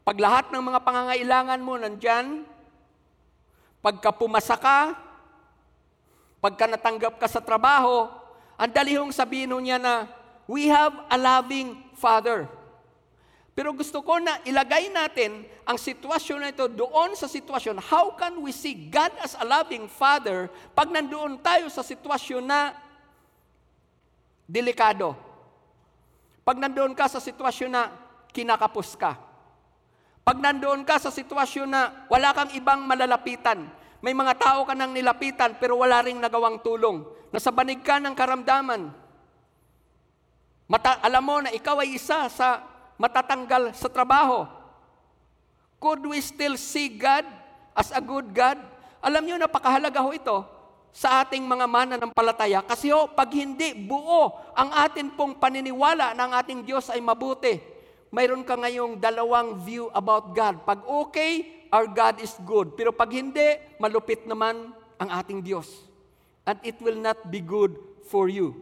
Pag 0.06 0.22
lahat 0.22 0.54
ng 0.54 0.62
mga 0.62 0.78
pangangailangan 0.78 1.58
mo 1.58 1.74
nandyan, 1.74 2.46
pagka 3.82 4.14
pumasa 4.14 4.54
ka, 4.54 4.94
pagka 6.38 6.70
natanggap 6.70 7.18
ka 7.18 7.26
sa 7.26 7.42
trabaho, 7.42 8.06
ang 8.54 8.70
dalihong 8.70 9.10
sabihin 9.10 9.58
niya 9.58 9.82
na, 9.82 10.06
we 10.46 10.70
have 10.70 10.94
a 11.10 11.18
loving 11.18 11.74
Father. 11.98 12.46
Pero 13.56 13.72
gusto 13.72 14.04
ko 14.04 14.20
na 14.20 14.36
ilagay 14.44 14.92
natin 14.92 15.48
ang 15.64 15.80
sitwasyon 15.80 16.44
na 16.44 16.52
ito 16.52 16.68
doon 16.68 17.16
sa 17.16 17.24
sitwasyon. 17.24 17.80
How 17.88 18.12
can 18.12 18.44
we 18.44 18.52
see 18.52 18.76
God 18.92 19.16
as 19.24 19.32
a 19.32 19.48
loving 19.48 19.88
Father 19.88 20.52
pag 20.76 20.92
nandoon 20.92 21.40
tayo 21.40 21.64
sa 21.72 21.80
sitwasyon 21.80 22.44
na 22.44 22.76
delikado? 24.44 25.16
Pag 26.44 26.60
nandoon 26.60 26.92
ka 26.92 27.08
sa 27.08 27.16
sitwasyon 27.16 27.72
na 27.72 27.88
kinakapos 28.28 28.92
ka. 28.92 29.16
Pag 30.20 30.36
nandoon 30.36 30.84
ka 30.84 31.00
sa 31.00 31.08
sitwasyon 31.08 31.72
na 31.72 32.04
wala 32.12 32.36
kang 32.36 32.52
ibang 32.52 32.84
malalapitan. 32.84 33.64
May 34.04 34.12
mga 34.12 34.36
tao 34.36 34.68
ka 34.68 34.76
nang 34.76 34.92
nilapitan 34.92 35.56
pero 35.56 35.80
wala 35.80 36.04
ring 36.04 36.20
nagawang 36.20 36.60
tulong. 36.60 37.08
Nasa 37.32 37.48
banig 37.48 37.80
ka 37.80 37.96
ng 38.04 38.12
karamdaman. 38.12 38.92
Mata, 40.68 41.00
alam 41.00 41.24
mo 41.24 41.40
na 41.40 41.56
ikaw 41.56 41.80
ay 41.80 41.96
isa 41.96 42.28
sa 42.28 42.75
matatanggal 42.96 43.72
sa 43.76 43.88
trabaho. 43.88 44.48
Could 45.76 46.04
we 46.08 46.20
still 46.24 46.56
see 46.56 46.92
God 46.96 47.24
as 47.76 47.92
a 47.92 48.00
good 48.00 48.32
God? 48.32 48.56
Alam 49.04 49.22
niyo, 49.28 49.36
napakahalaga 49.36 50.00
ho 50.00 50.10
ito 50.12 50.38
sa 50.96 51.20
ating 51.20 51.44
mga 51.44 51.68
mananampalataya. 51.68 52.64
Kasi 52.64 52.88
ho, 52.88 53.12
pag 53.12 53.28
hindi 53.28 53.76
buo 53.76 54.32
ang 54.56 54.72
atin 54.72 55.12
pong 55.12 55.36
paniniwala 55.36 56.16
ang 56.16 56.32
ating 56.40 56.64
Diyos 56.64 56.88
ay 56.88 57.04
mabuti, 57.04 57.60
mayroon 58.08 58.40
ka 58.48 58.56
ngayong 58.56 58.96
dalawang 58.96 59.60
view 59.60 59.92
about 59.92 60.32
God. 60.32 60.64
Pag 60.64 60.80
okay, 60.88 61.68
our 61.68 61.84
God 61.84 62.24
is 62.24 62.32
good. 62.48 62.72
Pero 62.72 62.96
pag 62.96 63.12
hindi, 63.12 63.60
malupit 63.76 64.24
naman 64.24 64.72
ang 64.96 65.08
ating 65.20 65.44
Diyos. 65.44 65.68
And 66.48 66.56
it 66.64 66.80
will 66.80 66.96
not 66.96 67.28
be 67.28 67.44
good 67.44 67.76
for 68.08 68.32
you. 68.32 68.56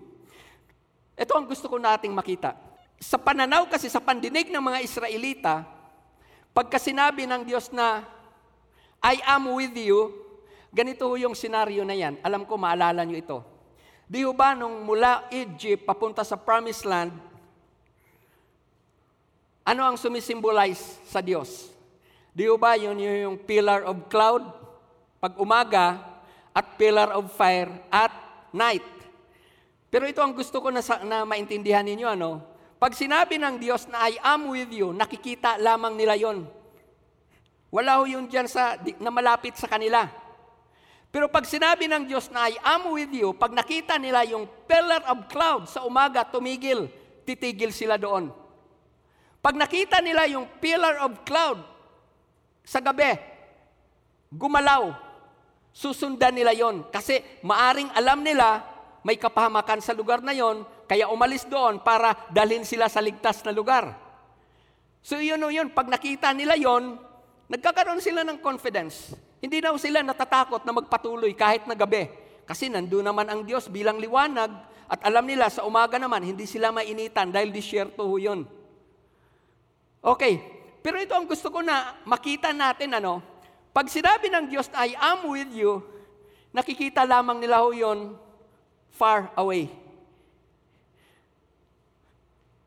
Ito 1.14 1.38
ang 1.38 1.46
gusto 1.46 1.70
ko 1.70 1.78
nating 1.78 2.10
makita. 2.10 2.58
Sa 3.02 3.18
pananaw 3.20 3.66
kasi, 3.68 3.90
sa 3.90 4.02
pandinig 4.02 4.50
ng 4.50 4.62
mga 4.62 4.78
Israelita, 4.82 5.54
pagka 6.54 6.78
sinabi 6.78 7.26
ng 7.26 7.42
Diyos 7.42 7.70
na, 7.74 8.06
I 9.04 9.20
am 9.28 9.52
with 9.52 9.76
you, 9.76 10.14
ganito 10.72 11.04
yung 11.20 11.36
senaryo 11.36 11.84
na 11.84 11.92
yan. 11.92 12.16
Alam 12.24 12.48
ko, 12.48 12.56
maalala 12.56 13.04
nyo 13.04 13.18
ito. 13.18 13.38
Di 14.04 14.24
ba 14.32 14.52
nung 14.52 14.84
mula 14.84 15.28
Egypt 15.32 15.88
papunta 15.88 16.24
sa 16.24 16.36
Promised 16.36 16.84
Land, 16.84 17.12
ano 19.64 19.80
ang 19.84 19.96
sumisimbolize 19.96 21.00
sa 21.08 21.24
Diyos? 21.24 21.72
Di 22.36 22.44
ba 22.60 22.76
yun 22.76 23.00
yung 23.00 23.40
pillar 23.40 23.86
of 23.88 24.10
cloud 24.12 24.44
pag 25.22 25.40
umaga 25.40 26.04
at 26.52 26.76
pillar 26.76 27.16
of 27.16 27.32
fire 27.32 27.72
at 27.88 28.12
night? 28.52 28.84
Pero 29.88 30.04
ito 30.04 30.20
ang 30.20 30.36
gusto 30.36 30.60
ko 30.60 30.68
na, 30.68 30.84
na 31.06 31.24
maintindihan 31.24 31.86
ninyo, 31.86 32.08
ano? 32.12 32.53
Pag 32.84 32.92
sinabi 32.92 33.40
ng 33.40 33.56
Diyos 33.56 33.88
na 33.88 34.12
I 34.12 34.20
am 34.20 34.52
with 34.52 34.68
you, 34.68 34.92
nakikita 34.92 35.56
lamang 35.56 35.96
nila 35.96 36.20
yon. 36.20 36.44
Wala 37.72 37.96
ho 37.96 38.04
yun 38.04 38.28
dyan 38.28 38.44
sa, 38.44 38.76
na 39.00 39.08
malapit 39.08 39.56
sa 39.56 39.64
kanila. 39.64 40.04
Pero 41.08 41.32
pag 41.32 41.48
sinabi 41.48 41.88
ng 41.88 42.04
Diyos 42.04 42.28
na 42.28 42.44
I 42.44 42.60
am 42.60 42.92
with 42.92 43.08
you, 43.08 43.32
pag 43.32 43.56
nakita 43.56 43.96
nila 43.96 44.28
yung 44.28 44.44
pillar 44.68 45.00
of 45.08 45.32
cloud 45.32 45.64
sa 45.64 45.80
umaga, 45.88 46.28
tumigil, 46.28 46.92
titigil 47.24 47.72
sila 47.72 47.96
doon. 47.96 48.28
Pag 49.40 49.56
nakita 49.56 50.04
nila 50.04 50.28
yung 50.28 50.44
pillar 50.60 51.08
of 51.08 51.24
cloud 51.24 51.64
sa 52.68 52.84
gabi, 52.84 53.16
gumalaw, 54.28 54.92
susundan 55.72 56.36
nila 56.36 56.52
yon 56.52 56.84
Kasi 56.92 57.40
maaring 57.48 57.88
alam 57.96 58.20
nila, 58.20 58.60
may 59.00 59.16
kapahamakan 59.16 59.80
sa 59.80 59.96
lugar 59.96 60.20
na 60.20 60.36
yon, 60.36 60.68
kaya 60.84 61.08
umalis 61.08 61.48
doon 61.48 61.80
para 61.80 62.12
dalhin 62.28 62.62
sila 62.62 62.88
sa 62.88 63.00
ligtas 63.00 63.40
na 63.44 63.52
lugar. 63.52 63.92
So 65.04 65.20
yun 65.20 65.40
o 65.44 65.52
yun, 65.52 65.72
pag 65.72 65.88
nakita 65.88 66.32
nila 66.32 66.56
yon 66.56 66.96
Nagkakaroon 67.44 68.00
sila 68.00 68.24
ng 68.24 68.40
confidence. 68.40 69.12
Hindi 69.44 69.60
na 69.60 69.76
sila 69.76 70.00
natatakot 70.00 70.64
na 70.64 70.72
magpatuloy 70.72 71.36
kahit 71.36 71.68
na 71.68 71.76
gabi. 71.76 72.08
Kasi 72.48 72.72
nandun 72.72 73.04
naman 73.04 73.28
ang 73.28 73.44
Diyos 73.44 73.68
bilang 73.68 74.00
liwanag 74.00 74.48
at 74.88 75.00
alam 75.04 75.24
nila 75.24 75.48
sa 75.52 75.64
umaga 75.64 76.00
naman, 76.00 76.24
hindi 76.24 76.48
sila 76.48 76.72
mainitan 76.72 77.28
dahil 77.28 77.52
disyerto 77.52 78.04
ho 78.04 78.16
yun. 78.16 78.48
Okay, 80.04 80.40
pero 80.84 81.00
ito 81.00 81.16
ang 81.16 81.24
gusto 81.24 81.48
ko 81.48 81.64
na 81.64 81.96
makita 82.04 82.52
natin, 82.52 82.92
ano, 82.96 83.20
pag 83.72 83.88
sinabi 83.88 84.28
ng 84.28 84.52
Diyos 84.52 84.68
I 84.76 84.92
am 84.96 85.28
with 85.32 85.48
you, 85.52 85.80
nakikita 86.52 87.08
lamang 87.08 87.40
nila 87.40 87.64
ho 87.64 87.72
yun 87.72 88.16
far 88.92 89.32
away. 89.36 89.72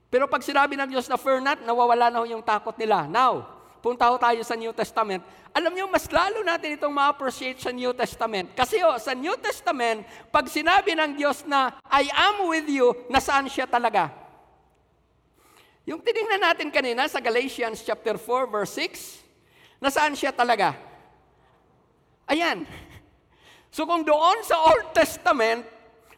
Pero 0.07 0.25
pag 0.31 0.39
sinabi 0.39 0.79
ng 0.79 0.87
Diyos 0.87 1.11
na 1.11 1.19
fear 1.19 1.43
not, 1.43 1.59
nawawala 1.63 2.07
na 2.07 2.23
ho 2.23 2.25
yung 2.27 2.43
takot 2.43 2.75
nila. 2.79 3.03
Now, 3.11 3.43
punta 3.83 4.07
ho 4.07 4.15
tayo 4.15 4.39
sa 4.47 4.55
New 4.55 4.71
Testament, 4.71 5.23
alam 5.51 5.73
niyo, 5.73 5.89
mas 5.89 6.05
lalo 6.07 6.45
natin 6.45 6.77
itong 6.77 6.93
ma-appreciate 6.93 7.59
sa 7.59 7.73
New 7.73 7.91
Testament. 7.91 8.53
Kasi 8.53 8.77
oh, 8.83 8.95
sa 9.01 9.17
New 9.17 9.35
Testament, 9.41 10.05
pag 10.29 10.45
sinabi 10.47 10.93
ng 10.93 11.17
Diyos 11.17 11.43
na, 11.43 11.75
I 11.89 12.07
am 12.13 12.47
with 12.47 12.69
you, 12.69 12.93
nasaan 13.09 13.49
siya 13.49 13.65
talaga? 13.65 14.13
Yung 15.87 16.03
tinignan 16.03 16.43
natin 16.43 16.67
kanina 16.67 17.07
sa 17.07 17.23
Galatians 17.23 17.79
chapter 17.79 18.19
4, 18.19 18.51
verse 18.51 18.75
6, 18.75 19.81
nasaan 19.81 20.13
siya 20.15 20.35
talaga? 20.35 20.75
Ayan. 22.27 22.63
So 23.67 23.83
kung 23.83 24.01
doon 24.01 24.41
sa 24.47 24.57
Old 24.63 24.95
Testament, 24.95 25.61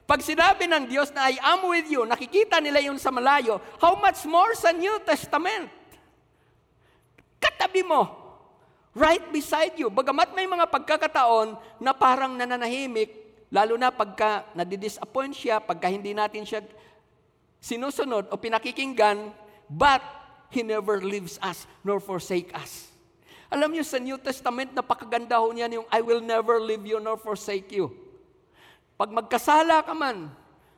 pag 0.10 0.26
sinabi 0.26 0.66
ng 0.66 0.90
Diyos 0.90 1.14
na 1.14 1.30
I 1.30 1.38
am 1.38 1.70
with 1.70 1.86
you, 1.86 2.02
nakikita 2.02 2.58
nila 2.58 2.82
yun 2.82 2.98
sa 2.98 3.14
malayo, 3.14 3.62
how 3.78 3.94
much 3.94 4.26
more 4.26 4.58
sa 4.58 4.74
New 4.74 4.98
Testament? 5.06 5.70
Katabi 7.38 7.86
mo. 7.86 8.18
Right 8.98 9.22
beside 9.30 9.78
you. 9.78 9.94
Bagamat 9.94 10.34
may 10.34 10.50
mga 10.50 10.66
pagkakataon 10.66 11.54
na 11.78 11.94
parang 11.94 12.34
nananahimik, 12.34 13.14
lalo 13.54 13.78
na 13.78 13.94
pagka 13.94 14.50
nadidisappoint 14.58 15.38
siya, 15.38 15.62
pagka 15.62 15.94
hindi 15.94 16.18
natin 16.18 16.42
siya 16.42 16.66
sinusunod 17.62 18.34
o 18.34 18.36
pinakikinggan, 18.42 19.30
but 19.70 20.02
He 20.50 20.66
never 20.66 21.06
leaves 21.06 21.38
us 21.38 21.70
nor 21.86 22.02
forsake 22.02 22.50
us. 22.58 22.90
Alam 23.54 23.78
niyo 23.78 23.86
sa 23.86 24.02
New 24.02 24.18
Testament, 24.18 24.74
napakaganda 24.74 25.38
ho 25.38 25.54
niyan 25.54 25.86
yung 25.86 25.88
I 25.94 26.02
will 26.02 26.26
never 26.26 26.58
leave 26.58 26.82
you 26.82 26.98
nor 26.98 27.22
forsake 27.22 27.70
you. 27.70 28.09
Pag 29.00 29.16
magkasala 29.16 29.80
ka 29.80 29.96
man, 29.96 30.28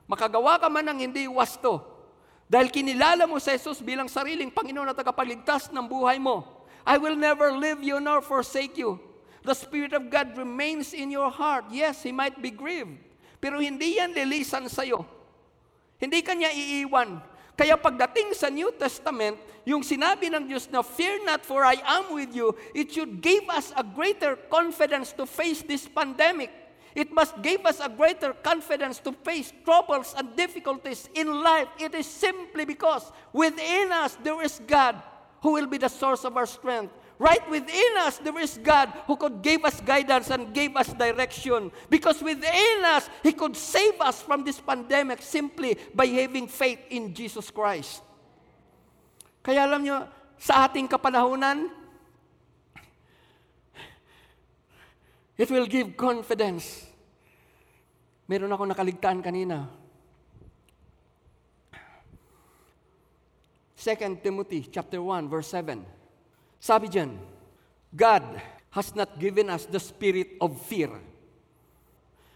makagawa 0.06 0.62
ka 0.62 0.70
man 0.70 0.86
ng 0.94 1.10
hindi 1.10 1.26
wasto, 1.26 1.82
dahil 2.46 2.70
kinilala 2.70 3.26
mo 3.26 3.42
sa 3.42 3.58
Jesus 3.58 3.82
bilang 3.82 4.06
sariling 4.06 4.54
Panginoon 4.54 4.94
at 4.94 5.00
tagapagligtas 5.02 5.74
ng 5.74 5.90
buhay 5.90 6.22
mo, 6.22 6.46
I 6.86 7.02
will 7.02 7.18
never 7.18 7.50
leave 7.50 7.82
you 7.82 7.98
nor 7.98 8.22
forsake 8.22 8.78
you. 8.78 9.02
The 9.42 9.58
Spirit 9.58 9.98
of 9.98 10.14
God 10.14 10.38
remains 10.38 10.94
in 10.94 11.10
your 11.10 11.34
heart. 11.34 11.66
Yes, 11.74 12.06
He 12.06 12.14
might 12.14 12.38
be 12.38 12.54
grieved. 12.54 12.94
Pero 13.42 13.58
hindi 13.58 13.98
yan 13.98 14.14
lilisan 14.14 14.70
sa'yo. 14.70 15.02
Hindi 15.98 16.22
kanya 16.22 16.54
iiwan. 16.54 17.26
Kaya 17.58 17.74
pagdating 17.74 18.38
sa 18.38 18.54
New 18.54 18.70
Testament, 18.78 19.42
yung 19.66 19.82
sinabi 19.82 20.30
ng 20.30 20.46
Diyos 20.46 20.70
na, 20.70 20.86
Fear 20.86 21.26
not 21.26 21.42
for 21.42 21.66
I 21.66 21.82
am 21.82 22.14
with 22.14 22.38
you, 22.38 22.54
it 22.78 22.94
should 22.94 23.18
give 23.18 23.50
us 23.50 23.74
a 23.74 23.82
greater 23.82 24.38
confidence 24.54 25.10
to 25.18 25.26
face 25.26 25.66
this 25.66 25.90
pandemic. 25.90 26.61
It 26.96 27.12
must 27.12 27.42
give 27.42 27.66
us 27.66 27.80
a 27.80 27.88
greater 27.88 28.34
confidence 28.34 29.00
to 29.08 29.12
face 29.24 29.54
troubles 29.64 30.14
and 30.18 30.36
difficulties 30.36 31.08
in 31.16 31.28
life. 31.42 31.68
It 31.80 31.96
is 31.96 32.06
simply 32.06 32.66
because 32.66 33.12
within 33.32 33.92
us 33.92 34.18
there 34.24 34.42
is 34.44 34.60
God 34.68 35.02
who 35.42 35.54
will 35.54 35.68
be 35.68 35.78
the 35.78 35.90
source 35.90 36.24
of 36.24 36.36
our 36.38 36.46
strength. 36.46 36.94
Right 37.22 37.46
within 37.54 38.02
us, 38.02 38.18
there 38.18 38.38
is 38.42 38.58
God 38.58 38.90
who 39.06 39.14
could 39.14 39.46
give 39.46 39.62
us 39.62 39.78
guidance 39.78 40.34
and 40.34 40.50
give 40.50 40.74
us 40.74 40.90
direction. 40.90 41.70
Because 41.86 42.18
within 42.18 42.82
us, 42.82 43.14
He 43.22 43.30
could 43.32 43.54
save 43.54 44.02
us 44.02 44.26
from 44.26 44.44
this 44.44 44.58
pandemic 44.58 45.22
simply 45.22 45.78
by 45.94 46.10
having 46.10 46.50
faith 46.50 46.82
in 46.90 47.14
Jesus 47.14 47.54
Christ. 47.54 48.02
Kaya 49.46 49.70
alam 49.70 49.86
nyo, 49.86 50.10
sa 50.42 50.66
ating 50.66 50.90
kapanahunan, 50.90 51.70
It 55.42 55.50
will 55.50 55.66
give 55.66 55.98
confidence. 55.98 56.86
Meron 58.30 58.54
ako 58.54 58.70
nakaligtaan 58.70 59.26
kanina. 59.26 59.66
2 63.74 64.22
Timothy 64.22 64.70
chapter 64.70 65.02
1 65.02 65.26
verse 65.26 65.50
7. 65.50 65.82
Sabi 66.62 66.94
diyan, 66.94 67.18
God 67.90 68.38
has 68.70 68.94
not 68.94 69.18
given 69.18 69.50
us 69.50 69.66
the 69.66 69.82
spirit 69.82 70.38
of 70.38 70.54
fear. 70.62 70.94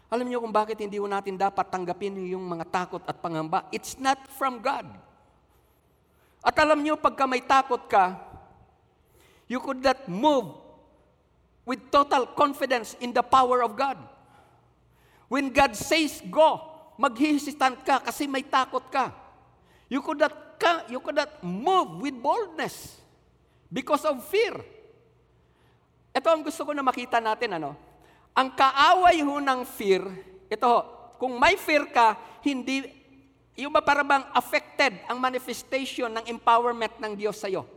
Alam 0.10 0.26
niyo 0.26 0.42
kung 0.42 0.50
bakit 0.50 0.82
hindi 0.82 0.98
ko 0.98 1.06
natin 1.06 1.38
dapat 1.38 1.70
tanggapin 1.70 2.18
yung 2.26 2.42
mga 2.42 2.66
takot 2.74 3.06
at 3.06 3.22
pangamba? 3.22 3.70
It's 3.70 4.02
not 4.02 4.18
from 4.34 4.66
God. 4.66 4.90
At 6.42 6.58
alam 6.58 6.82
niyo, 6.82 6.98
pagka 6.98 7.30
may 7.30 7.46
takot 7.46 7.86
ka, 7.86 8.18
you 9.46 9.62
could 9.62 9.86
not 9.86 10.10
move 10.10 10.65
with 11.66 11.82
total 11.90 12.30
confidence 12.38 12.94
in 13.02 13.12
the 13.12 13.26
power 13.26 13.66
of 13.66 13.74
God. 13.74 13.98
When 15.26 15.50
God 15.50 15.74
says 15.74 16.22
go, 16.30 16.62
maghihisitant 17.02 17.82
ka 17.82 18.06
kasi 18.06 18.30
may 18.30 18.46
takot 18.46 18.86
ka. 18.94 19.12
You 19.90 20.06
could 20.06 20.22
not, 20.22 20.34
you 20.88 21.02
could 21.02 21.18
not 21.18 21.42
move 21.42 22.02
with 22.06 22.16
boldness 22.22 23.02
because 23.74 24.06
of 24.06 24.22
fear. 24.30 24.54
Ito 26.16 26.32
ang 26.32 26.46
gusto 26.46 26.64
ko 26.64 26.72
na 26.72 26.86
makita 26.86 27.20
natin, 27.20 27.60
ano? 27.60 27.76
Ang 28.32 28.56
kaaway 28.56 29.20
ho 29.20 29.42
ng 29.42 29.62
fear, 29.68 30.04
ito 30.48 30.64
ho, 30.64 30.80
kung 31.20 31.36
may 31.36 31.60
fear 31.60 31.88
ka, 31.92 32.16
hindi, 32.44 32.88
yung 33.56 33.72
ba 33.72 33.84
para 33.84 34.04
bang 34.04 34.24
affected 34.36 34.96
ang 35.08 35.20
manifestation 35.20 36.12
ng 36.12 36.26
empowerment 36.28 36.96
ng 37.00 37.16
Diyos 37.16 37.40
sa'yo? 37.40 37.68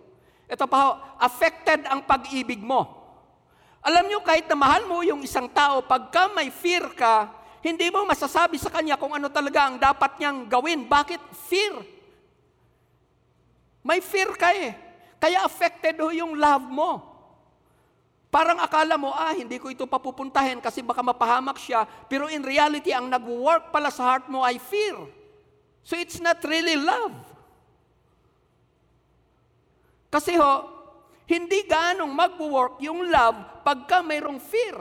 Ito 0.46 0.66
pa 0.66 0.78
ho, 0.78 0.90
affected 1.18 1.86
ang 1.86 2.02
pag-ibig 2.06 2.58
mo. 2.58 2.97
Alam 3.88 4.04
nyo, 4.04 4.20
kahit 4.20 4.44
na 4.44 4.52
mahal 4.52 4.84
mo 4.84 5.00
yung 5.00 5.24
isang 5.24 5.48
tao, 5.48 5.80
pagka 5.80 6.28
may 6.36 6.52
fear 6.52 6.92
ka, 6.92 7.32
hindi 7.64 7.88
mo 7.88 8.04
masasabi 8.04 8.60
sa 8.60 8.68
kanya 8.68 9.00
kung 9.00 9.16
ano 9.16 9.32
talaga 9.32 9.64
ang 9.64 9.80
dapat 9.80 10.20
niyang 10.20 10.44
gawin. 10.44 10.84
Bakit? 10.84 11.16
Fear. 11.48 11.74
May 13.80 14.04
fear 14.04 14.36
ka 14.36 14.52
eh. 14.52 14.76
Kaya 15.16 15.40
affected 15.40 15.96
ho 16.04 16.12
yung 16.12 16.36
love 16.36 16.68
mo. 16.68 17.00
Parang 18.28 18.60
akala 18.60 19.00
mo, 19.00 19.08
ah, 19.16 19.32
hindi 19.32 19.56
ko 19.56 19.72
ito 19.72 19.88
papupuntahin 19.88 20.60
kasi 20.60 20.84
baka 20.84 21.00
mapahamak 21.00 21.56
siya. 21.56 21.88
Pero 22.12 22.28
in 22.28 22.44
reality, 22.44 22.92
ang 22.92 23.08
nag-work 23.08 23.72
pala 23.72 23.88
sa 23.88 24.04
heart 24.04 24.28
mo 24.28 24.44
ay 24.44 24.60
fear. 24.60 25.00
So 25.80 25.96
it's 25.96 26.20
not 26.20 26.44
really 26.44 26.76
love. 26.76 27.16
Kasi 30.12 30.36
ho, 30.36 30.77
hindi 31.28 31.60
ganong 31.68 32.08
mag-work 32.08 32.80
yung 32.80 33.04
love 33.12 33.60
pagka 33.60 34.00
mayroong 34.00 34.40
fear. 34.40 34.80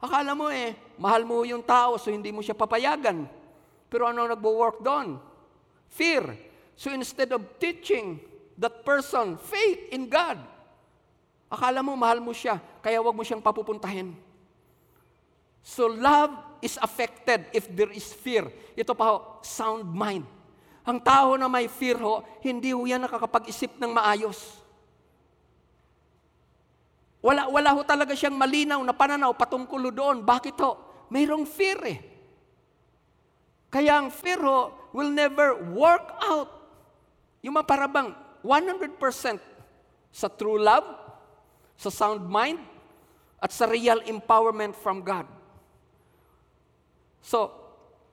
Akala 0.00 0.32
mo 0.32 0.48
eh, 0.48 0.72
mahal 0.96 1.28
mo 1.28 1.44
yung 1.44 1.60
tao 1.60 2.00
so 2.00 2.08
hindi 2.08 2.32
mo 2.32 2.40
siya 2.40 2.56
papayagan. 2.56 3.28
Pero 3.92 4.08
ano 4.08 4.24
nagbo-work 4.24 4.80
doon? 4.80 5.20
Fear. 5.92 6.34
So 6.72 6.88
instead 6.88 7.36
of 7.36 7.44
teaching 7.60 8.18
that 8.56 8.80
person 8.80 9.36
faith 9.36 9.92
in 9.92 10.08
God, 10.08 10.40
akala 11.52 11.84
mo 11.84 11.92
mahal 11.92 12.18
mo 12.24 12.32
siya, 12.32 12.56
kaya 12.80 12.98
wag 13.04 13.14
mo 13.14 13.22
siyang 13.22 13.44
papupuntahin. 13.44 14.16
So 15.64 15.88
love 15.88 16.32
is 16.64 16.80
affected 16.80 17.44
if 17.52 17.68
there 17.68 17.92
is 17.92 18.08
fear. 18.12 18.48
Ito 18.72 18.96
pa 18.96 19.40
sound 19.44 19.88
mind. 19.88 20.33
Ang 20.84 21.00
tao 21.00 21.40
na 21.40 21.48
may 21.48 21.64
fear 21.64 21.96
ho, 21.96 22.20
hindi 22.44 22.76
ho 22.76 22.84
yan 22.84 23.08
nakakapag-isip 23.08 23.80
ng 23.80 23.88
maayos. 23.88 24.60
Wala, 27.24 27.48
wala 27.48 27.72
ho 27.72 27.80
talaga 27.88 28.12
siyang 28.12 28.36
malinaw 28.36 28.84
na 28.84 28.92
pananaw 28.92 29.32
patungkol 29.32 29.88
doon. 29.88 30.20
Bakit 30.20 30.60
ho? 30.60 30.76
Mayroong 31.08 31.48
fear 31.48 31.80
eh. 31.88 31.98
Kaya 33.72 33.96
ang 33.96 34.12
fear 34.12 34.44
ho 34.44 34.92
will 34.92 35.08
never 35.08 35.56
work 35.72 36.20
out. 36.20 36.52
Yung 37.40 37.56
mga 37.56 37.64
parabang 37.64 38.12
100% 38.44 39.00
sa 40.12 40.28
true 40.28 40.60
love, 40.60 40.84
sa 41.80 41.88
sound 41.88 42.28
mind, 42.28 42.60
at 43.40 43.48
sa 43.56 43.64
real 43.64 44.04
empowerment 44.04 44.76
from 44.76 45.00
God. 45.00 45.24
So, 47.24 47.48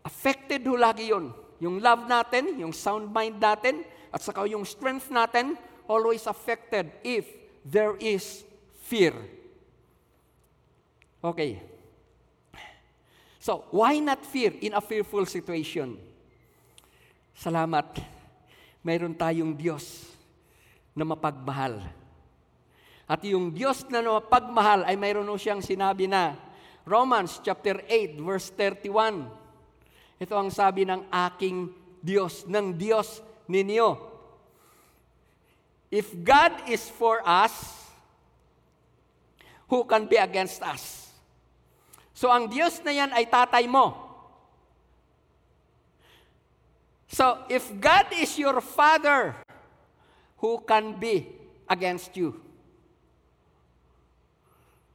affected 0.07 0.63
ho 0.63 0.79
lagi 0.79 1.11
yon 1.11 1.35
yung 1.61 1.77
love 1.77 2.09
natin, 2.09 2.57
yung 2.57 2.73
sound 2.73 3.13
mind 3.13 3.37
natin, 3.37 3.85
at 4.09 4.19
saka 4.25 4.49
yung 4.49 4.65
strength 4.65 5.13
natin, 5.13 5.53
always 5.85 6.25
affected 6.25 6.89
if 7.05 7.29
there 7.61 7.93
is 8.01 8.41
fear. 8.89 9.13
Okay. 11.21 11.61
So, 13.37 13.69
why 13.69 14.01
not 14.01 14.25
fear 14.25 14.57
in 14.57 14.73
a 14.73 14.81
fearful 14.81 15.29
situation? 15.29 16.01
Salamat. 17.37 18.01
Mayroon 18.81 19.13
tayong 19.13 19.53
Diyos 19.53 20.09
na 20.97 21.05
mapagmahal. 21.05 21.77
At 23.05 23.21
yung 23.21 23.53
Diyos 23.53 23.85
na 23.85 24.01
mapagmahal 24.01 24.89
ay 24.89 24.97
mayroon 24.97 25.29
siyang 25.37 25.61
sinabi 25.61 26.09
na 26.09 26.33
Romans 26.85 27.37
chapter 27.45 27.85
8 27.85 28.17
verse 28.17 28.49
31. 28.57 29.40
Ito 30.21 30.37
ang 30.37 30.53
sabi 30.53 30.85
ng 30.85 31.09
aking 31.09 31.73
Diyos, 31.97 32.45
ng 32.45 32.77
Diyos 32.77 33.25
ninyo. 33.49 33.97
If 35.89 36.13
God 36.21 36.69
is 36.69 36.85
for 36.85 37.25
us, 37.25 37.81
who 39.65 39.81
can 39.89 40.05
be 40.05 40.21
against 40.21 40.61
us? 40.61 41.09
So 42.13 42.29
ang 42.29 42.53
Diyos 42.53 42.77
na 42.85 42.93
yan 42.93 43.09
ay 43.17 43.25
tatay 43.25 43.65
mo. 43.65 43.97
So 47.09 47.41
if 47.49 47.73
God 47.81 48.13
is 48.13 48.37
your 48.37 48.61
father, 48.61 49.33
who 50.37 50.61
can 50.69 51.01
be 51.01 51.33
against 51.65 52.13
you? 52.13 52.37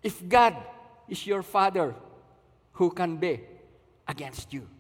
If 0.07 0.23
God 0.23 0.55
is 1.11 1.27
your 1.27 1.43
father, 1.43 1.99
who 2.79 2.95
can 2.95 3.19
be 3.19 3.43
against 4.07 4.55
you? 4.55 4.76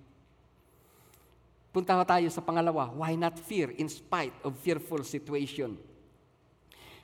Punta 1.76 1.92
tayo 2.08 2.24
sa 2.32 2.40
pangalawa, 2.40 2.88
why 2.88 3.12
not 3.20 3.36
fear 3.36 3.68
in 3.76 3.84
spite 3.92 4.32
of 4.40 4.56
fearful 4.64 5.04
situation? 5.04 5.76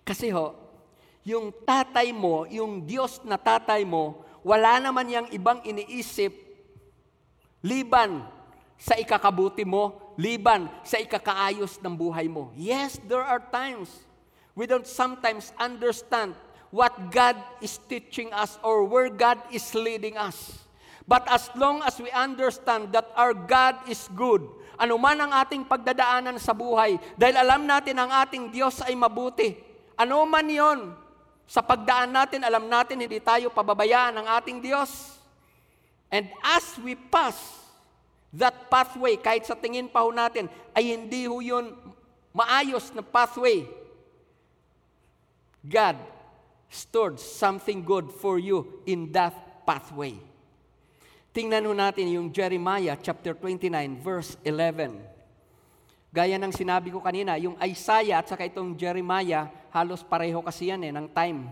Kasi 0.01 0.33
ho, 0.33 0.57
yung 1.29 1.53
tatay 1.53 2.09
mo, 2.09 2.49
yung 2.49 2.81
Diyos 2.81 3.21
na 3.21 3.37
tatay 3.37 3.85
mo, 3.85 4.25
wala 4.41 4.81
naman 4.81 5.13
yang 5.13 5.27
ibang 5.29 5.61
iniisip 5.61 6.33
liban 7.61 8.25
sa 8.81 8.97
ikakabuti 8.97 9.61
mo, 9.61 10.17
liban 10.17 10.73
sa 10.89 10.97
ikakaayos 10.97 11.77
ng 11.85 11.93
buhay 11.93 12.25
mo. 12.25 12.49
Yes, 12.57 12.97
there 13.05 13.21
are 13.21 13.45
times 13.53 13.93
we 14.57 14.65
don't 14.65 14.89
sometimes 14.89 15.53
understand 15.61 16.33
what 16.73 16.97
God 17.13 17.37
is 17.61 17.77
teaching 17.77 18.33
us 18.33 18.57
or 18.65 18.89
where 18.89 19.13
God 19.13 19.37
is 19.53 19.69
leading 19.77 20.17
us. 20.17 20.62
But 21.07 21.27
as 21.27 21.51
long 21.59 21.83
as 21.83 21.99
we 21.99 22.11
understand 22.15 22.95
that 22.95 23.11
our 23.19 23.35
God 23.35 23.91
is 23.91 24.07
good, 24.15 24.47
ano 24.79 24.99
man 24.99 25.19
ang 25.19 25.33
ating 25.35 25.67
pagdadaanan 25.67 26.39
sa 26.39 26.55
buhay, 26.55 26.99
dahil 27.19 27.37
alam 27.39 27.67
natin 27.67 27.99
ang 27.99 28.11
ating 28.23 28.51
Diyos 28.55 28.83
ay 28.83 28.95
mabuti. 28.95 29.59
Ano 29.99 30.25
man 30.27 30.47
yon, 30.47 30.95
sa 31.47 31.61
pagdaan 31.61 32.11
natin, 32.11 32.41
alam 32.43 32.65
natin 32.67 32.97
hindi 32.97 33.21
tayo 33.21 33.53
pababayaan 33.53 34.17
ng 34.23 34.27
ating 34.41 34.59
Diyos. 34.65 35.21
And 36.09 36.29
as 36.41 36.65
we 36.81 36.97
pass 36.97 37.37
that 38.33 38.73
pathway, 38.73 39.21
kahit 39.21 39.45
sa 39.45 39.59
tingin 39.59 39.93
pa 39.93 40.01
ho 40.01 40.09
natin, 40.09 40.49
ay 40.73 40.97
hindi 40.97 41.29
ho 41.29 41.45
yun 41.45 41.77
maayos 42.33 42.89
na 42.97 43.05
pathway. 43.05 43.69
God 45.63 46.01
stored 46.73 47.21
something 47.21 47.85
good 47.85 48.09
for 48.11 48.41
you 48.41 48.83
in 48.89 49.13
that 49.13 49.37
pathway. 49.69 50.17
Tingnan 51.33 51.65
ho 51.65 51.73
natin 51.73 52.13
yung 52.13 52.29
Jeremiah 52.29 52.93
chapter 53.01 53.33
29 53.33 53.73
verse 54.05 54.37
11. 54.45 55.01
Gaya 56.13 56.37
ng 56.37 56.53
sinabi 56.53 56.93
ko 56.93 57.01
kanina, 57.01 57.41
yung 57.41 57.57
Isaiah 57.65 58.21
at 58.21 58.29
saka 58.29 58.45
itong 58.45 58.77
Jeremiah, 58.77 59.49
halos 59.73 60.05
pareho 60.05 60.45
kasi 60.45 60.69
yan 60.69 60.85
eh, 60.85 60.93
ng 60.93 61.09
time. 61.09 61.49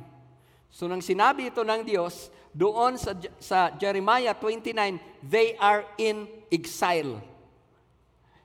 So 0.68 0.84
nang 0.84 1.00
sinabi 1.00 1.48
ito 1.48 1.64
ng 1.64 1.80
Diyos, 1.80 2.28
doon 2.52 3.00
sa, 3.00 3.16
sa 3.40 3.72
Jeremiah 3.72 4.36
29, 4.36 5.00
they 5.24 5.56
are 5.56 5.88
in 5.96 6.28
exile. 6.52 7.24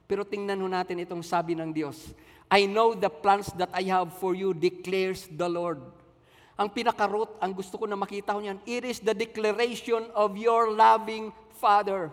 Pero 0.08 0.24
tingnan 0.24 0.64
ho 0.64 0.72
natin 0.72 1.04
itong 1.04 1.20
sabi 1.20 1.52
ng 1.52 1.76
Diyos. 1.76 2.16
I 2.48 2.64
know 2.64 2.96
the 2.96 3.12
plans 3.12 3.52
that 3.60 3.76
I 3.76 3.84
have 3.92 4.16
for 4.16 4.32
you, 4.32 4.56
declares 4.56 5.28
the 5.28 5.52
Lord 5.52 5.84
ang 6.56 6.72
pinaka-root, 6.72 7.36
ang 7.44 7.52
gusto 7.52 7.76
ko 7.76 7.84
na 7.84 8.00
makita 8.00 8.32
ko 8.32 8.40
niyan, 8.40 8.64
it 8.64 8.88
is 8.88 9.04
the 9.04 9.12
declaration 9.12 10.08
of 10.16 10.40
your 10.40 10.72
loving 10.72 11.36
Father. 11.60 12.08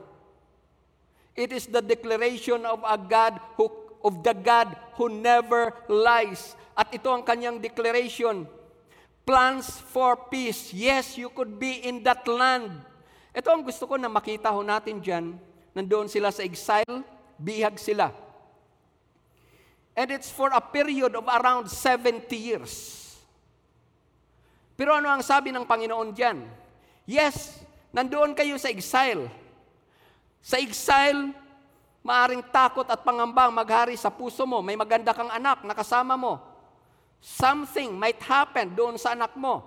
It 1.38 1.54
is 1.54 1.70
the 1.70 1.80
declaration 1.80 2.66
of 2.66 2.82
a 2.82 2.98
God 2.98 3.38
who, 3.54 3.70
of 4.02 4.26
the 4.26 4.34
God 4.34 4.74
who 4.98 5.08
never 5.08 5.70
lies. 5.86 6.58
At 6.74 6.90
ito 6.90 7.08
ang 7.08 7.22
kanyang 7.22 7.62
declaration. 7.62 8.44
Plans 9.22 9.78
for 9.94 10.18
peace. 10.28 10.74
Yes, 10.74 11.14
you 11.14 11.30
could 11.30 11.62
be 11.62 11.86
in 11.86 12.02
that 12.02 12.26
land. 12.26 12.82
Ito 13.30 13.48
ang 13.48 13.62
gusto 13.62 13.86
ko 13.86 13.94
na 13.94 14.10
makita 14.10 14.50
ho 14.50 14.60
natin 14.66 14.98
dyan. 14.98 15.38
Nandoon 15.72 16.10
sila 16.10 16.34
sa 16.34 16.42
exile, 16.42 17.06
bihag 17.38 17.78
sila. 17.78 18.10
And 19.94 20.10
it's 20.10 20.28
for 20.28 20.50
a 20.50 20.60
period 20.60 21.14
of 21.14 21.24
around 21.30 21.70
70 21.70 22.26
years. 22.34 23.01
Pero 24.82 24.98
ano 24.98 25.06
ang 25.14 25.22
sabi 25.22 25.54
ng 25.54 25.62
Panginoon 25.62 26.10
diyan? 26.10 26.42
Yes, 27.06 27.62
nandoon 27.94 28.34
kayo 28.34 28.58
sa 28.58 28.66
exile. 28.66 29.30
Sa 30.42 30.58
exile, 30.58 31.30
maaring 32.02 32.42
takot 32.50 32.90
at 32.90 32.98
pangambang 33.06 33.54
maghari 33.54 33.94
sa 33.94 34.10
puso 34.10 34.42
mo. 34.42 34.58
May 34.58 34.74
maganda 34.74 35.14
kang 35.14 35.30
anak 35.30 35.62
na 35.62 35.70
kasama 35.70 36.18
mo. 36.18 36.42
Something 37.22 37.94
might 37.94 38.18
happen 38.26 38.74
doon 38.74 38.98
sa 38.98 39.14
anak 39.14 39.38
mo. 39.38 39.62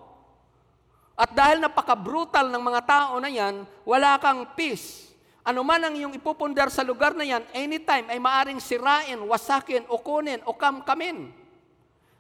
At 1.16 1.32
dahil 1.32 1.64
napaka-brutal 1.64 2.52
ng 2.52 2.60
mga 2.60 2.82
tao 2.84 3.16
na 3.24 3.32
yan, 3.32 3.64
wala 3.88 4.20
kang 4.20 4.44
peace. 4.52 5.16
Ano 5.48 5.64
man 5.64 5.80
ang 5.80 5.96
iyong 5.96 6.12
ipupundar 6.12 6.68
sa 6.68 6.84
lugar 6.84 7.16
na 7.16 7.24
yan, 7.24 7.48
anytime 7.56 8.12
ay 8.12 8.20
maaring 8.20 8.60
sirain, 8.60 9.16
wasakin, 9.24 9.88
o 9.88 9.96
kunin, 9.96 10.44
o 10.44 10.52
kamkamin. 10.52 11.32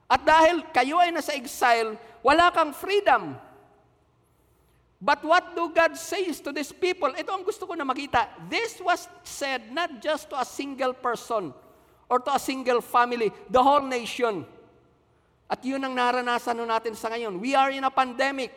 At 0.05 0.21
dahil 0.21 0.61
kayo 0.69 1.01
ay 1.01 1.09
nasa 1.09 1.33
exile, 1.33 1.97
wala 2.21 2.53
kang 2.53 2.73
freedom. 2.73 3.33
But 5.01 5.21
what 5.21 5.53
do 5.53 5.69
God 5.69 5.97
says 5.97 6.41
to 6.45 6.49
these 6.49 6.73
people? 6.73 7.13
Ito 7.13 7.29
ang 7.33 7.45
gusto 7.45 7.69
ko 7.69 7.77
na 7.77 7.85
makita. 7.85 8.25
This 8.49 8.81
was 8.81 9.05
said 9.21 9.69
not 9.69 10.01
just 10.01 10.33
to 10.33 10.39
a 10.39 10.47
single 10.47 10.93
person 10.97 11.53
or 12.09 12.17
to 12.21 12.31
a 12.33 12.41
single 12.41 12.81
family, 12.81 13.29
the 13.49 13.61
whole 13.61 13.85
nation. 13.85 14.45
At 15.45 15.61
yun 15.61 15.81
ang 15.85 15.93
naranasan 15.93 16.57
natin 16.57 16.97
sa 16.97 17.13
ngayon. 17.13 17.37
We 17.37 17.53
are 17.53 17.69
in 17.69 17.85
a 17.85 17.93
pandemic. 17.93 18.49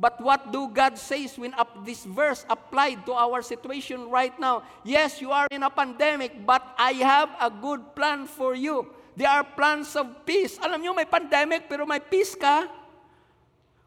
But 0.00 0.16
what 0.16 0.48
do 0.48 0.64
God 0.72 0.96
says 0.96 1.36
when 1.36 1.52
up 1.60 1.84
this 1.84 2.08
verse 2.08 2.48
applied 2.48 3.04
to 3.04 3.12
our 3.12 3.44
situation 3.44 4.08
right 4.08 4.32
now? 4.40 4.64
Yes, 4.80 5.20
you 5.20 5.28
are 5.28 5.44
in 5.52 5.60
a 5.60 5.68
pandemic, 5.68 6.40
but 6.48 6.64
I 6.80 6.96
have 7.04 7.28
a 7.36 7.52
good 7.52 7.84
plan 7.92 8.24
for 8.24 8.56
you. 8.56 8.88
There 9.18 9.28
are 9.28 9.42
plans 9.42 9.94
of 9.98 10.22
peace. 10.26 10.56
Alam 10.62 10.80
nyo, 10.80 10.92
may 10.94 11.06
pandemic, 11.06 11.66
pero 11.66 11.84
may 11.84 12.00
peace 12.00 12.38
ka. 12.38 12.66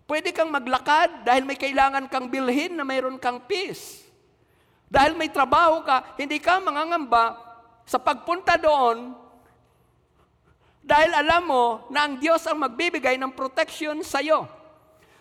Pwede 0.04 0.36
kang 0.36 0.52
maglakad 0.52 1.24
dahil 1.24 1.48
may 1.48 1.56
kailangan 1.56 2.12
kang 2.12 2.28
bilhin 2.28 2.76
na 2.76 2.84
mayroon 2.84 3.16
kang 3.18 3.40
peace. 3.48 4.04
Dahil 4.92 5.16
may 5.16 5.32
trabaho 5.32 5.82
ka, 5.82 6.16
hindi 6.20 6.38
ka 6.38 6.60
mangangamba 6.60 7.40
sa 7.88 7.98
pagpunta 7.98 8.60
doon 8.60 9.24
dahil 10.84 11.16
alam 11.16 11.44
mo 11.48 11.66
na 11.88 12.04
ang 12.04 12.20
Diyos 12.20 12.44
ang 12.44 12.60
magbibigay 12.60 13.16
ng 13.16 13.32
protection 13.32 14.04
sa 14.04 14.20
iyo. 14.20 14.44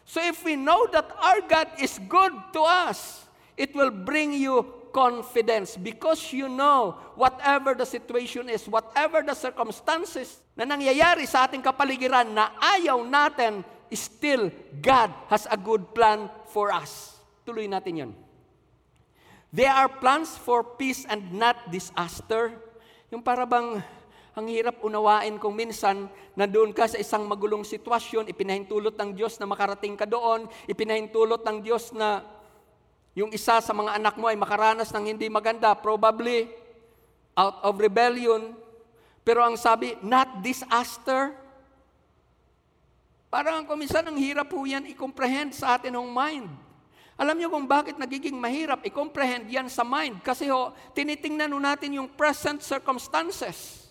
So 0.03 0.19
if 0.19 0.43
we 0.43 0.59
know 0.59 0.91
that 0.91 1.07
our 1.23 1.39
God 1.47 1.71
is 1.79 2.03
good 2.11 2.35
to 2.51 2.67
us, 2.67 3.23
it 3.55 3.71
will 3.71 3.95
bring 3.95 4.35
you 4.35 4.67
confidence 4.93 5.81
because 5.81 6.31
you 6.31 6.47
know 6.47 6.95
whatever 7.17 7.73
the 7.73 7.89
situation 7.89 8.47
is, 8.53 8.69
whatever 8.69 9.25
the 9.25 9.35
circumstances 9.35 10.39
na 10.55 10.69
nangyayari 10.69 11.25
sa 11.25 11.49
ating 11.49 11.65
kapaligiran 11.65 12.29
na 12.31 12.53
ayaw 12.61 13.01
natin, 13.03 13.65
still 13.91 14.53
God 14.79 15.09
has 15.33 15.49
a 15.49 15.57
good 15.57 15.97
plan 15.97 16.29
for 16.53 16.71
us. 16.71 17.17
Tuloy 17.43 17.67
natin 17.67 18.07
yun. 18.07 18.13
There 19.53 19.69
are 19.69 19.89
plans 19.89 20.33
for 20.37 20.65
peace 20.65 21.05
and 21.05 21.37
not 21.37 21.69
disaster. 21.69 22.57
Yung 23.13 23.21
para 23.21 23.45
bang 23.45 23.85
ang 24.33 24.47
hirap 24.49 24.81
unawain 24.81 25.37
kung 25.37 25.53
minsan 25.53 26.09
na 26.33 26.49
doon 26.49 26.73
ka 26.73 26.89
sa 26.89 26.97
isang 26.97 27.29
magulong 27.29 27.61
sitwasyon, 27.61 28.33
ipinahintulot 28.33 28.97
ng 28.97 29.13
Diyos 29.13 29.37
na 29.37 29.45
makarating 29.45 29.93
ka 29.93 30.09
doon, 30.09 30.49
ipinahintulot 30.65 31.45
ng 31.45 31.61
Diyos 31.61 31.93
na 31.93 32.25
yung 33.13 33.29
isa 33.33 33.61
sa 33.61 33.73
mga 33.77 34.01
anak 34.01 34.15
mo 34.17 34.29
ay 34.29 34.37
makaranas 34.41 34.89
ng 34.89 35.13
hindi 35.13 35.29
maganda, 35.29 35.77
probably 35.77 36.49
out 37.37 37.61
of 37.61 37.77
rebellion. 37.77 38.57
Pero 39.21 39.45
ang 39.45 39.57
sabi, 39.61 39.93
not 40.01 40.41
disaster. 40.41 41.37
Parang 43.29 43.69
kung 43.69 43.81
minsan 43.81 44.05
ang 44.05 44.17
hirap 44.17 44.49
po 44.49 44.65
yan 44.65 44.89
i-comprehend 44.89 45.53
sa 45.53 45.77
atin 45.77 45.93
ng 45.93 46.09
mind. 46.09 46.49
Alam 47.21 47.37
niyo 47.37 47.53
kung 47.53 47.69
bakit 47.69 48.01
nagiging 48.01 48.35
mahirap 48.35 48.81
i-comprehend 48.89 49.45
yan 49.47 49.69
sa 49.69 49.85
mind? 49.85 50.25
Kasi 50.25 50.49
ho, 50.49 50.73
tinitingnan 50.97 51.53
natin 51.53 52.01
yung 52.01 52.09
present 52.09 52.65
circumstances. 52.65 53.85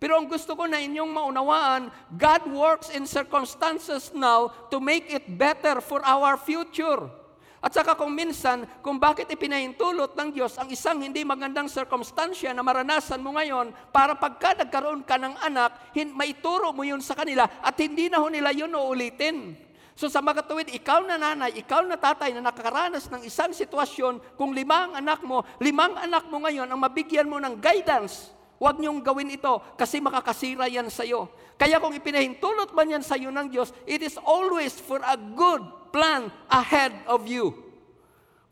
Pero 0.00 0.16
ang 0.16 0.24
gusto 0.24 0.56
ko 0.56 0.64
na 0.64 0.80
inyong 0.80 1.12
maunawaan, 1.12 1.92
God 2.16 2.48
works 2.48 2.88
in 2.88 3.04
circumstances 3.04 4.08
now 4.16 4.48
to 4.72 4.80
make 4.80 5.12
it 5.12 5.28
better 5.36 5.84
for 5.84 6.00
our 6.00 6.40
future. 6.40 7.19
At 7.60 7.76
saka 7.76 7.92
kung 7.92 8.16
minsan, 8.16 8.64
kung 8.80 8.96
bakit 8.96 9.28
ipinahintulot 9.28 10.16
ng 10.16 10.32
Diyos 10.32 10.56
ang 10.56 10.72
isang 10.72 11.04
hindi 11.04 11.28
magandang 11.28 11.68
circumstansya 11.68 12.56
na 12.56 12.64
maranasan 12.64 13.20
mo 13.20 13.36
ngayon 13.36 13.76
para 13.92 14.16
pagka 14.16 14.56
nagkaroon 14.64 15.04
ka 15.04 15.20
ng 15.20 15.36
anak, 15.44 15.92
maituro 16.16 16.72
mo 16.72 16.88
yun 16.88 17.04
sa 17.04 17.12
kanila 17.12 17.44
at 17.60 17.76
hindi 17.76 18.08
na 18.08 18.16
ho 18.16 18.32
nila 18.32 18.56
yun 18.56 18.72
uulitin. 18.72 19.52
So 19.92 20.08
sa 20.08 20.24
mga 20.24 20.48
ikaw 20.72 21.04
na 21.04 21.20
nanay, 21.20 21.60
ikaw 21.60 21.84
na 21.84 22.00
tatay 22.00 22.32
na 22.32 22.48
nakakaranas 22.48 23.12
ng 23.12 23.28
isang 23.28 23.52
sitwasyon, 23.52 24.40
kung 24.40 24.56
limang 24.56 24.96
anak 24.96 25.20
mo, 25.20 25.44
limang 25.60 26.00
anak 26.00 26.32
mo 26.32 26.40
ngayon 26.40 26.64
ang 26.64 26.80
mabigyan 26.80 27.28
mo 27.28 27.36
ng 27.36 27.60
guidance, 27.60 28.32
huwag 28.60 28.76
niyong 28.76 29.00
gawin 29.00 29.32
ito 29.32 29.56
kasi 29.80 30.04
makakasira 30.04 30.68
yan 30.68 30.92
sa 30.92 31.00
iyo. 31.00 31.32
Kaya 31.56 31.80
kung 31.80 31.96
ipinahintulot 31.96 32.76
man 32.76 32.92
yan 32.92 33.04
sa 33.04 33.16
iyo 33.16 33.32
ng 33.32 33.48
Diyos, 33.48 33.72
it 33.88 34.04
is 34.04 34.20
always 34.20 34.76
for 34.76 35.00
a 35.00 35.16
good 35.16 35.64
plan 35.88 36.28
ahead 36.52 36.92
of 37.08 37.24
you. 37.24 37.56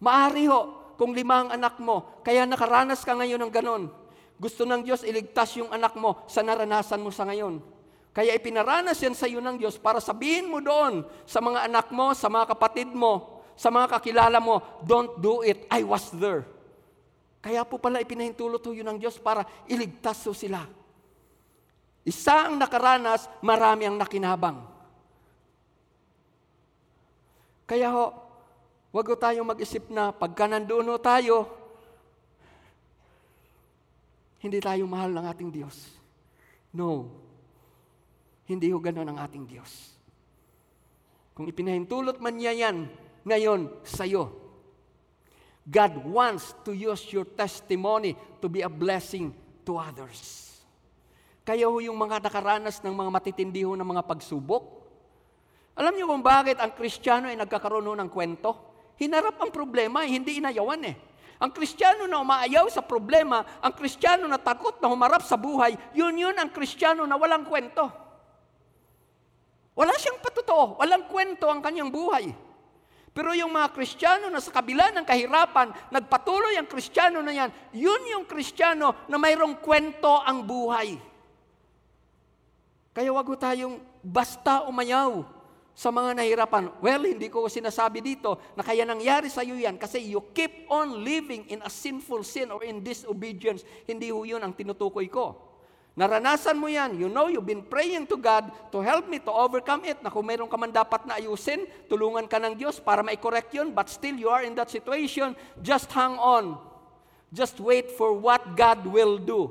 Maari 0.00 0.48
ho, 0.48 0.94
kung 0.96 1.12
limang 1.12 1.52
anak 1.52 1.76
mo, 1.76 2.24
kaya 2.24 2.48
nakaranas 2.48 3.04
ka 3.04 3.12
ngayon 3.12 3.38
ng 3.38 3.52
ganon, 3.52 3.92
gusto 4.40 4.64
ng 4.64 4.80
Diyos 4.80 5.04
iligtas 5.04 5.54
yung 5.61 5.68
anak 5.68 5.92
mo 5.94 6.24
sa 6.24 6.40
naranasan 6.40 7.04
mo 7.04 7.12
sa 7.12 7.28
ngayon. 7.28 7.61
Kaya 8.16 8.34
ipinaranas 8.34 8.98
yan 8.98 9.14
sa 9.14 9.28
iyo 9.28 9.38
ng 9.44 9.61
Diyos 9.61 9.76
para 9.76 10.00
sabihin 10.00 10.48
mo 10.48 10.59
doon 10.59 11.04
sa 11.28 11.38
mga 11.38 11.68
anak 11.68 11.92
mo, 11.92 12.16
sa 12.16 12.26
mga 12.32 12.56
kapatid 12.56 12.90
mo, 12.90 13.44
sa 13.54 13.68
mga 13.68 13.92
kakilala 13.92 14.40
mo, 14.40 14.80
don't 14.88 15.20
do 15.20 15.44
it, 15.44 15.68
I 15.68 15.84
was 15.84 16.09
there. 16.16 16.57
Kaya 17.39 17.62
po 17.62 17.78
pala 17.78 18.03
ipinahintulot 18.03 18.62
ho 18.62 18.70
yun 18.74 18.89
ng 18.91 18.99
Diyos 18.99 19.18
para 19.22 19.47
iligtas 19.70 20.26
ho 20.26 20.34
sila. 20.34 20.66
Isa 22.03 22.49
ang 22.51 22.59
nakaranas, 22.59 23.28
marami 23.45 23.86
ang 23.86 23.95
nakinabang. 24.01 24.59
Kaya 27.68 27.93
ho, 27.93 28.05
wag 28.91 29.07
ho 29.07 29.14
tayong 29.14 29.45
mag-isip 29.45 29.93
na 29.93 30.11
pagka 30.11 30.49
nandoon 30.49 30.89
ho 30.89 30.97
tayo, 30.97 31.36
hindi 34.41 34.59
tayo 34.62 34.89
mahal 34.89 35.12
ng 35.12 35.26
ating 35.28 35.51
Diyos. 35.53 35.76
No. 36.74 37.11
Hindi 38.49 38.72
ho 38.72 38.78
ganun 38.80 39.12
ang 39.12 39.18
ating 39.20 39.45
Diyos. 39.45 39.99
Kung 41.36 41.45
ipinahintulot 41.45 42.18
man 42.18 42.34
niya 42.41 42.57
yan 42.57 42.89
ngayon 43.28 43.84
sa 43.84 44.09
iyo, 44.09 44.47
God 45.68 46.00
wants 46.08 46.56
to 46.64 46.72
use 46.72 47.04
your 47.12 47.28
testimony 47.28 48.16
to 48.40 48.48
be 48.48 48.64
a 48.64 48.72
blessing 48.72 49.36
to 49.68 49.76
others. 49.76 50.48
Kaya 51.44 51.68
ho 51.68 51.76
yung 51.76 51.96
mga 51.96 52.24
nakaranas 52.24 52.80
ng 52.80 52.92
mga 52.96 53.10
matitindi 53.12 53.68
ho 53.68 53.76
ng 53.76 53.84
mga 53.84 54.04
pagsubok, 54.08 54.64
alam 55.76 55.92
niyo 55.92 56.08
kung 56.08 56.24
bakit 56.24 56.56
ang 56.56 56.72
Kristiyano 56.72 57.28
ay 57.28 57.36
nagkakaroon 57.36 57.84
ho 57.84 57.94
ng 58.00 58.08
kwento? 58.08 58.50
Hinarap 58.96 59.36
ang 59.44 59.52
problema, 59.52 60.08
hindi 60.08 60.40
inayawan 60.40 60.82
eh. 60.88 60.96
Ang 61.38 61.54
Kristiyano 61.54 62.08
na 62.10 62.18
umaayaw 62.18 62.66
sa 62.66 62.82
problema, 62.82 63.46
ang 63.62 63.70
Kristiyano 63.76 64.26
na 64.26 64.40
takot 64.42 64.80
na 64.82 64.90
humarap 64.90 65.22
sa 65.22 65.38
buhay, 65.38 65.76
yun 65.94 66.16
yun 66.18 66.34
ang 66.34 66.50
Kristiyano 66.50 67.06
na 67.06 67.14
walang 67.14 67.46
kwento. 67.46 67.86
Wala 69.78 69.94
siyang 69.94 70.18
patotoo, 70.18 70.82
walang 70.82 71.06
kwento 71.06 71.46
ang 71.46 71.62
kanyang 71.62 71.94
buhay. 71.94 72.47
Pero 73.12 73.34
yung 73.34 73.50
mga 73.50 73.72
Kristiyano 73.72 74.28
na 74.28 74.38
sa 74.38 74.52
kabila 74.52 74.92
ng 74.94 75.06
kahirapan, 75.06 75.72
nagpatuloy 75.90 76.54
ang 76.54 76.68
Kristiyano 76.68 77.24
na 77.24 77.32
yan, 77.32 77.50
yun 77.74 78.02
yung 78.12 78.24
Kristiyano 78.28 79.09
na 79.09 79.16
mayroong 79.16 79.59
kwento 79.59 80.20
ang 80.22 80.44
buhay. 80.44 81.00
Kaya 82.92 83.14
wag 83.14 83.30
tayong 83.38 83.78
basta 84.02 84.66
umayaw 84.66 85.22
sa 85.78 85.94
mga 85.94 86.18
nahirapan. 86.18 86.74
Well, 86.82 87.06
hindi 87.06 87.30
ko 87.30 87.46
sinasabi 87.46 88.02
dito 88.02 88.42
na 88.59 88.66
kaya 88.66 88.82
nangyari 88.82 89.30
sa 89.30 89.46
iyo 89.46 89.54
yan 89.54 89.78
kasi 89.78 90.02
you 90.02 90.18
keep 90.34 90.66
on 90.66 91.06
living 91.06 91.46
in 91.46 91.62
a 91.62 91.70
sinful 91.70 92.26
sin 92.26 92.50
or 92.50 92.66
in 92.66 92.82
disobedience. 92.82 93.62
Hindi 93.86 94.11
ho 94.11 94.26
yun 94.26 94.42
ang 94.42 94.50
tinutukoy 94.59 95.06
ko. 95.06 95.47
Naranasan 95.99 96.55
mo 96.55 96.70
yan. 96.70 96.94
You 96.94 97.11
know, 97.11 97.26
you've 97.26 97.42
been 97.42 97.66
praying 97.66 98.07
to 98.07 98.14
God 98.14 98.55
to 98.70 98.78
help 98.78 99.11
me 99.11 99.18
to 99.18 99.34
overcome 99.34 99.82
it. 99.82 99.99
Na 99.99 100.14
kung 100.14 100.22
mayroon 100.22 100.46
ka 100.46 100.55
man 100.55 100.70
dapat 100.70 101.03
na 101.11 101.18
ayusin, 101.18 101.66
tulungan 101.90 102.30
ka 102.30 102.38
ng 102.38 102.55
Diyos 102.55 102.78
para 102.78 103.03
ma-correct 103.03 103.51
yun. 103.51 103.74
But 103.74 103.90
still, 103.90 104.14
you 104.14 104.30
are 104.30 104.46
in 104.46 104.55
that 104.55 104.70
situation. 104.70 105.34
Just 105.59 105.90
hang 105.90 106.14
on. 106.14 106.55
Just 107.34 107.59
wait 107.59 107.90
for 107.90 108.14
what 108.14 108.55
God 108.55 108.86
will 108.86 109.18
do. 109.18 109.51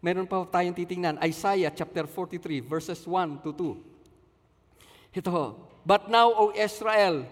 Meron 0.00 0.24
pa 0.24 0.48
tayong 0.48 0.72
titingnan. 0.72 1.20
Isaiah 1.20 1.68
chapter 1.76 2.08
43, 2.08 2.64
verses 2.64 3.04
1 3.04 3.44
to 3.44 3.52
2. 5.12 5.20
Ito, 5.20 5.60
But 5.84 6.08
now, 6.08 6.32
O 6.32 6.56
Israel, 6.56 7.28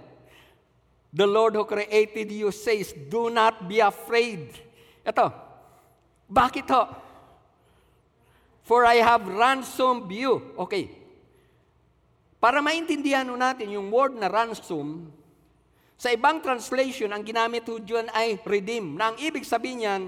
the 1.13 1.25
Lord 1.25 1.57
who 1.57 1.65
created 1.65 2.29
you 2.29 2.53
says, 2.53 2.93
Do 2.93 3.33
not 3.33 3.65
be 3.65 3.81
afraid. 3.81 4.53
Ito, 5.01 5.33
bakit 6.29 6.69
ho? 6.69 7.06
For 8.67 8.83
I 8.83 8.99
have 8.99 9.23
ransomed 9.31 10.11
you. 10.11 10.43
Okay. 10.59 10.91
Para 12.43 12.59
maintindihan 12.59 13.23
natin 13.39 13.71
yung 13.71 13.95
word 13.95 14.19
na 14.19 14.27
ransom, 14.27 15.07
sa 15.95 16.11
ibang 16.11 16.43
translation, 16.43 17.15
ang 17.15 17.23
ginamit 17.23 17.63
ho 17.71 17.79
dyan 17.79 18.11
ay 18.11 18.43
redeem. 18.43 18.99
Na 18.99 19.15
ang 19.15 19.17
ibig 19.23 19.47
sabihin 19.47 19.87
niyan, 19.87 20.03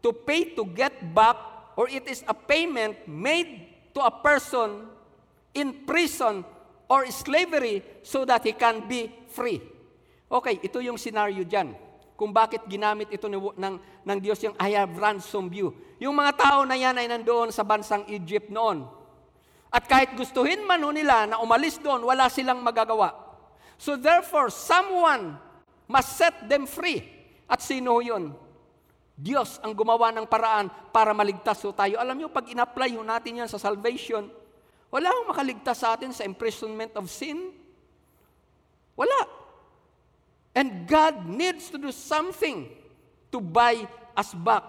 to 0.00 0.16
pay 0.16 0.56
to 0.56 0.64
get 0.72 0.96
back, 1.12 1.36
or 1.76 1.92
it 1.92 2.08
is 2.08 2.24
a 2.24 2.32
payment 2.32 2.96
made 3.04 3.68
to 3.92 4.00
a 4.00 4.10
person 4.10 4.88
in 5.52 5.84
prison 5.84 6.40
or 6.88 7.04
slavery 7.12 7.84
so 8.00 8.24
that 8.24 8.42
he 8.48 8.56
can 8.56 8.88
be 8.88 9.12
free. 9.28 9.60
Okay, 10.26 10.56
ito 10.56 10.80
yung 10.80 10.96
scenario 10.96 11.44
dyan 11.44 11.89
kung 12.20 12.36
bakit 12.36 12.68
ginamit 12.68 13.08
ito 13.08 13.24
ng, 13.32 13.56
ng, 13.56 13.74
ng 14.04 14.18
Diyos 14.20 14.36
yung 14.44 14.52
I 14.60 14.76
have 14.76 14.92
ransomed 14.92 15.56
you. 15.56 15.72
Yung 15.96 16.12
mga 16.12 16.36
tao 16.36 16.60
na 16.68 16.76
yan 16.76 17.00
ay 17.00 17.08
nandoon 17.08 17.48
sa 17.48 17.64
bansang 17.64 18.04
Egypt 18.12 18.52
noon. 18.52 18.84
At 19.72 19.88
kahit 19.88 20.12
gustuhin 20.12 20.68
man 20.68 20.84
nila 20.92 21.24
na 21.24 21.40
umalis 21.40 21.80
doon, 21.80 22.04
wala 22.04 22.28
silang 22.28 22.60
magagawa. 22.60 23.16
So 23.80 23.96
therefore, 23.96 24.52
someone 24.52 25.40
must 25.88 26.20
set 26.20 26.44
them 26.44 26.68
free. 26.68 27.00
At 27.48 27.64
sino 27.64 28.04
yun? 28.04 28.36
Diyos 29.16 29.56
ang 29.64 29.72
gumawa 29.72 30.12
ng 30.12 30.28
paraan 30.28 30.68
para 30.92 31.16
maligtas 31.16 31.64
ho 31.64 31.72
tayo. 31.72 31.96
Alam 31.96 32.20
niyo, 32.20 32.28
pag 32.28 32.44
in-apply 32.52 33.00
natin 33.00 33.40
yan 33.40 33.48
sa 33.48 33.56
salvation, 33.56 34.28
Wala 34.90 35.06
akong 35.06 35.30
makaligtas 35.30 35.78
sa 35.78 35.94
atin 35.94 36.10
sa 36.10 36.26
imprisonment 36.26 36.90
of 36.98 37.06
sin. 37.06 37.54
Wala. 38.98 39.39
And 40.60 40.84
God 40.84 41.24
needs 41.24 41.72
to 41.72 41.80
do 41.80 41.88
something 41.88 42.68
to 43.32 43.40
buy 43.40 43.80
us 44.12 44.36
back. 44.36 44.60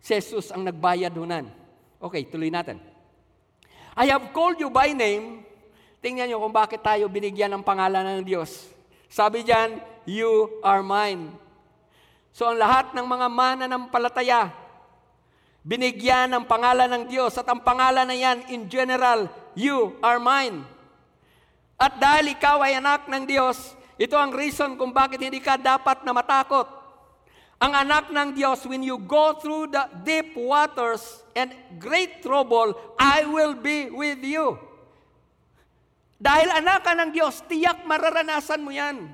Si 0.00 0.16
Jesus 0.16 0.48
ang 0.48 0.64
nagbayad 0.64 1.12
hunan. 1.12 1.52
Okay, 2.00 2.24
tuloy 2.24 2.48
natin. 2.48 2.80
I 3.92 4.08
have 4.08 4.32
called 4.32 4.56
you 4.56 4.72
by 4.72 4.96
name. 4.96 5.44
Tingnan 6.00 6.32
niyo 6.32 6.40
kung 6.40 6.56
bakit 6.56 6.80
tayo 6.80 7.04
binigyan 7.12 7.52
ng 7.52 7.60
pangalan 7.60 8.00
ng 8.00 8.24
Diyos. 8.24 8.64
Sabi 9.12 9.44
diyan, 9.44 9.76
you 10.08 10.56
are 10.64 10.80
mine. 10.80 11.36
So 12.32 12.48
ang 12.48 12.56
lahat 12.56 12.96
ng 12.96 13.04
mga 13.04 13.28
mana 13.28 13.64
ng 13.68 13.92
palataya, 13.92 14.48
binigyan 15.60 16.32
ng 16.32 16.48
pangalan 16.48 16.88
ng 16.88 17.04
Diyos 17.12 17.36
at 17.36 17.44
ang 17.44 17.60
pangalan 17.60 18.08
na 18.08 18.16
yan 18.16 18.40
in 18.48 18.72
general, 18.72 19.28
you 19.52 20.00
are 20.00 20.16
mine. 20.16 20.64
At 21.76 22.00
dahil 22.00 22.32
ikaw 22.32 22.64
ay 22.64 22.80
anak 22.80 23.04
ng 23.04 23.28
Diyos, 23.28 23.76
ito 23.98 24.14
ang 24.14 24.30
reason 24.30 24.78
kung 24.78 24.94
bakit 24.94 25.18
hindi 25.18 25.42
ka 25.42 25.58
dapat 25.58 26.06
na 26.06 26.14
matakot. 26.14 26.70
Ang 27.58 27.74
anak 27.74 28.14
ng 28.14 28.38
Diyos, 28.38 28.62
when 28.70 28.86
you 28.86 29.02
go 29.02 29.34
through 29.34 29.74
the 29.74 29.90
deep 30.06 30.38
waters 30.38 31.02
and 31.34 31.50
great 31.82 32.22
trouble, 32.22 32.78
I 32.94 33.26
will 33.26 33.58
be 33.58 33.90
with 33.90 34.22
you. 34.22 34.54
Dahil 36.22 36.54
anak 36.54 36.86
ka 36.86 36.94
ng 36.94 37.10
Diyos, 37.10 37.42
tiyak 37.50 37.82
mararanasan 37.82 38.62
mo 38.62 38.70
yan. 38.70 39.10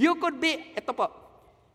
You 0.00 0.16
could 0.16 0.40
be, 0.40 0.72
ito 0.72 0.96
po, 0.96 1.12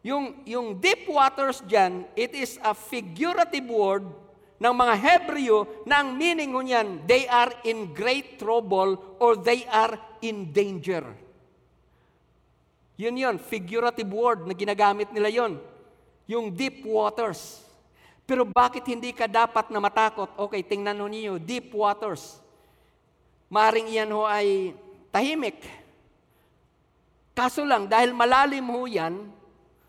yung, 0.02 0.42
yung 0.50 0.82
deep 0.82 1.06
waters 1.06 1.62
dyan, 1.70 2.10
it 2.18 2.34
is 2.34 2.58
a 2.66 2.74
figurative 2.74 3.70
word 3.70 4.10
ng 4.58 4.74
mga 4.74 4.94
Hebreo 4.98 5.86
na 5.86 6.02
ang 6.02 6.18
meaning 6.18 6.50
niyan, 6.50 7.06
they 7.06 7.30
are 7.30 7.54
in 7.62 7.94
great 7.94 8.42
trouble 8.42 8.98
or 9.22 9.38
they 9.38 9.70
are 9.70 9.94
in 10.26 10.50
danger. 10.50 11.06
Yun 13.00 13.16
yun, 13.16 13.36
figurative 13.40 14.12
word 14.12 14.44
na 14.44 14.52
ginagamit 14.52 15.08
nila 15.16 15.32
yon. 15.32 15.56
Yung 16.28 16.52
deep 16.52 16.84
waters. 16.84 17.64
Pero 18.28 18.44
bakit 18.44 18.84
hindi 18.92 19.16
ka 19.16 19.24
dapat 19.24 19.72
na 19.72 19.80
matakot? 19.80 20.28
Okay, 20.36 20.60
tingnan 20.60 21.00
ho 21.00 21.08
niyo, 21.08 21.40
deep 21.40 21.72
waters. 21.72 22.44
Maring 23.48 23.96
iyan 23.96 24.12
ho 24.12 24.28
ay 24.28 24.76
tahimik. 25.16 25.64
Kaso 27.32 27.64
lang, 27.64 27.88
dahil 27.88 28.12
malalim 28.12 28.68
ho 28.68 28.84
yan, 28.84 29.32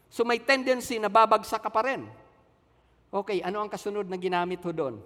so 0.06 0.22
may 0.22 0.38
tendency 0.38 1.02
na 1.02 1.10
babagsak 1.10 1.66
ka 1.66 1.68
pa 1.68 1.82
rin. 1.82 2.06
Okay, 3.10 3.42
ano 3.42 3.58
ang 3.58 3.66
kasunod 3.66 4.06
na 4.06 4.14
ginamit 4.14 4.62
ho 4.62 4.70
doon? 4.70 5.02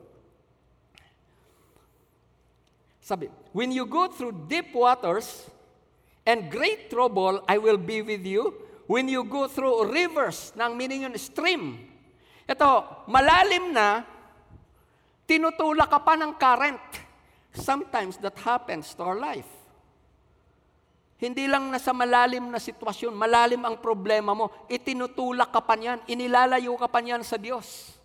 Sabi, 3.00 3.32
when 3.56 3.72
you 3.72 3.88
go 3.88 4.12
through 4.12 4.44
deep 4.44 4.76
waters, 4.76 5.48
and 6.24 6.48
great 6.48 6.88
trouble 6.88 7.44
I 7.44 7.60
will 7.60 7.78
be 7.78 8.00
with 8.00 8.24
you 8.24 8.52
when 8.88 9.08
you 9.08 9.24
go 9.24 9.48
through 9.48 9.88
rivers, 9.88 10.52
ang 10.56 10.76
meaning 10.76 11.08
yun, 11.08 11.16
stream. 11.16 11.80
Ito, 12.44 13.04
malalim 13.08 13.72
na, 13.72 14.04
tinutulak 15.24 15.88
ka 15.88 16.00
pa 16.04 16.16
ng 16.20 16.36
current. 16.36 16.84
Sometimes 17.54 18.20
that 18.20 18.36
happens 18.42 18.92
to 18.92 19.00
our 19.06 19.16
life. 19.16 19.48
Hindi 21.16 21.48
lang 21.48 21.72
nasa 21.72 21.94
malalim 21.96 22.52
na 22.52 22.60
sitwasyon, 22.60 23.14
malalim 23.16 23.62
ang 23.64 23.80
problema 23.80 24.36
mo, 24.36 24.52
itinutulak 24.68 25.54
ka 25.54 25.62
pa 25.64 25.78
niyan, 25.78 26.04
inilalayo 26.04 26.76
ka 26.76 26.90
pa 26.90 27.00
niyan 27.00 27.24
sa 27.24 27.40
Diyos. 27.40 27.96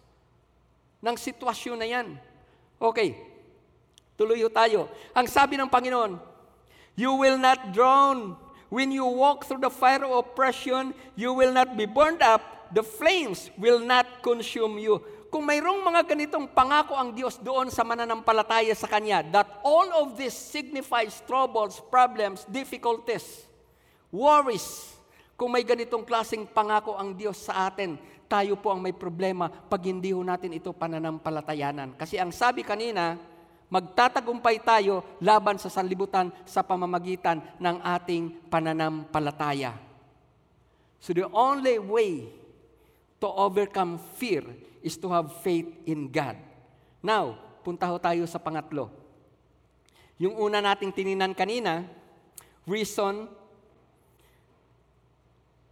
Ng 1.04 1.18
sitwasyon 1.18 1.78
na 1.80 1.88
yan. 1.90 2.08
Okay, 2.80 3.20
tuloy 4.16 4.40
tayo. 4.54 4.88
Ang 5.12 5.28
sabi 5.28 5.60
ng 5.60 5.68
Panginoon, 5.68 6.16
You 7.00 7.16
will 7.16 7.40
not 7.40 7.72
drown. 7.72 8.36
When 8.68 8.92
you 8.92 9.08
walk 9.08 9.48
through 9.48 9.64
the 9.64 9.72
fire 9.72 10.04
of 10.04 10.12
oppression, 10.12 10.92
you 11.16 11.32
will 11.32 11.56
not 11.56 11.80
be 11.80 11.88
burned 11.88 12.20
up. 12.20 12.44
The 12.76 12.84
flames 12.84 13.48
will 13.56 13.80
not 13.80 14.20
consume 14.20 14.76
you. 14.84 15.00
Kung 15.32 15.48
mayroong 15.48 15.80
mga 15.80 16.12
ganitong 16.12 16.52
pangako 16.52 17.00
ang 17.00 17.16
Diyos 17.16 17.40
doon 17.40 17.72
sa 17.72 17.88
mananampalataya 17.88 18.76
sa 18.76 18.92
Kanya, 18.92 19.24
that 19.32 19.48
all 19.64 19.88
of 20.04 20.20
this 20.20 20.36
signifies 20.36 21.24
troubles, 21.24 21.80
problems, 21.88 22.44
difficulties, 22.52 23.48
worries. 24.12 24.92
Kung 25.40 25.56
may 25.56 25.64
ganitong 25.64 26.04
klaseng 26.04 26.44
pangako 26.52 27.00
ang 27.00 27.16
Diyos 27.16 27.48
sa 27.48 27.72
atin, 27.72 27.96
tayo 28.28 28.60
po 28.60 28.76
ang 28.76 28.84
may 28.84 28.92
problema 28.92 29.48
pag 29.48 29.82
hindi 29.88 30.12
ho 30.12 30.20
natin 30.20 30.52
ito 30.52 30.76
pananampalatayanan. 30.76 31.96
Kasi 31.96 32.20
ang 32.20 32.36
sabi 32.36 32.62
kanina, 32.68 33.16
magtatagumpay 33.70 34.66
tayo 34.66 35.06
laban 35.22 35.62
sa 35.62 35.70
sanlibutan 35.70 36.34
sa 36.44 36.66
pamamagitan 36.66 37.40
ng 37.62 37.78
ating 37.86 38.50
pananampalataya. 38.50 39.78
So 41.00 41.16
the 41.16 41.30
only 41.32 41.80
way 41.80 42.28
to 43.24 43.28
overcome 43.30 44.02
fear 44.18 44.44
is 44.84 44.98
to 45.00 45.08
have 45.14 45.32
faith 45.46 45.70
in 45.86 46.10
God. 46.10 46.36
Now, 47.00 47.40
punta 47.64 47.88
ho 47.88 47.96
tayo 48.02 48.28
sa 48.28 48.42
pangatlo. 48.42 48.92
Yung 50.20 50.36
una 50.36 50.60
nating 50.60 50.92
tininan 50.92 51.32
kanina, 51.32 51.88
reason 52.68 53.32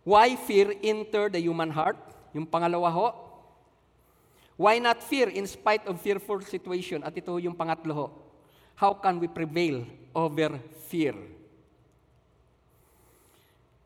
why 0.08 0.40
fear 0.40 0.72
entered 0.80 1.36
the 1.36 1.42
human 1.44 1.68
heart. 1.68 2.00
Yung 2.32 2.48
pangalawa 2.48 2.88
ho, 2.88 3.08
Why 4.58 4.82
not 4.82 5.06
fear 5.06 5.30
in 5.30 5.46
spite 5.46 5.86
of 5.86 6.02
fearful 6.02 6.42
situation? 6.42 7.06
At 7.06 7.14
ito 7.14 7.30
yung 7.38 7.54
pangatlo 7.54 7.94
ho. 7.94 8.08
How 8.74 8.98
can 8.98 9.22
we 9.22 9.30
prevail 9.30 9.86
over 10.18 10.58
fear? 10.90 11.14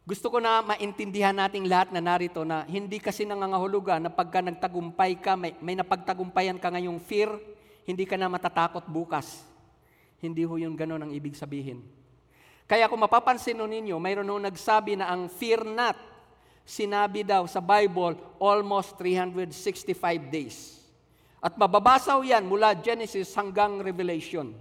Gusto 0.08 0.32
ko 0.32 0.40
na 0.40 0.64
maintindihan 0.64 1.36
nating 1.36 1.68
lahat 1.68 1.92
na 1.92 2.00
narito 2.00 2.48
na 2.48 2.64
hindi 2.66 3.04
kasi 3.04 3.28
nangangahulugan 3.28 4.00
na 4.00 4.12
pagka 4.12 4.40
nagtagumpay 4.40 5.20
ka, 5.20 5.36
may, 5.36 5.56
may 5.60 5.76
napagtagumpayan 5.76 6.58
ka 6.58 6.72
ngayong 6.72 7.00
fear, 7.04 7.32
hindi 7.84 8.08
ka 8.08 8.16
na 8.16 8.32
matatakot 8.32 8.88
bukas. 8.88 9.44
Hindi 10.24 10.48
ho 10.48 10.56
yun 10.56 10.76
ganun 10.76 11.04
ang 11.04 11.12
ibig 11.12 11.36
sabihin. 11.36 11.84
Kaya 12.64 12.88
kung 12.88 13.04
mapapansin 13.04 13.60
ninyo, 13.60 14.00
mayroon 14.00 14.32
ho 14.32 14.40
nagsabi 14.40 14.96
na 14.96 15.12
ang 15.12 15.28
fear 15.28 15.68
not 15.68 16.00
sinabi 16.72 17.28
daw 17.28 17.44
sa 17.52 17.60
Bible 17.60 18.16
almost 18.40 18.96
365 18.96 19.92
days. 20.32 20.80
At 21.44 21.60
mababasaw 21.60 22.24
yan 22.24 22.48
mula 22.48 22.72
Genesis 22.80 23.36
hanggang 23.36 23.84
Revelation. 23.84 24.56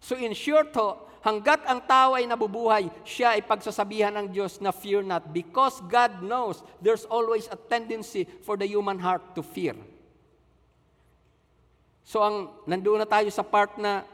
So 0.00 0.16
in 0.16 0.32
short 0.32 0.72
ho, 0.80 1.04
hanggat 1.20 1.68
ang 1.68 1.84
tao 1.84 2.16
ay 2.16 2.24
nabubuhay, 2.24 2.88
siya 3.04 3.36
ay 3.36 3.44
pagsasabihan 3.44 4.16
ng 4.16 4.26
Diyos 4.32 4.56
na 4.64 4.72
fear 4.72 5.04
not 5.04 5.36
because 5.36 5.84
God 5.84 6.24
knows 6.24 6.64
there's 6.80 7.04
always 7.04 7.44
a 7.52 7.60
tendency 7.60 8.24
for 8.40 8.56
the 8.56 8.64
human 8.64 8.96
heart 8.96 9.36
to 9.36 9.44
fear. 9.44 9.76
So 12.08 12.24
ang 12.24 12.56
nandoon 12.64 13.04
na 13.04 13.08
tayo 13.10 13.28
sa 13.28 13.44
part 13.44 13.76
na 13.76 14.08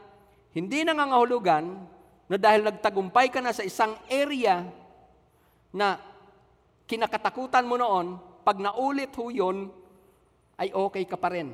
hindi 0.51 0.83
nangangahulugan 0.83 1.79
na 2.27 2.35
dahil 2.35 2.67
nagtagumpay 2.67 3.31
ka 3.31 3.39
na 3.39 3.55
sa 3.55 3.63
isang 3.63 3.95
area 4.11 4.67
na 5.71 5.95
kinakatakutan 6.87 7.67
mo 7.67 7.75
noon, 7.75 8.15
pag 8.47 8.57
naulit 8.63 9.11
ho 9.19 9.27
yun, 9.27 9.67
ay 10.55 10.71
okay 10.71 11.03
ka 11.03 11.19
pa 11.19 11.35
rin. 11.35 11.53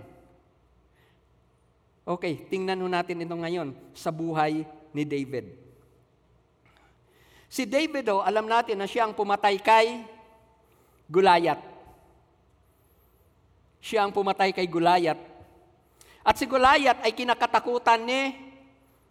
Okay, 2.05 2.45
tingnan 2.47 2.79
ho 2.79 2.87
natin 2.87 3.25
ito 3.25 3.33
ngayon 3.33 3.73
sa 3.97 4.13
buhay 4.13 4.61
ni 4.93 5.03
David. 5.03 5.49
Si 7.49 7.65
David 7.65 8.13
ho, 8.13 8.21
alam 8.21 8.45
natin 8.45 8.77
na 8.77 8.87
siya 8.87 9.09
ang 9.09 9.17
pumatay 9.17 9.57
kay 9.57 10.05
Gulayat. 11.09 11.59
Siya 13.83 14.05
ang 14.05 14.13
pumatay 14.15 14.55
kay 14.55 14.69
Gulayat. 14.69 15.19
At 16.23 16.39
si 16.39 16.47
Gulayat 16.47 17.03
ay 17.03 17.11
kinakatakutan 17.11 17.99
ni 18.05 18.31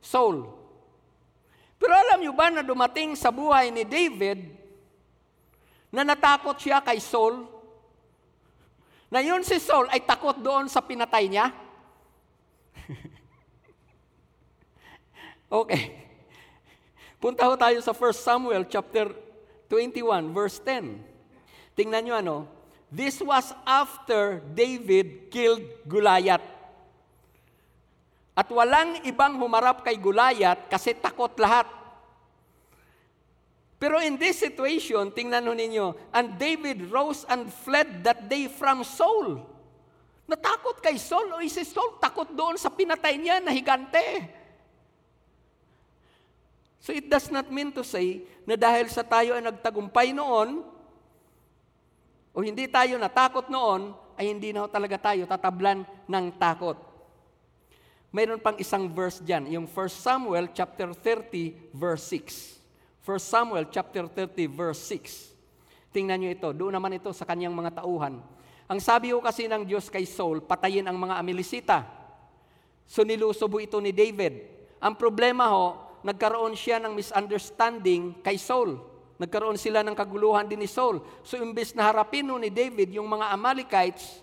Saul. 0.00 0.48
Pero 1.76 1.92
alam 1.92 2.22
niyo 2.22 2.32
ba 2.32 2.48
na 2.48 2.62
dumating 2.62 3.18
sa 3.18 3.34
buhay 3.34 3.74
ni 3.74 3.82
David 3.82 4.61
na 5.92 6.08
natakot 6.08 6.56
siya 6.56 6.80
kay 6.80 6.96
Saul, 6.96 7.44
na 9.12 9.20
yun 9.20 9.44
si 9.44 9.60
Saul 9.60 9.92
ay 9.92 10.08
takot 10.08 10.40
doon 10.40 10.72
sa 10.72 10.80
pinatay 10.80 11.28
niya? 11.28 11.52
okay. 15.60 16.00
Punta 17.20 17.44
ho 17.44 17.52
tayo 17.60 17.76
sa 17.84 17.92
1 17.92 18.08
Samuel 18.16 18.64
chapter 18.64 19.12
21 19.68 20.32
verse 20.32 20.56
10. 20.64 20.96
Tingnan 21.76 22.08
niyo 22.08 22.16
ano, 22.16 22.36
this 22.88 23.20
was 23.20 23.52
after 23.68 24.40
David 24.56 25.28
killed 25.28 25.60
Goliath. 25.84 26.48
At 28.32 28.48
walang 28.48 29.04
ibang 29.04 29.36
humarap 29.36 29.84
kay 29.84 30.00
Goliath 30.00 30.72
kasi 30.72 30.96
takot 30.96 31.36
lahat. 31.36 31.68
Pero 33.82 33.98
in 33.98 34.14
this 34.14 34.38
situation, 34.38 35.10
tingnan 35.10 35.42
ho 35.42 35.50
ninyo, 35.58 36.14
and 36.14 36.38
David 36.38 36.86
rose 36.86 37.26
and 37.26 37.50
fled 37.50 38.06
that 38.06 38.30
day 38.30 38.46
from 38.46 38.86
Saul. 38.86 39.42
Natakot 40.30 40.78
kay 40.78 40.94
Saul, 41.02 41.34
o 41.34 41.42
si 41.42 41.66
Saul 41.66 41.98
takot 41.98 42.30
doon 42.30 42.54
sa 42.54 42.70
pinatay 42.70 43.18
niya 43.18 43.42
na 43.42 43.50
higante. 43.50 44.30
So 46.78 46.94
it 46.94 47.10
does 47.10 47.26
not 47.34 47.50
mean 47.50 47.74
to 47.74 47.82
say 47.82 48.22
na 48.46 48.54
dahil 48.54 48.86
sa 48.86 49.02
tayo 49.02 49.34
ay 49.34 49.42
nagtagumpay 49.42 50.14
noon, 50.14 50.62
o 52.30 52.38
hindi 52.38 52.70
tayo 52.70 53.02
natakot 53.02 53.50
noon, 53.50 53.98
ay 54.14 54.30
hindi 54.30 54.54
na 54.54 54.70
talaga 54.70 55.10
tayo 55.10 55.26
tatablan 55.26 55.82
ng 56.06 56.26
takot. 56.38 56.78
Mayroon 58.14 58.38
pang 58.38 58.54
isang 58.62 58.86
verse 58.86 59.18
dyan, 59.18 59.50
yung 59.50 59.66
1 59.66 59.74
Samuel 59.90 60.54
chapter 60.54 60.94
30 60.94 61.74
verse 61.74 62.06
6. 62.14 62.61
1 63.02 63.18
Samuel 63.18 63.66
chapter 63.66 64.06
30 64.06 64.46
verse 64.46 64.78
6. 64.94 65.34
Tingnan 65.90 66.22
nyo 66.22 66.30
ito, 66.30 66.48
doon 66.54 66.70
naman 66.70 66.94
ito 66.94 67.10
sa 67.10 67.26
kanyang 67.26 67.50
mga 67.50 67.82
tauhan. 67.82 68.22
Ang 68.70 68.78
sabi 68.78 69.10
ko 69.10 69.18
kasi 69.18 69.50
ng 69.50 69.66
Diyos 69.66 69.90
kay 69.90 70.06
Saul, 70.06 70.38
patayin 70.40 70.86
ang 70.86 70.94
mga 70.96 71.18
Amilisita. 71.18 71.82
So 72.86 73.02
nilusobo 73.02 73.58
ito 73.58 73.82
ni 73.82 73.90
David. 73.90 74.46
Ang 74.78 74.94
problema 74.94 75.50
ho, 75.50 75.98
nagkaroon 76.06 76.54
siya 76.54 76.78
ng 76.78 76.94
misunderstanding 76.94 78.22
kay 78.22 78.38
Saul. 78.38 78.78
Nagkaroon 79.18 79.58
sila 79.58 79.82
ng 79.82 79.98
kaguluhan 79.98 80.46
din 80.46 80.62
ni 80.62 80.70
Saul. 80.70 81.02
So 81.26 81.34
imbes 81.36 81.74
na 81.74 81.90
harapin 81.90 82.26
ni 82.26 82.54
David 82.54 82.94
yung 82.94 83.10
mga 83.10 83.34
Amalekites, 83.34 84.22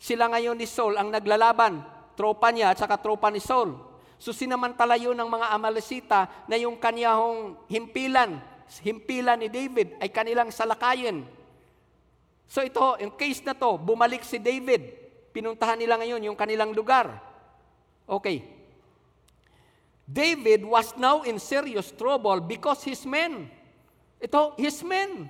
sila 0.00 0.32
ngayon 0.32 0.56
ni 0.56 0.64
Saul 0.64 0.96
ang 0.96 1.12
naglalaban. 1.12 1.80
Tropa 2.16 2.48
niya 2.48 2.72
at 2.72 2.80
saka 2.80 2.96
tropa 2.96 3.28
ni 3.28 3.40
Saul. 3.40 3.93
So 4.24 4.32
sinamantala 4.32 4.96
yun 4.96 5.12
ng 5.12 5.28
mga 5.28 5.52
Amalesita 5.52 6.20
na 6.48 6.56
yung 6.56 6.80
kanyahong 6.80 7.60
himpilan, 7.68 8.40
himpilan 8.80 9.36
ni 9.36 9.52
David 9.52 10.00
ay 10.00 10.08
kanilang 10.08 10.48
salakayin. 10.48 11.28
So 12.48 12.64
ito, 12.64 12.96
yung 13.04 13.12
case 13.20 13.44
na 13.44 13.52
to, 13.52 13.76
bumalik 13.76 14.24
si 14.24 14.40
David. 14.40 14.96
Pinuntahan 15.28 15.76
nila 15.76 16.00
ngayon 16.00 16.24
yung 16.24 16.40
kanilang 16.40 16.72
lugar. 16.72 17.20
Okay. 18.08 18.48
David 20.08 20.64
was 20.64 20.96
now 20.96 21.20
in 21.20 21.36
serious 21.36 21.92
trouble 21.92 22.40
because 22.40 22.80
his 22.80 23.04
men, 23.04 23.52
ito, 24.24 24.56
his 24.56 24.80
men, 24.80 25.28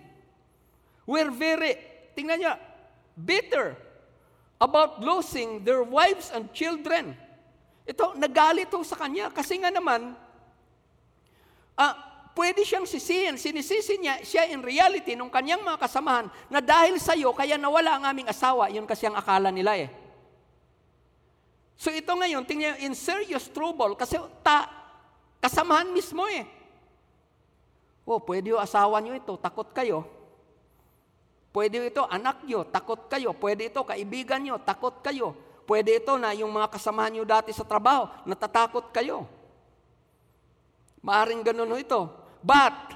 were 1.03 1.34
very, 1.34 1.82
tingnan 2.14 2.47
niya, 2.47 2.55
bitter 3.18 3.74
about 4.62 5.03
losing 5.03 5.66
their 5.66 5.82
wives 5.82 6.30
and 6.30 6.47
children. 6.55 7.18
Ito, 7.85 8.16
nagalit 8.16 8.72
ho 8.72 8.80
sa 8.80 8.97
kanya 8.97 9.28
kasi 9.28 9.61
nga 9.61 9.68
naman, 9.68 10.16
ah, 11.76 11.95
pwede 12.32 12.64
siyang 12.64 12.89
sisihin, 12.89 13.37
sinisisi 13.37 14.01
niya 14.01 14.24
siya 14.24 14.49
in 14.49 14.64
reality 14.64 15.12
nung 15.12 15.28
kanyang 15.28 15.61
mga 15.61 15.78
kasamahan 15.85 16.26
na 16.49 16.64
dahil 16.64 16.97
sa 16.97 17.12
iyo, 17.12 17.30
kaya 17.37 17.61
nawala 17.61 18.01
ang 18.01 18.05
aming 18.09 18.32
asawa, 18.32 18.72
yun 18.72 18.89
kasi 18.89 19.05
ang 19.05 19.16
akala 19.20 19.53
nila 19.53 19.76
eh. 19.76 19.93
So 21.76 21.93
ito 21.93 22.09
ngayon, 22.09 22.49
tingnan 22.49 22.80
in 22.80 22.97
serious 22.97 23.53
trouble 23.53 23.93
kasi 23.99 24.16
ta, 24.41 24.64
kasamahan 25.45 25.93
mismo 25.93 26.24
eh. 26.32 26.49
Oh, 28.05 28.20
pwede 28.20 28.53
yung 28.53 28.61
asawa 28.61 29.01
nyo 29.01 29.12
ito, 29.16 29.37
takot 29.37 29.68
kayo. 29.72 30.05
Pwede 31.55 31.87
ito, 31.87 32.03
anak 32.11 32.43
nyo, 32.45 32.66
takot 32.66 33.07
kayo. 33.07 33.30
Pwede 33.32 33.70
ito, 33.70 33.80
kaibigan 33.87 34.43
nyo, 34.43 34.59
takot 34.59 35.01
kayo. 35.01 35.39
Pwede 35.64 35.96
ito 35.96 36.12
na 36.20 36.36
yung 36.36 36.52
mga 36.52 36.76
kasamahan 36.76 37.12
nyo 37.16 37.24
dati 37.24 37.50
sa 37.52 37.64
trabaho, 37.64 38.08
natatakot 38.28 38.92
kayo. 38.92 39.24
Maaring 41.00 41.44
ganun 41.44 41.80
ito. 41.80 42.08
But, 42.44 42.92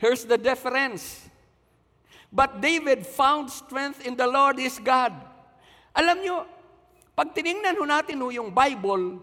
here's 0.00 0.24
the 0.24 0.40
difference. 0.40 1.28
But 2.28 2.60
David 2.60 3.04
found 3.08 3.48
strength 3.52 4.04
in 4.04 4.16
the 4.16 4.28
Lord 4.28 4.60
his 4.60 4.76
God. 4.80 5.16
Alam 5.96 6.16
nyo, 6.20 6.36
pag 7.16 7.32
tiningnan 7.32 7.76
ho 7.76 7.84
natin 7.88 8.20
ho 8.20 8.28
yung 8.28 8.52
Bible, 8.52 9.20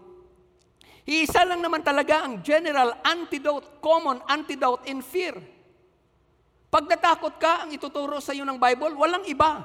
isa 1.06 1.46
lang 1.46 1.62
naman 1.62 1.86
talaga 1.86 2.26
ang 2.26 2.42
general 2.42 2.98
antidote, 3.06 3.78
common 3.78 4.18
antidote 4.26 4.90
in 4.90 5.02
fear. 5.02 5.38
Pag 6.66 6.90
natakot 6.90 7.38
ka, 7.38 7.62
ang 7.62 7.70
ituturo 7.70 8.18
sa 8.18 8.34
iyo 8.34 8.42
ng 8.42 8.58
Bible, 8.58 8.98
walang 8.98 9.22
iba. 9.30 9.62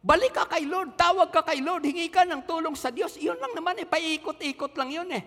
Balik 0.00 0.32
ka 0.32 0.48
kay 0.48 0.64
Lord, 0.64 0.96
tawag 0.96 1.28
ka 1.28 1.44
kay 1.44 1.60
Lord, 1.60 1.84
hingi 1.84 2.08
ka 2.08 2.24
ng 2.24 2.48
tulong 2.48 2.72
sa 2.72 2.88
Diyos. 2.88 3.20
Iyon 3.20 3.36
lang 3.36 3.52
naman 3.52 3.76
eh, 3.76 3.84
paikot-ikot 3.84 4.72
lang 4.80 4.88
yun 4.88 5.08
eh. 5.12 5.20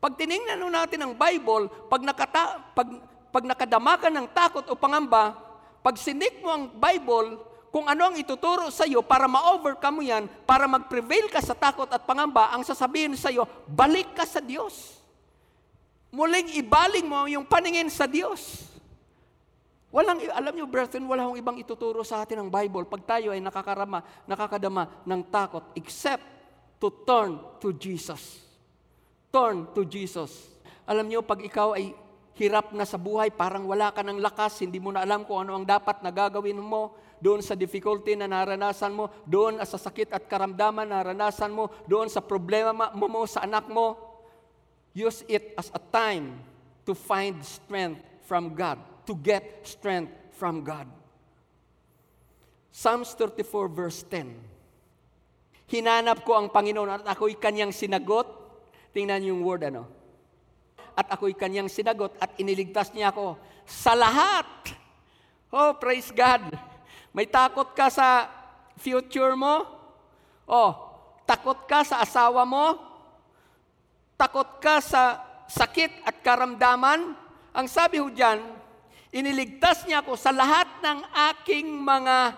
Pag 0.00 0.16
tiningnan 0.16 0.58
natin 0.72 1.04
ang 1.04 1.12
Bible, 1.12 1.68
pag, 1.92 2.00
nakata, 2.00 2.64
pag, 2.72 2.88
pag 3.28 3.44
nakadama 3.44 4.00
ka 4.00 4.08
ng 4.08 4.26
takot 4.32 4.64
o 4.66 4.74
pangamba, 4.74 5.36
pag 5.84 6.00
sinik 6.00 6.40
mo 6.40 6.48
ang 6.48 6.64
Bible, 6.72 7.38
kung 7.68 7.84
ano 7.86 8.08
ang 8.08 8.16
ituturo 8.16 8.72
sa 8.72 8.88
iyo 8.88 9.04
para 9.04 9.28
ma-overcome 9.28 9.96
mo 10.00 10.02
yan, 10.02 10.24
para 10.48 10.64
mag-prevail 10.64 11.28
ka 11.28 11.44
sa 11.44 11.52
takot 11.52 11.86
at 11.92 12.02
pangamba, 12.08 12.56
ang 12.56 12.64
sasabihin 12.64 13.12
sa 13.20 13.28
iyo, 13.28 13.44
balik 13.68 14.16
ka 14.16 14.24
sa 14.24 14.40
Diyos. 14.40 14.96
Muling 16.08 16.56
ibaling 16.56 17.04
mo 17.04 17.28
yung 17.28 17.44
paningin 17.44 17.92
sa 17.92 18.08
Diyos. 18.08 18.71
Walang, 19.92 20.24
alam 20.24 20.56
niyo, 20.56 20.64
brethren, 20.64 21.04
wala 21.04 21.28
hong 21.28 21.36
ibang 21.36 21.60
ituturo 21.60 22.00
sa 22.00 22.24
atin 22.24 22.40
ng 22.40 22.48
Bible 22.48 22.88
pag 22.88 23.04
tayo 23.04 23.28
ay 23.36 23.44
nakakarama, 23.44 24.00
nakakadama 24.24 24.88
ng 25.04 25.20
takot, 25.28 25.68
except 25.76 26.24
to 26.80 26.88
turn 27.04 27.36
to 27.60 27.76
Jesus. 27.76 28.40
Turn 29.28 29.68
to 29.76 29.84
Jesus. 29.84 30.48
Alam 30.88 31.12
niyo, 31.12 31.20
pag 31.20 31.44
ikaw 31.44 31.76
ay 31.76 31.92
hirap 32.40 32.72
na 32.72 32.88
sa 32.88 32.96
buhay, 32.96 33.28
parang 33.28 33.68
wala 33.68 33.92
ka 33.92 34.00
ng 34.00 34.16
lakas, 34.16 34.64
hindi 34.64 34.80
mo 34.80 34.96
na 34.96 35.04
alam 35.04 35.28
kung 35.28 35.44
ano 35.44 35.60
ang 35.60 35.68
dapat 35.68 36.00
na 36.00 36.08
gagawin 36.08 36.56
mo, 36.56 36.96
doon 37.22 37.38
sa 37.44 37.54
difficulty 37.54 38.16
na 38.16 38.26
naranasan 38.26 38.96
mo, 38.96 39.12
doon 39.28 39.60
sa 39.62 39.76
sakit 39.78 40.10
at 40.10 40.24
karamdaman 40.26 40.88
na 40.88 41.04
naranasan 41.04 41.52
mo, 41.52 41.70
doon 41.84 42.08
sa 42.08 42.18
problema 42.18 42.72
mo, 42.74 43.06
mo 43.06 43.22
sa 43.28 43.44
anak 43.44 43.68
mo, 43.68 43.94
use 44.96 45.22
it 45.28 45.52
as 45.54 45.68
a 45.76 45.80
time 45.92 46.40
to 46.82 46.96
find 46.96 47.38
strength 47.44 48.00
from 48.26 48.56
God, 48.56 48.80
to 49.06 49.14
get 49.18 49.64
strength 49.66 50.12
from 50.36 50.62
God. 50.62 50.86
Psalms 52.72 53.12
34 53.14 53.68
verse 53.68 54.00
10. 54.08 54.32
Hinanap 55.68 56.24
ko 56.24 56.36
ang 56.36 56.48
Panginoon 56.52 57.00
at 57.00 57.04
ako'y 57.16 57.36
kanyang 57.36 57.72
sinagot. 57.72 58.28
Tingnan 58.92 59.24
yung 59.24 59.40
word 59.40 59.68
ano. 59.68 59.88
At 60.92 61.08
ako'y 61.12 61.32
kanyang 61.32 61.68
sinagot 61.72 62.12
at 62.20 62.36
iniligtas 62.36 62.92
niya 62.92 63.12
ako 63.12 63.40
sa 63.64 63.96
lahat. 63.96 64.44
Oh, 65.52 65.76
praise 65.76 66.12
God. 66.12 66.48
May 67.12 67.28
takot 67.28 67.76
ka 67.76 67.92
sa 67.92 68.28
future 68.80 69.36
mo? 69.36 69.68
Oh, 70.48 70.72
takot 71.28 71.68
ka 71.68 71.84
sa 71.84 72.00
asawa 72.00 72.44
mo? 72.48 72.76
Takot 74.16 74.60
ka 74.60 74.80
sa 74.80 75.20
sakit 75.48 76.08
at 76.08 76.20
karamdaman? 76.24 77.16
Ang 77.52 77.66
sabi 77.68 78.00
ho 78.00 78.08
dyan, 78.08 78.40
iniligtas 79.12 79.84
niya 79.84 80.00
ako 80.00 80.16
sa 80.16 80.32
lahat 80.32 80.66
ng 80.80 80.98
aking 81.30 81.68
mga 81.68 82.32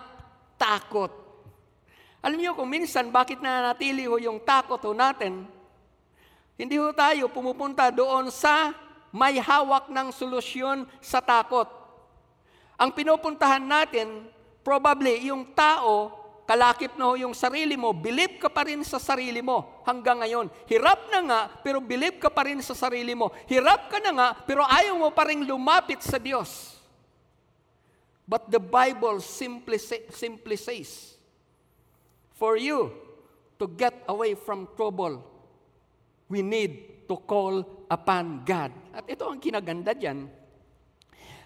takot. 0.59 1.09
Alam 2.19 2.37
niyo 2.37 2.51
kung 2.53 2.67
minsan 2.67 3.07
bakit 3.09 3.39
nananatili 3.39 4.03
ho 4.05 4.19
yung 4.19 4.43
takot 4.43 4.81
ho 4.83 4.91
natin, 4.91 5.47
hindi 6.59 6.75
ho 6.75 6.91
tayo 6.91 7.31
pumupunta 7.31 7.87
doon 7.91 8.27
sa 8.27 8.75
may 9.15 9.39
hawak 9.39 9.87
ng 9.87 10.11
solusyon 10.11 10.83
sa 10.99 11.23
takot. 11.23 11.67
Ang 12.75 12.91
pinupuntahan 12.91 13.63
natin, 13.63 14.27
probably 14.59 15.31
yung 15.31 15.47
tao, 15.55 16.11
kalakip 16.45 16.93
na 16.95 17.09
ho 17.09 17.13
yung 17.17 17.33
sarili 17.33 17.73
mo, 17.73 17.91
believe 17.91 18.37
ka 18.37 18.47
pa 18.47 18.63
rin 18.63 18.85
sa 18.85 19.01
sarili 19.01 19.41
mo 19.41 19.81
hanggang 19.83 20.21
ngayon. 20.21 20.47
Hirap 20.69 21.09
na 21.09 21.19
nga, 21.25 21.41
pero 21.61 21.81
believe 21.81 22.21
ka 22.21 22.29
pa 22.29 22.45
rin 22.45 22.61
sa 22.61 22.77
sarili 22.77 23.17
mo. 23.17 23.33
Hirap 23.49 23.89
ka 23.89 23.97
na 23.97 24.11
nga, 24.13 24.27
pero 24.45 24.61
ayaw 24.61 24.95
mo 24.95 25.09
pa 25.09 25.25
rin 25.25 25.41
lumapit 25.43 26.05
sa 26.05 26.21
Diyos. 26.21 26.77
But 28.25 28.49
the 28.49 28.61
Bible 28.61 29.21
simply, 29.21 29.77
simply 30.13 30.57
says, 30.57 31.13
for 32.37 32.57
you 32.57 32.93
to 33.61 33.65
get 33.69 33.93
away 34.09 34.33
from 34.33 34.69
trouble, 34.73 35.21
we 36.29 36.41
need 36.41 37.05
to 37.05 37.17
call 37.21 37.85
upon 37.89 38.41
God. 38.45 38.73
At 38.93 39.05
ito 39.05 39.29
ang 39.29 39.37
kinaganda 39.37 39.93
dyan. 39.93 40.25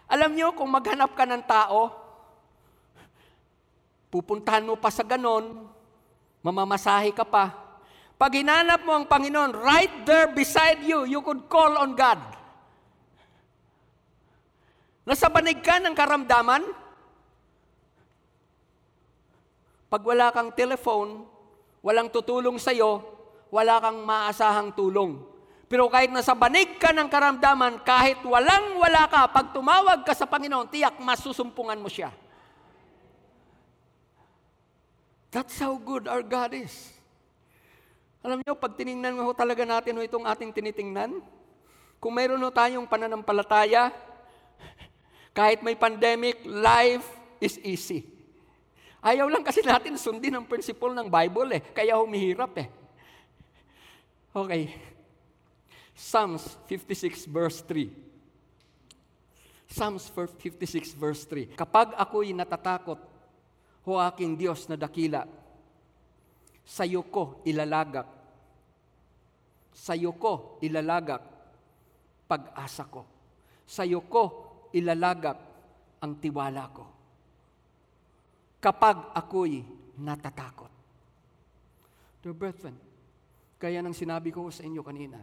Alam 0.09 0.31
nyo, 0.33 0.55
kung 0.55 0.71
maghanap 0.71 1.13
ka 1.13 1.27
ng 1.27 1.43
tao, 1.45 2.08
Pupuntahan 4.09 4.65
mo 4.65 4.73
pa 4.73 4.89
sa 4.89 5.05
ganon, 5.05 5.69
mamamasahe 6.41 7.13
ka 7.13 7.21
pa. 7.21 7.53
Pag 8.17 8.41
hinanap 8.41 8.83
mo 8.83 8.97
ang 8.97 9.05
Panginoon, 9.05 9.53
right 9.53 10.03
there 10.03 10.27
beside 10.33 10.81
you, 10.83 11.05
you 11.05 11.21
could 11.21 11.45
call 11.47 11.77
on 11.77 11.93
God. 11.93 12.19
Nasa 15.07 15.29
banig 15.31 15.61
ka 15.61 15.79
ng 15.79 15.95
karamdaman, 15.95 16.65
pag 19.89 20.01
wala 20.05 20.29
kang 20.29 20.53
telephone, 20.53 21.25
walang 21.81 22.13
tutulong 22.13 22.61
sa'yo, 22.61 23.01
wala 23.49 23.81
kang 23.81 24.05
maasahang 24.05 24.73
tulong. 24.77 25.17
Pero 25.69 25.85
kahit 25.89 26.09
nasa 26.09 26.33
banig 26.33 26.81
ka 26.81 26.89
ng 26.89 27.09
karamdaman, 27.09 27.85
kahit 27.85 28.21
walang 28.25 28.77
wala 28.81 29.05
ka, 29.05 29.29
pag 29.29 29.53
tumawag 29.53 30.01
ka 30.01 30.17
sa 30.17 30.25
Panginoon, 30.25 30.69
tiyak 30.69 30.97
masusumpungan 30.97 31.77
mo 31.77 31.89
siya. 31.89 32.09
That's 35.29 35.57
how 35.61 35.77
good 35.77 36.09
our 36.09 36.25
God 36.25 36.57
is. 36.57 36.93
Alam 38.25 38.41
niyo, 38.43 38.57
pag 38.57 38.75
tiningnan 38.75 39.15
mo 39.15 39.31
talaga 39.31 39.63
natin 39.63 39.95
ho 39.95 40.01
itong 40.03 40.25
ating 40.27 40.51
tinitingnan, 40.51 41.21
Kung 41.99 42.15
mayroon 42.15 42.39
no 42.39 42.47
tayong 42.47 42.87
pananampalataya, 42.87 43.91
kahit 45.35 45.59
may 45.59 45.75
pandemic, 45.75 46.39
life 46.47 47.03
is 47.43 47.59
easy. 47.59 48.07
Ayaw 49.03 49.27
lang 49.27 49.43
kasi 49.43 49.59
natin 49.59 49.99
sundin 49.99 50.35
ang 50.35 50.47
principle 50.47 50.95
ng 50.95 51.11
Bible 51.11 51.59
eh, 51.59 51.61
kaya 51.75 51.99
humihirap 51.99 52.55
eh. 52.55 52.67
Okay. 54.31 54.63
Psalms 55.91 56.55
56 56.71 57.27
verse 57.27 57.59
3. 57.67 57.91
Psalms 59.67 60.07
56 60.07 60.95
verse 60.95 61.27
3. 61.27 61.59
Kapag 61.59 61.99
ako'y 61.99 62.31
natatakot, 62.31 62.99
ho 63.89 63.97
aking 63.97 64.37
Diyos 64.37 64.69
na 64.69 64.77
dakila, 64.77 65.25
sa 66.61 66.85
iyo 66.85 67.01
ko 67.09 67.41
ilalagak. 67.49 68.05
Sa 69.73 69.97
iyo 69.97 70.13
ko 70.13 70.61
ilalagak 70.61 71.25
pag-asa 72.29 72.85
ko. 72.85 73.01
Sa 73.65 73.81
iyo 73.81 74.05
ko 74.05 74.23
ilalagak 74.77 75.37
ang 76.05 76.21
tiwala 76.21 76.63
ko. 76.69 76.85
Kapag 78.61 79.17
ako'y 79.17 79.65
natatakot. 79.97 80.69
Dear 82.21 82.35
brethren, 82.35 82.75
kaya 83.57 83.81
nang 83.81 83.95
sinabi 83.95 84.29
ko 84.29 84.51
sa 84.53 84.67
inyo 84.67 84.83
kanina, 84.85 85.17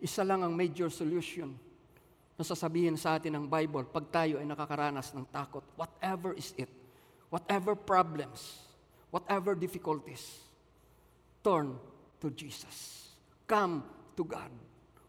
isa 0.00 0.22
lang 0.24 0.46
ang 0.46 0.54
major 0.54 0.88
solution 0.88 1.52
na 2.34 2.42
sasabihin 2.42 2.98
sa 2.98 3.14
atin 3.14 3.38
ng 3.38 3.46
Bible 3.46 3.86
pag 3.86 4.10
tayo 4.10 4.42
ay 4.42 4.46
nakakaranas 4.46 5.14
ng 5.14 5.26
takot. 5.30 5.62
Whatever 5.78 6.34
is 6.34 6.50
it, 6.58 6.70
whatever 7.30 7.78
problems, 7.78 8.58
whatever 9.14 9.54
difficulties, 9.54 10.42
turn 11.46 11.78
to 12.18 12.32
Jesus. 12.34 13.10
Come 13.46 13.86
to 14.18 14.24
God. 14.26 14.50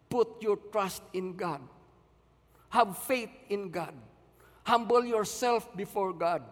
Put 0.06 0.38
your 0.46 0.62
trust 0.70 1.02
in 1.18 1.34
God. 1.34 1.66
Have 2.70 2.94
faith 3.08 3.32
in 3.50 3.74
God. 3.74 3.96
Humble 4.66 5.06
yourself 5.06 5.66
before 5.74 6.14
God. 6.14 6.46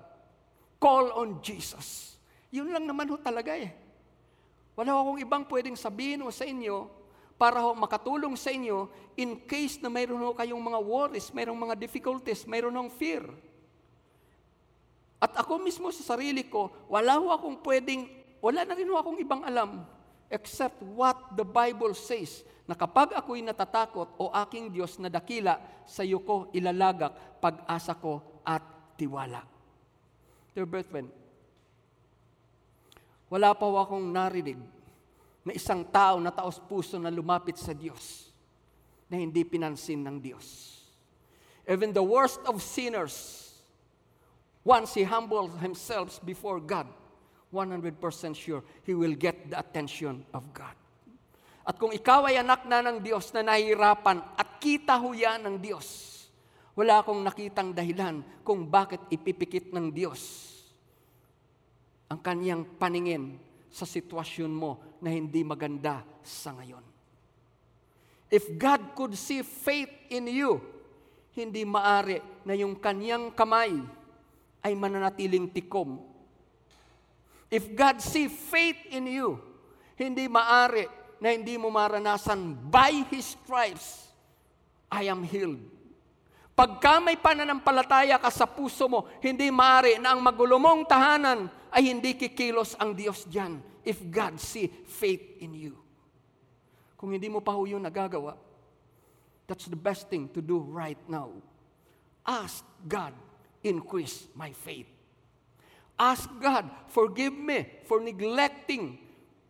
Call 0.81 1.13
on 1.13 1.43
Jesus. 1.45 2.17
Yun 2.49 2.73
lang 2.73 2.85
naman 2.85 3.09
ho 3.09 3.17
talaga 3.17 3.53
eh. 3.53 3.73
Wala 4.73 4.97
akong 4.97 5.21
ibang 5.21 5.43
pwedeng 5.49 5.77
sabihin 5.77 6.25
o 6.25 6.33
sa 6.33 6.49
inyo 6.49 7.02
para 7.43 7.59
ho 7.59 7.75
makatulong 7.75 8.39
sa 8.39 8.55
inyo 8.55 8.87
in 9.19 9.35
case 9.43 9.75
na 9.83 9.91
mayroon 9.91 10.23
ho 10.23 10.31
kayong 10.31 10.63
mga 10.63 10.79
worries, 10.79 11.27
mayroong 11.35 11.59
mga 11.59 11.75
difficulties, 11.75 12.47
mayroon 12.47 12.71
hong 12.71 12.87
fear. 12.87 13.27
At 15.19 15.35
ako 15.35 15.59
mismo 15.59 15.91
sa 15.91 16.15
sarili 16.15 16.47
ko, 16.47 16.71
wala 16.87 17.19
ho 17.19 17.35
akong 17.35 17.59
pwedeng, 17.67 18.07
wala 18.39 18.63
na 18.63 18.71
rin 18.71 18.87
ho 18.87 18.95
akong 18.95 19.19
ibang 19.19 19.43
alam 19.43 19.83
except 20.31 20.79
what 20.95 21.35
the 21.35 21.43
Bible 21.43 21.91
says 21.91 22.47
na 22.63 22.79
kapag 22.79 23.11
ako'y 23.11 23.43
natatakot 23.43 24.15
o 24.15 24.31
aking 24.31 24.71
Diyos 24.71 24.95
na 24.95 25.11
dakila, 25.11 25.59
sa 25.83 26.07
iyo 26.07 26.23
ko 26.23 26.47
ilalagak 26.55 27.43
pag-asa 27.43 27.91
ko 27.99 28.39
at 28.47 28.63
tiwala. 28.95 29.43
Dear 30.55 30.63
brethren, 30.63 31.11
wala 33.27 33.51
pa 33.51 33.67
ho 33.67 33.75
akong 33.83 34.07
narinig 34.15 34.63
na 35.43 35.51
isang 35.51 35.83
tao 35.91 36.19
na 36.23 36.31
taos 36.31 36.59
puso 36.59 36.95
na 36.97 37.11
lumapit 37.11 37.59
sa 37.59 37.75
Diyos 37.75 38.31
na 39.11 39.19
hindi 39.19 39.43
pinansin 39.43 40.01
ng 40.03 40.17
Diyos. 40.23 40.79
Even 41.67 41.91
the 41.95 42.03
worst 42.03 42.43
of 42.47 42.59
sinners 42.59 43.43
Once 44.63 44.95
he 44.95 45.03
humbles 45.03 45.51
himself 45.59 46.23
before 46.23 46.63
God, 46.63 46.87
100% 47.51 47.99
sure 48.31 48.63
he 48.87 48.95
will 48.95 49.13
get 49.13 49.51
the 49.51 49.59
attention 49.59 50.23
of 50.31 50.47
God. 50.55 50.71
At 51.67 51.75
kung 51.75 51.91
ikaw 51.91 52.31
ay 52.31 52.39
anak 52.39 52.63
na 52.67 52.79
ng 52.79 53.03
Diyos 53.03 53.31
na 53.35 53.43
nahihirapan 53.43 54.23
at 54.39 54.59
kita 54.63 54.95
ho 54.99 55.11
ng 55.11 55.59
Diyos, 55.59 55.87
wala 56.79 57.03
akong 57.03 57.19
nakitang 57.19 57.75
dahilan 57.75 58.23
kung 58.41 58.71
bakit 58.71 59.03
ipipikit 59.11 59.69
ng 59.75 59.91
Diyos 59.91 60.49
ang 62.07 62.19
kanyang 62.23 62.65
paningin 62.79 63.37
sa 63.73 63.89
sitwasyon 63.89 64.53
mo 64.53 64.77
na 65.01 65.09
hindi 65.09 65.41
maganda 65.41 66.05
sa 66.21 66.53
ngayon. 66.53 66.85
If 68.29 68.53
God 68.53 68.93
could 68.93 69.17
see 69.17 69.41
faith 69.41 69.89
in 70.13 70.29
you, 70.29 70.61
hindi 71.33 71.65
maari 71.65 72.21
na 72.45 72.53
yung 72.53 72.77
kanyang 72.77 73.33
kamay 73.33 73.73
ay 74.61 74.73
mananatiling 74.77 75.49
tikom. 75.49 75.97
If 77.49 77.73
God 77.73 77.97
see 77.97 78.29
faith 78.29 78.77
in 78.93 79.09
you, 79.09 79.41
hindi 79.97 80.29
maari 80.29 80.85
na 81.17 81.33
hindi 81.33 81.57
mo 81.57 81.73
maranasan 81.73 82.53
by 82.69 83.09
His 83.09 83.33
stripes, 83.33 84.09
I 84.93 85.09
am 85.09 85.25
healed. 85.25 85.61
Pagka 86.53 87.01
may 87.01 87.17
pananampalataya 87.17 88.21
ka 88.21 88.29
sa 88.29 88.45
puso 88.45 88.85
mo, 88.85 89.09
hindi 89.17 89.49
maari 89.49 89.97
na 89.97 90.13
ang 90.13 90.21
magulumong 90.21 90.85
tahanan 90.85 91.49
ay 91.73 91.89
hindi 91.89 92.13
kikilos 92.13 92.77
ang 92.77 92.93
Diyos 92.93 93.25
diyan 93.25 93.57
if 93.81 93.97
God 94.07 94.37
see 94.37 94.69
faith 94.85 95.41
in 95.41 95.57
you. 95.57 95.75
Kung 96.95 97.11
hindi 97.11 97.27
mo 97.27 97.41
pa 97.41 97.51
ho 97.57 97.65
yun 97.65 97.83
nagagawa, 97.83 98.37
that's 99.49 99.67
the 99.67 99.75
best 99.75 100.07
thing 100.07 100.29
to 100.31 100.39
do 100.39 100.61
right 100.61 101.01
now. 101.09 101.33
Ask 102.23 102.63
God 102.87 103.11
increase 103.63 104.27
my 104.35 104.51
faith. 104.51 104.87
Ask 105.95 106.27
God, 106.37 106.67
forgive 106.91 107.33
me 107.33 107.65
for 107.87 108.03
neglecting. 108.03 108.99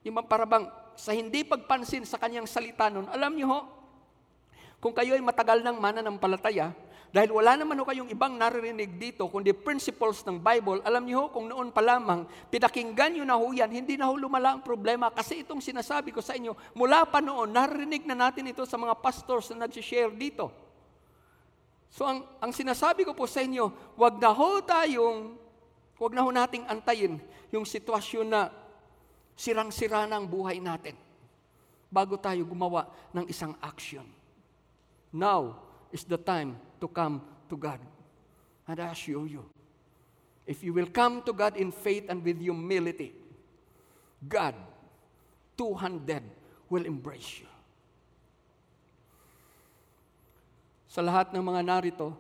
Yung 0.06 0.22
parabang 0.24 0.70
sa 0.94 1.12
hindi 1.12 1.42
pagpansin 1.42 2.06
sa 2.06 2.22
kanyang 2.22 2.46
salita 2.46 2.88
nun. 2.94 3.10
Alam 3.10 3.34
niyo 3.34 3.48
ho, 3.50 3.60
kung 4.78 4.94
kayo 4.94 5.18
ay 5.18 5.24
matagal 5.24 5.66
ng 5.66 5.82
mananampalataya, 5.82 6.76
dahil 7.14 7.30
wala 7.30 7.54
naman 7.54 7.78
ho 7.78 7.86
kayong 7.86 8.10
ibang 8.10 8.34
naririnig 8.34 8.98
dito, 8.98 9.30
kundi 9.30 9.54
principles 9.54 10.26
ng 10.26 10.42
Bible, 10.42 10.82
alam 10.82 11.06
niyo 11.06 11.22
ho, 11.22 11.26
kung 11.30 11.46
noon 11.46 11.70
pa 11.70 11.86
lamang, 11.86 12.26
pinakinggan 12.50 13.14
niyo 13.14 13.22
na 13.22 13.38
ho 13.38 13.54
yan, 13.54 13.70
hindi 13.70 13.94
na 14.02 14.10
ho 14.10 14.18
lumala 14.18 14.58
ang 14.58 14.66
problema. 14.66 15.14
Kasi 15.14 15.46
itong 15.46 15.62
sinasabi 15.62 16.10
ko 16.10 16.26
sa 16.26 16.34
inyo, 16.34 16.58
mula 16.74 17.06
pa 17.06 17.22
noon, 17.22 17.54
naririnig 17.54 18.10
na 18.10 18.18
natin 18.18 18.50
ito 18.50 18.66
sa 18.66 18.82
mga 18.82 18.98
pastors 18.98 19.54
na 19.54 19.70
nag-share 19.70 20.10
dito. 20.10 20.50
So 21.94 22.10
ang, 22.10 22.26
ang 22.42 22.50
sinasabi 22.50 23.06
ko 23.06 23.14
po 23.14 23.30
sa 23.30 23.46
inyo, 23.46 23.94
wag 23.94 24.18
na 24.18 24.34
ho 24.34 24.58
tayong, 24.66 25.38
wag 26.02 26.14
na 26.18 26.26
ho 26.26 26.34
nating 26.34 26.66
antayin 26.66 27.22
yung 27.54 27.70
sitwasyon 27.70 28.26
na 28.26 28.50
sirang-sira 29.38 30.10
na 30.10 30.18
ang 30.18 30.26
buhay 30.26 30.58
natin 30.58 30.98
bago 31.94 32.18
tayo 32.18 32.42
gumawa 32.42 32.90
ng 33.14 33.30
isang 33.30 33.54
action. 33.62 34.10
Now 35.14 35.62
is 35.94 36.10
the 36.10 36.18
time 36.18 36.58
to 36.84 36.92
come 36.92 37.24
to 37.48 37.56
God. 37.56 37.80
And 38.68 38.80
I 38.84 38.92
assure 38.92 39.24
you, 39.24 39.48
if 40.44 40.60
you 40.60 40.76
will 40.76 40.92
come 40.92 41.24
to 41.24 41.32
God 41.32 41.56
in 41.56 41.72
faith 41.72 42.12
and 42.12 42.20
with 42.20 42.44
humility, 42.44 43.16
God, 44.28 44.56
two-handed, 45.56 46.24
will 46.68 46.84
embrace 46.84 47.40
you. 47.40 47.48
sa 50.94 51.02
lahat 51.02 51.34
ng 51.34 51.42
mga 51.42 51.66
narito 51.66 52.14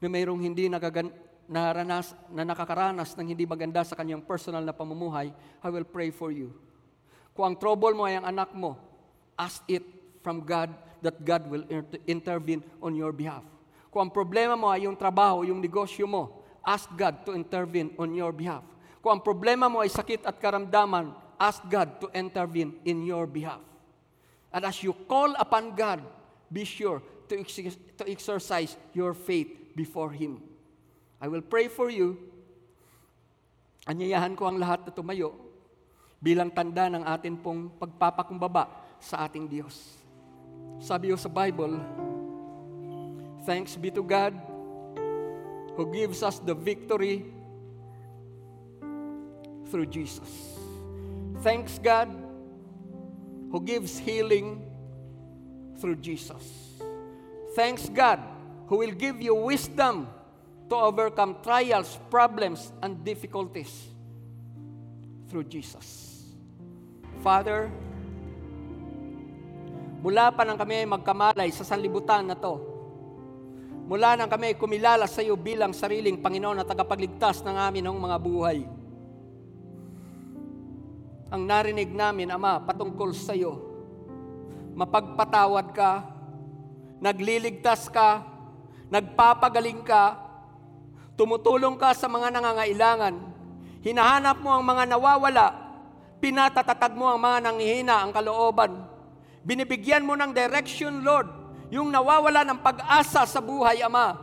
na 0.00 0.08
mayroong 0.08 0.40
hindi 0.40 0.72
nagagan, 0.72 1.12
naranas, 1.44 2.16
na 2.32 2.48
nakakaranas 2.48 3.12
ng 3.12 3.28
hindi 3.28 3.44
maganda 3.44 3.84
sa 3.84 3.92
kanyang 3.92 4.24
personal 4.24 4.64
na 4.64 4.72
pamumuhay, 4.72 5.36
I 5.60 5.68
will 5.68 5.84
pray 5.84 6.08
for 6.08 6.32
you. 6.32 6.56
Kung 7.36 7.52
ang 7.52 7.56
trouble 7.60 7.92
mo 7.92 8.08
ay 8.08 8.16
ang 8.16 8.24
anak 8.32 8.56
mo, 8.56 8.80
ask 9.36 9.60
it 9.68 9.84
from 10.24 10.40
God 10.40 10.72
that 11.02 11.18
God 11.20 11.50
will 11.50 11.66
intervene 12.06 12.62
on 12.78 12.94
your 12.94 13.10
behalf. 13.10 13.42
Kung 13.92 14.08
ang 14.08 14.12
problema 14.14 14.56
mo 14.56 14.72
ay 14.72 14.88
yung 14.88 14.96
trabaho, 14.96 15.44
yung 15.44 15.60
negosyo 15.60 16.08
mo, 16.08 16.40
ask 16.64 16.88
God 16.96 17.26
to 17.28 17.36
intervene 17.36 17.92
on 18.00 18.14
your 18.16 18.32
behalf. 18.32 18.64
Kung 19.02 19.18
ang 19.18 19.22
problema 19.22 19.66
mo 19.68 19.82
ay 19.82 19.90
sakit 19.90 20.24
at 20.24 20.38
karamdaman, 20.38 21.12
ask 21.36 21.60
God 21.66 22.00
to 22.00 22.06
intervene 22.14 22.78
in 22.86 23.02
your 23.02 23.26
behalf. 23.26 23.60
And 24.54 24.62
as 24.62 24.80
you 24.80 24.94
call 25.10 25.34
upon 25.36 25.74
God, 25.74 26.00
be 26.48 26.62
sure 26.62 27.02
to, 27.28 27.34
ex- 27.36 27.80
to 27.98 28.04
exercise 28.06 28.78
your 28.94 29.12
faith 29.12 29.50
before 29.74 30.14
Him. 30.14 30.38
I 31.18 31.26
will 31.26 31.42
pray 31.42 31.66
for 31.66 31.90
you. 31.90 32.16
Anyayahan 33.88 34.38
ko 34.38 34.46
ang 34.46 34.62
lahat 34.62 34.86
na 34.86 34.92
tumayo 34.94 35.34
bilang 36.22 36.54
tanda 36.54 36.86
ng 36.86 37.02
atin 37.02 37.34
pong 37.34 37.74
pagpapakumbaba 37.82 38.70
sa 39.02 39.26
ating 39.26 39.50
Diyos. 39.50 40.01
Sabi 40.82 41.14
sa 41.14 41.30
Bible, 41.30 41.78
Thanks 43.42 43.74
be 43.74 43.90
to 43.90 44.02
God 44.02 44.34
who 45.74 45.90
gives 45.90 46.22
us 46.22 46.38
the 46.38 46.54
victory 46.54 47.26
through 49.70 49.86
Jesus. 49.86 50.30
Thanks 51.42 51.78
God 51.78 52.10
who 53.50 53.60
gives 53.60 53.98
healing 53.98 54.62
through 55.80 55.96
Jesus. 55.96 56.78
Thanks 57.54 57.88
God 57.88 58.20
who 58.66 58.78
will 58.78 58.94
give 58.94 59.20
you 59.20 59.34
wisdom 59.34 60.08
to 60.70 60.76
overcome 60.76 61.36
trials, 61.42 61.98
problems, 62.10 62.72
and 62.80 63.04
difficulties 63.04 63.88
through 65.28 65.44
Jesus. 65.44 66.24
Father, 67.22 67.70
Mula 70.02 70.34
pa 70.34 70.42
nang 70.42 70.58
kami 70.58 70.82
magkamalay 70.82 71.54
sa 71.54 71.62
sanlibutan 71.62 72.26
na 72.26 72.34
to, 72.34 72.58
mula 73.86 74.18
nang 74.18 74.26
kami 74.26 74.58
kumilala 74.58 75.06
sa 75.06 75.22
iyo 75.22 75.38
bilang 75.38 75.70
sariling 75.70 76.18
Panginoon 76.18 76.58
at 76.58 76.66
tagapagligtas 76.66 77.46
ng 77.46 77.54
amin 77.54 77.86
ng 77.86 77.98
mga 78.02 78.18
buhay. 78.18 78.58
Ang 81.30 81.42
narinig 81.46 81.94
namin, 81.94 82.34
Ama, 82.34 82.66
patungkol 82.66 83.14
sa 83.14 83.30
iyo, 83.30 83.62
mapagpatawad 84.74 85.70
ka, 85.70 86.02
nagliligtas 86.98 87.86
ka, 87.86 88.26
nagpapagaling 88.90 89.86
ka, 89.86 90.18
tumutulong 91.14 91.78
ka 91.78 91.94
sa 91.94 92.10
mga 92.10 92.34
nangangailangan, 92.34 93.14
hinahanap 93.86 94.36
mo 94.42 94.50
ang 94.50 94.66
mga 94.66 94.84
nawawala, 94.98 95.46
pinatatatag 96.18 96.92
mo 96.98 97.06
ang 97.06 97.22
mga 97.22 97.38
nanghihina 97.48 98.02
ang 98.02 98.10
kalooban, 98.10 98.91
Binibigyan 99.42 100.06
mo 100.06 100.14
ng 100.14 100.30
direction, 100.30 101.02
Lord, 101.02 101.26
yung 101.72 101.90
nawawala 101.90 102.46
ng 102.46 102.58
pag-asa 102.62 103.26
sa 103.26 103.40
buhay, 103.42 103.82
Ama. 103.82 104.14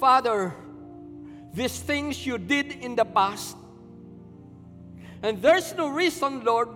Father, 0.00 0.54
these 1.52 1.80
things 1.80 2.24
you 2.24 2.36
did 2.36 2.72
in 2.80 2.96
the 2.96 3.04
past, 3.04 3.56
and 5.20 5.40
there's 5.40 5.72
no 5.76 5.88
reason, 5.88 6.44
Lord, 6.44 6.68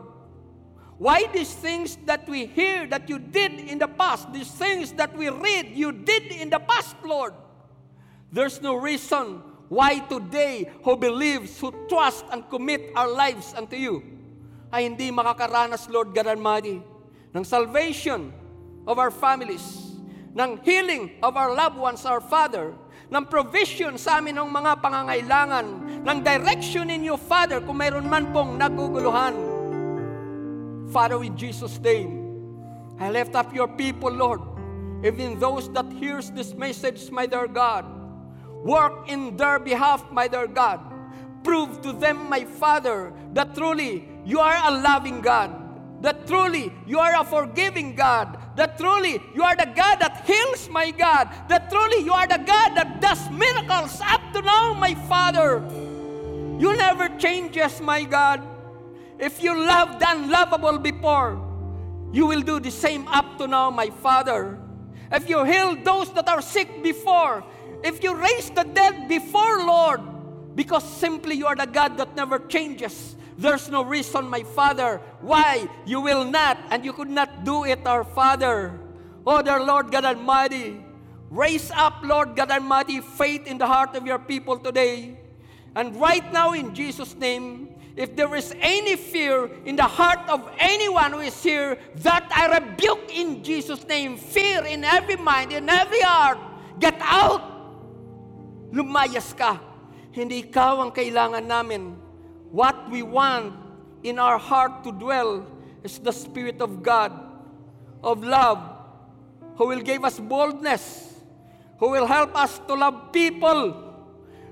why 1.00 1.24
these 1.32 1.52
things 1.52 1.96
that 2.04 2.28
we 2.28 2.44
hear 2.44 2.86
that 2.88 3.08
you 3.08 3.18
did 3.18 3.56
in 3.56 3.78
the 3.78 3.88
past, 3.88 4.32
these 4.32 4.52
things 4.52 4.92
that 5.00 5.16
we 5.16 5.30
read 5.30 5.72
you 5.72 5.92
did 5.92 6.28
in 6.28 6.50
the 6.50 6.60
past, 6.60 6.96
Lord, 7.04 7.32
there's 8.32 8.60
no 8.60 8.76
reason 8.76 9.40
why 9.72 10.00
today 10.00 10.68
who 10.84 10.96
believes, 10.96 11.58
who 11.60 11.72
trust 11.88 12.24
and 12.30 12.44
commit 12.50 12.92
our 12.96 13.08
lives 13.08 13.54
unto 13.56 13.76
you, 13.76 14.19
ay 14.70 14.86
hindi 14.86 15.10
makakaranas, 15.10 15.90
Lord 15.90 16.14
God 16.14 16.30
Almighty, 16.30 16.78
ng 17.34 17.44
salvation 17.46 18.30
of 18.86 18.98
our 18.98 19.10
families, 19.10 19.94
ng 20.34 20.62
healing 20.62 21.18
of 21.22 21.34
our 21.34 21.54
loved 21.54 21.78
ones, 21.78 22.06
our 22.06 22.22
Father, 22.22 22.74
ng 23.10 23.24
provision 23.26 23.98
sa 23.98 24.22
amin 24.22 24.38
ng 24.38 24.46
mga 24.46 24.78
pangangailangan, 24.78 25.66
ng 26.06 26.18
direction 26.22 26.86
in 26.94 27.02
you, 27.02 27.18
Father, 27.18 27.58
kung 27.58 27.82
mayroon 27.82 28.06
man 28.06 28.30
pong 28.30 28.54
naguguluhan. 28.54 29.34
Father, 30.94 31.18
in 31.22 31.34
Jesus' 31.34 31.78
name, 31.82 32.22
I 32.98 33.10
lift 33.10 33.34
up 33.34 33.50
your 33.50 33.66
people, 33.66 34.10
Lord, 34.10 34.42
even 35.02 35.38
those 35.42 35.66
that 35.74 35.90
hears 35.98 36.30
this 36.30 36.54
message, 36.54 37.10
my 37.10 37.26
dear 37.26 37.50
God. 37.50 37.86
Work 38.62 39.08
in 39.08 39.34
their 39.36 39.58
behalf, 39.58 40.04
my 40.12 40.28
dear 40.28 40.46
God. 40.46 40.78
Prove 41.42 41.80
to 41.80 41.96
them, 41.96 42.28
my 42.28 42.44
Father, 42.44 43.10
that 43.32 43.56
truly 43.56 44.04
you 44.30 44.38
are 44.38 44.72
a 44.72 44.80
loving 44.80 45.20
God. 45.20 45.50
That 46.02 46.26
truly 46.26 46.72
you 46.86 46.98
are 47.00 47.20
a 47.20 47.24
forgiving 47.24 47.96
God. 47.96 48.38
That 48.56 48.78
truly 48.78 49.20
you 49.34 49.42
are 49.42 49.56
the 49.56 49.66
God 49.74 49.96
that 49.96 50.22
heals, 50.24 50.68
my 50.70 50.92
God. 50.92 51.28
That 51.48 51.68
truly 51.68 52.04
you 52.04 52.12
are 52.12 52.28
the 52.28 52.38
God 52.38 52.76
that 52.76 53.00
does 53.00 53.28
miracles 53.30 54.00
up 54.00 54.20
to 54.32 54.40
now, 54.40 54.74
my 54.74 54.94
Father. 54.94 55.58
You 56.60 56.76
never 56.76 57.08
changes, 57.18 57.80
my 57.80 58.04
God. 58.04 58.46
If 59.18 59.42
you 59.42 59.52
loved 59.58 60.00
the 60.00 60.06
unlovable 60.08 60.78
before, 60.78 61.36
you 62.12 62.26
will 62.26 62.42
do 62.42 62.60
the 62.60 62.70
same 62.70 63.08
up 63.08 63.36
to 63.38 63.48
now, 63.48 63.70
my 63.70 63.90
Father. 63.90 64.58
If 65.10 65.28
you 65.28 65.44
healed 65.44 65.84
those 65.84 66.12
that 66.12 66.28
are 66.28 66.40
sick 66.40 66.82
before, 66.82 67.44
if 67.82 68.02
you 68.02 68.14
raised 68.14 68.54
the 68.54 68.62
dead 68.62 69.08
before, 69.08 69.64
Lord, 69.64 70.00
because 70.54 70.84
simply 70.84 71.34
you 71.34 71.46
are 71.46 71.56
the 71.56 71.66
God 71.66 71.98
that 71.98 72.14
never 72.14 72.38
changes. 72.38 73.16
There's 73.40 73.72
no 73.72 73.80
reason, 73.80 74.28
my 74.28 74.44
Father, 74.44 75.00
why 75.24 75.64
you 75.88 76.04
will 76.04 76.28
not 76.28 76.60
and 76.68 76.84
you 76.84 76.92
could 76.92 77.08
not 77.08 77.42
do 77.42 77.64
it, 77.64 77.80
our 77.88 78.04
Father. 78.04 78.76
Oh, 79.24 79.40
dear 79.40 79.64
Lord 79.64 79.88
God 79.88 80.04
Almighty, 80.04 80.76
raise 81.32 81.72
up, 81.72 82.04
Lord 82.04 82.36
God 82.36 82.52
Almighty, 82.52 83.00
faith 83.00 83.48
in 83.48 83.56
the 83.56 83.64
heart 83.64 83.96
of 83.96 84.04
your 84.04 84.18
people 84.18 84.60
today. 84.60 85.16
And 85.74 85.96
right 85.96 86.20
now, 86.30 86.52
in 86.52 86.74
Jesus' 86.74 87.16
name, 87.16 87.72
if 87.96 88.12
there 88.14 88.28
is 88.36 88.52
any 88.60 88.96
fear 88.96 89.48
in 89.64 89.76
the 89.76 89.88
heart 89.88 90.20
of 90.28 90.44
anyone 90.58 91.12
who 91.12 91.20
is 91.20 91.40
here, 91.42 91.78
that 92.04 92.28
I 92.28 92.60
rebuke 92.60 93.08
in 93.08 93.42
Jesus' 93.42 93.88
name. 93.88 94.18
Fear 94.20 94.68
in 94.68 94.84
every 94.84 95.16
mind, 95.16 95.52
in 95.52 95.64
every 95.64 96.00
heart. 96.04 96.36
Get 96.76 97.00
out! 97.00 97.40
Lumayas 98.68 99.32
ka. 99.32 99.60
Hindi 100.12 100.44
ikaw 100.44 100.84
ang 100.84 100.92
kailangan 100.92 101.44
namin. 101.44 101.99
What 102.50 102.90
we 102.90 103.02
want 103.02 103.54
in 104.02 104.18
our 104.18 104.38
heart 104.38 104.82
to 104.84 104.92
dwell 104.92 105.46
is 105.82 105.98
the 105.98 106.12
Spirit 106.12 106.60
of 106.60 106.82
God, 106.82 107.14
of 108.02 108.22
love, 108.24 108.58
who 109.54 109.68
will 109.68 109.80
give 109.80 110.04
us 110.04 110.18
boldness, 110.18 111.14
who 111.78 111.90
will 111.90 112.06
help 112.06 112.34
us 112.34 112.58
to 112.66 112.74
love 112.74 113.12
people, 113.12 113.76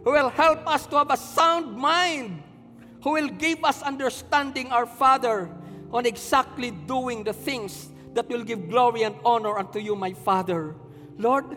who 0.04 0.12
will 0.12 0.30
help 0.30 0.62
us 0.70 0.86
to 0.86 0.96
have 0.96 1.10
a 1.10 1.16
sound 1.16 1.76
mind, 1.76 2.42
who 3.02 3.12
will 3.12 3.28
give 3.28 3.64
us 3.64 3.82
understanding, 3.82 4.70
our 4.70 4.86
Father, 4.86 5.50
on 5.92 6.06
exactly 6.06 6.70
doing 6.70 7.24
the 7.24 7.32
things 7.32 7.90
that 8.14 8.28
will 8.28 8.44
give 8.44 8.68
glory 8.68 9.02
and 9.02 9.16
honor 9.24 9.58
unto 9.58 9.78
you, 9.78 9.96
my 9.96 10.12
Father. 10.12 10.74
Lord, 11.18 11.56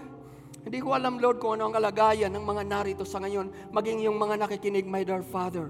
hindi 0.66 0.82
ko 0.82 0.94
alam, 0.94 1.18
Lord, 1.18 1.38
kung 1.42 1.58
ano 1.58 1.70
ang 1.70 1.76
kalagayan 1.78 2.34
ng 2.34 2.46
mga 2.46 2.64
narito 2.66 3.04
sa 3.06 3.22
ngayon, 3.22 3.50
maging 3.74 4.06
yung 4.06 4.18
mga 4.18 4.46
nakikinig, 4.46 4.86
my 4.90 5.06
dear 5.06 5.22
Father. 5.22 5.70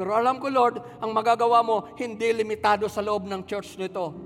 Pero 0.00 0.16
alam 0.16 0.40
ko, 0.40 0.48
Lord, 0.48 0.80
ang 0.96 1.12
magagawa 1.12 1.60
mo, 1.60 1.92
hindi 2.00 2.32
limitado 2.32 2.88
sa 2.88 3.04
loob 3.04 3.28
ng 3.28 3.44
church 3.44 3.76
nito. 3.76 4.16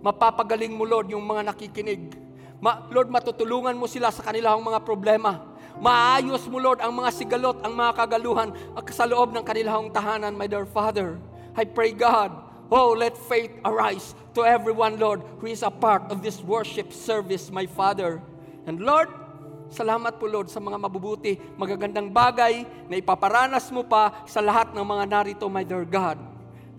Mapapagaling 0.00 0.72
mo, 0.72 0.88
Lord, 0.88 1.12
yung 1.12 1.20
mga 1.20 1.52
nakikinig. 1.52 2.16
Ma- 2.64 2.88
Lord, 2.88 3.12
matutulungan 3.12 3.76
mo 3.76 3.84
sila 3.84 4.08
sa 4.08 4.24
kanilang 4.24 4.64
mga 4.64 4.80
problema. 4.80 5.52
Maayos 5.76 6.48
mo, 6.48 6.56
Lord, 6.56 6.80
ang 6.80 6.96
mga 6.96 7.12
sigalot, 7.12 7.60
ang 7.60 7.76
mga 7.76 7.92
kagaluhan 7.92 8.56
sa 8.88 9.04
loob 9.04 9.36
ng 9.36 9.44
kanilang 9.44 9.92
tahanan, 9.92 10.32
my 10.32 10.48
dear 10.48 10.64
Father. 10.64 11.20
I 11.52 11.68
pray, 11.68 11.92
God, 11.92 12.32
oh, 12.72 12.96
let 12.96 13.12
faith 13.12 13.52
arise 13.68 14.16
to 14.32 14.48
everyone, 14.48 14.96
Lord, 14.96 15.20
who 15.44 15.52
is 15.52 15.60
a 15.60 15.68
part 15.68 16.08
of 16.08 16.24
this 16.24 16.40
worship 16.40 16.88
service, 16.88 17.52
my 17.52 17.68
Father. 17.68 18.24
And 18.64 18.80
Lord, 18.80 19.12
Salamat 19.72 20.20
po 20.20 20.28
Lord 20.28 20.52
sa 20.52 20.60
mga 20.60 20.76
mabubuti, 20.76 21.40
magagandang 21.56 22.12
bagay 22.12 22.68
na 22.92 23.00
ipaparanas 23.00 23.72
mo 23.72 23.88
pa 23.88 24.20
sa 24.28 24.44
lahat 24.44 24.76
ng 24.76 24.84
mga 24.84 25.04
narito, 25.08 25.48
my 25.48 25.64
dear 25.64 25.88
God. 25.88 26.20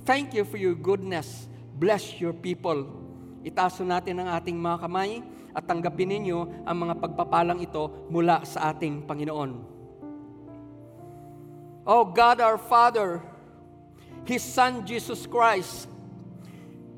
Thank 0.06 0.38
you 0.38 0.46
for 0.46 0.62
your 0.62 0.78
goodness. 0.78 1.50
Bless 1.74 2.22
your 2.22 2.38
people. 2.38 2.86
Itaso 3.42 3.82
natin 3.82 4.22
ang 4.22 4.38
ating 4.38 4.54
mga 4.54 4.86
kamay 4.86 5.26
at 5.58 5.66
tanggapin 5.66 6.06
ninyo 6.06 6.70
ang 6.70 6.78
mga 6.86 7.02
pagpapalang 7.02 7.66
ito 7.66 7.90
mula 8.14 8.46
sa 8.46 8.70
ating 8.70 9.10
Panginoon. 9.10 9.52
Oh 11.90 12.06
God 12.06 12.46
our 12.46 12.62
Father, 12.62 13.26
His 14.30 14.46
Son 14.46 14.86
Jesus 14.86 15.26
Christ, 15.26 15.90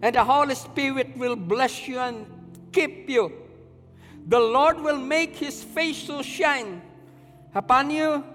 and 0.03 0.11
the 0.11 0.25
Holy 0.27 0.59
Spirit 0.59 1.15
will 1.15 1.39
bless 1.39 1.87
you 1.87 2.03
and 2.03 2.27
keep 2.75 3.07
you 3.07 3.44
the 4.25 4.39
Lord 4.39 4.81
will 4.81 4.97
make 4.97 5.37
his 5.37 5.63
face 5.63 6.07
to 6.07 6.23
shine 6.23 6.81
upon 7.53 7.91
you 7.91 8.25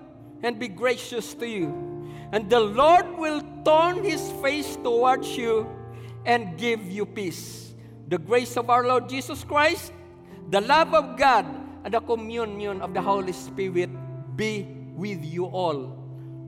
and 0.42 0.58
be 0.58 0.68
gracious 0.68 1.34
to 1.34 1.46
you. 1.46 1.74
And 2.30 2.48
the 2.48 2.60
Lord 2.60 3.18
will 3.18 3.42
turn 3.66 4.04
his 4.04 4.22
face 4.38 4.76
towards 4.76 5.36
you 5.36 5.66
and 6.24 6.56
give 6.56 6.86
you 6.86 7.04
peace. 7.04 7.74
The 8.06 8.18
grace 8.18 8.56
of 8.56 8.70
our 8.70 8.86
Lord 8.86 9.08
Jesus 9.08 9.42
Christ, 9.42 9.92
the 10.50 10.60
love 10.60 10.94
of 10.94 11.18
God, 11.18 11.44
and 11.82 11.92
the 11.92 12.00
communion 12.00 12.82
of 12.82 12.94
the 12.94 13.02
Holy 13.02 13.32
Spirit 13.32 13.90
be 14.36 14.62
with 14.94 15.24
you 15.24 15.46
all. 15.46 15.98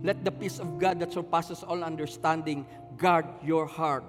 Let 0.04 0.24
the 0.24 0.30
peace 0.30 0.60
of 0.60 0.78
God 0.78 1.00
that 1.00 1.12
surpasses 1.12 1.64
all 1.64 1.82
understanding 1.82 2.64
guard 2.96 3.26
your 3.42 3.66
heart. 3.66 4.04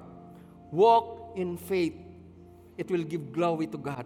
Walk 0.70 1.34
in 1.36 1.58
faith. 1.58 1.94
It 2.78 2.90
will 2.90 3.04
give 3.04 3.34
glory 3.34 3.66
to 3.68 3.78
God 3.78 4.06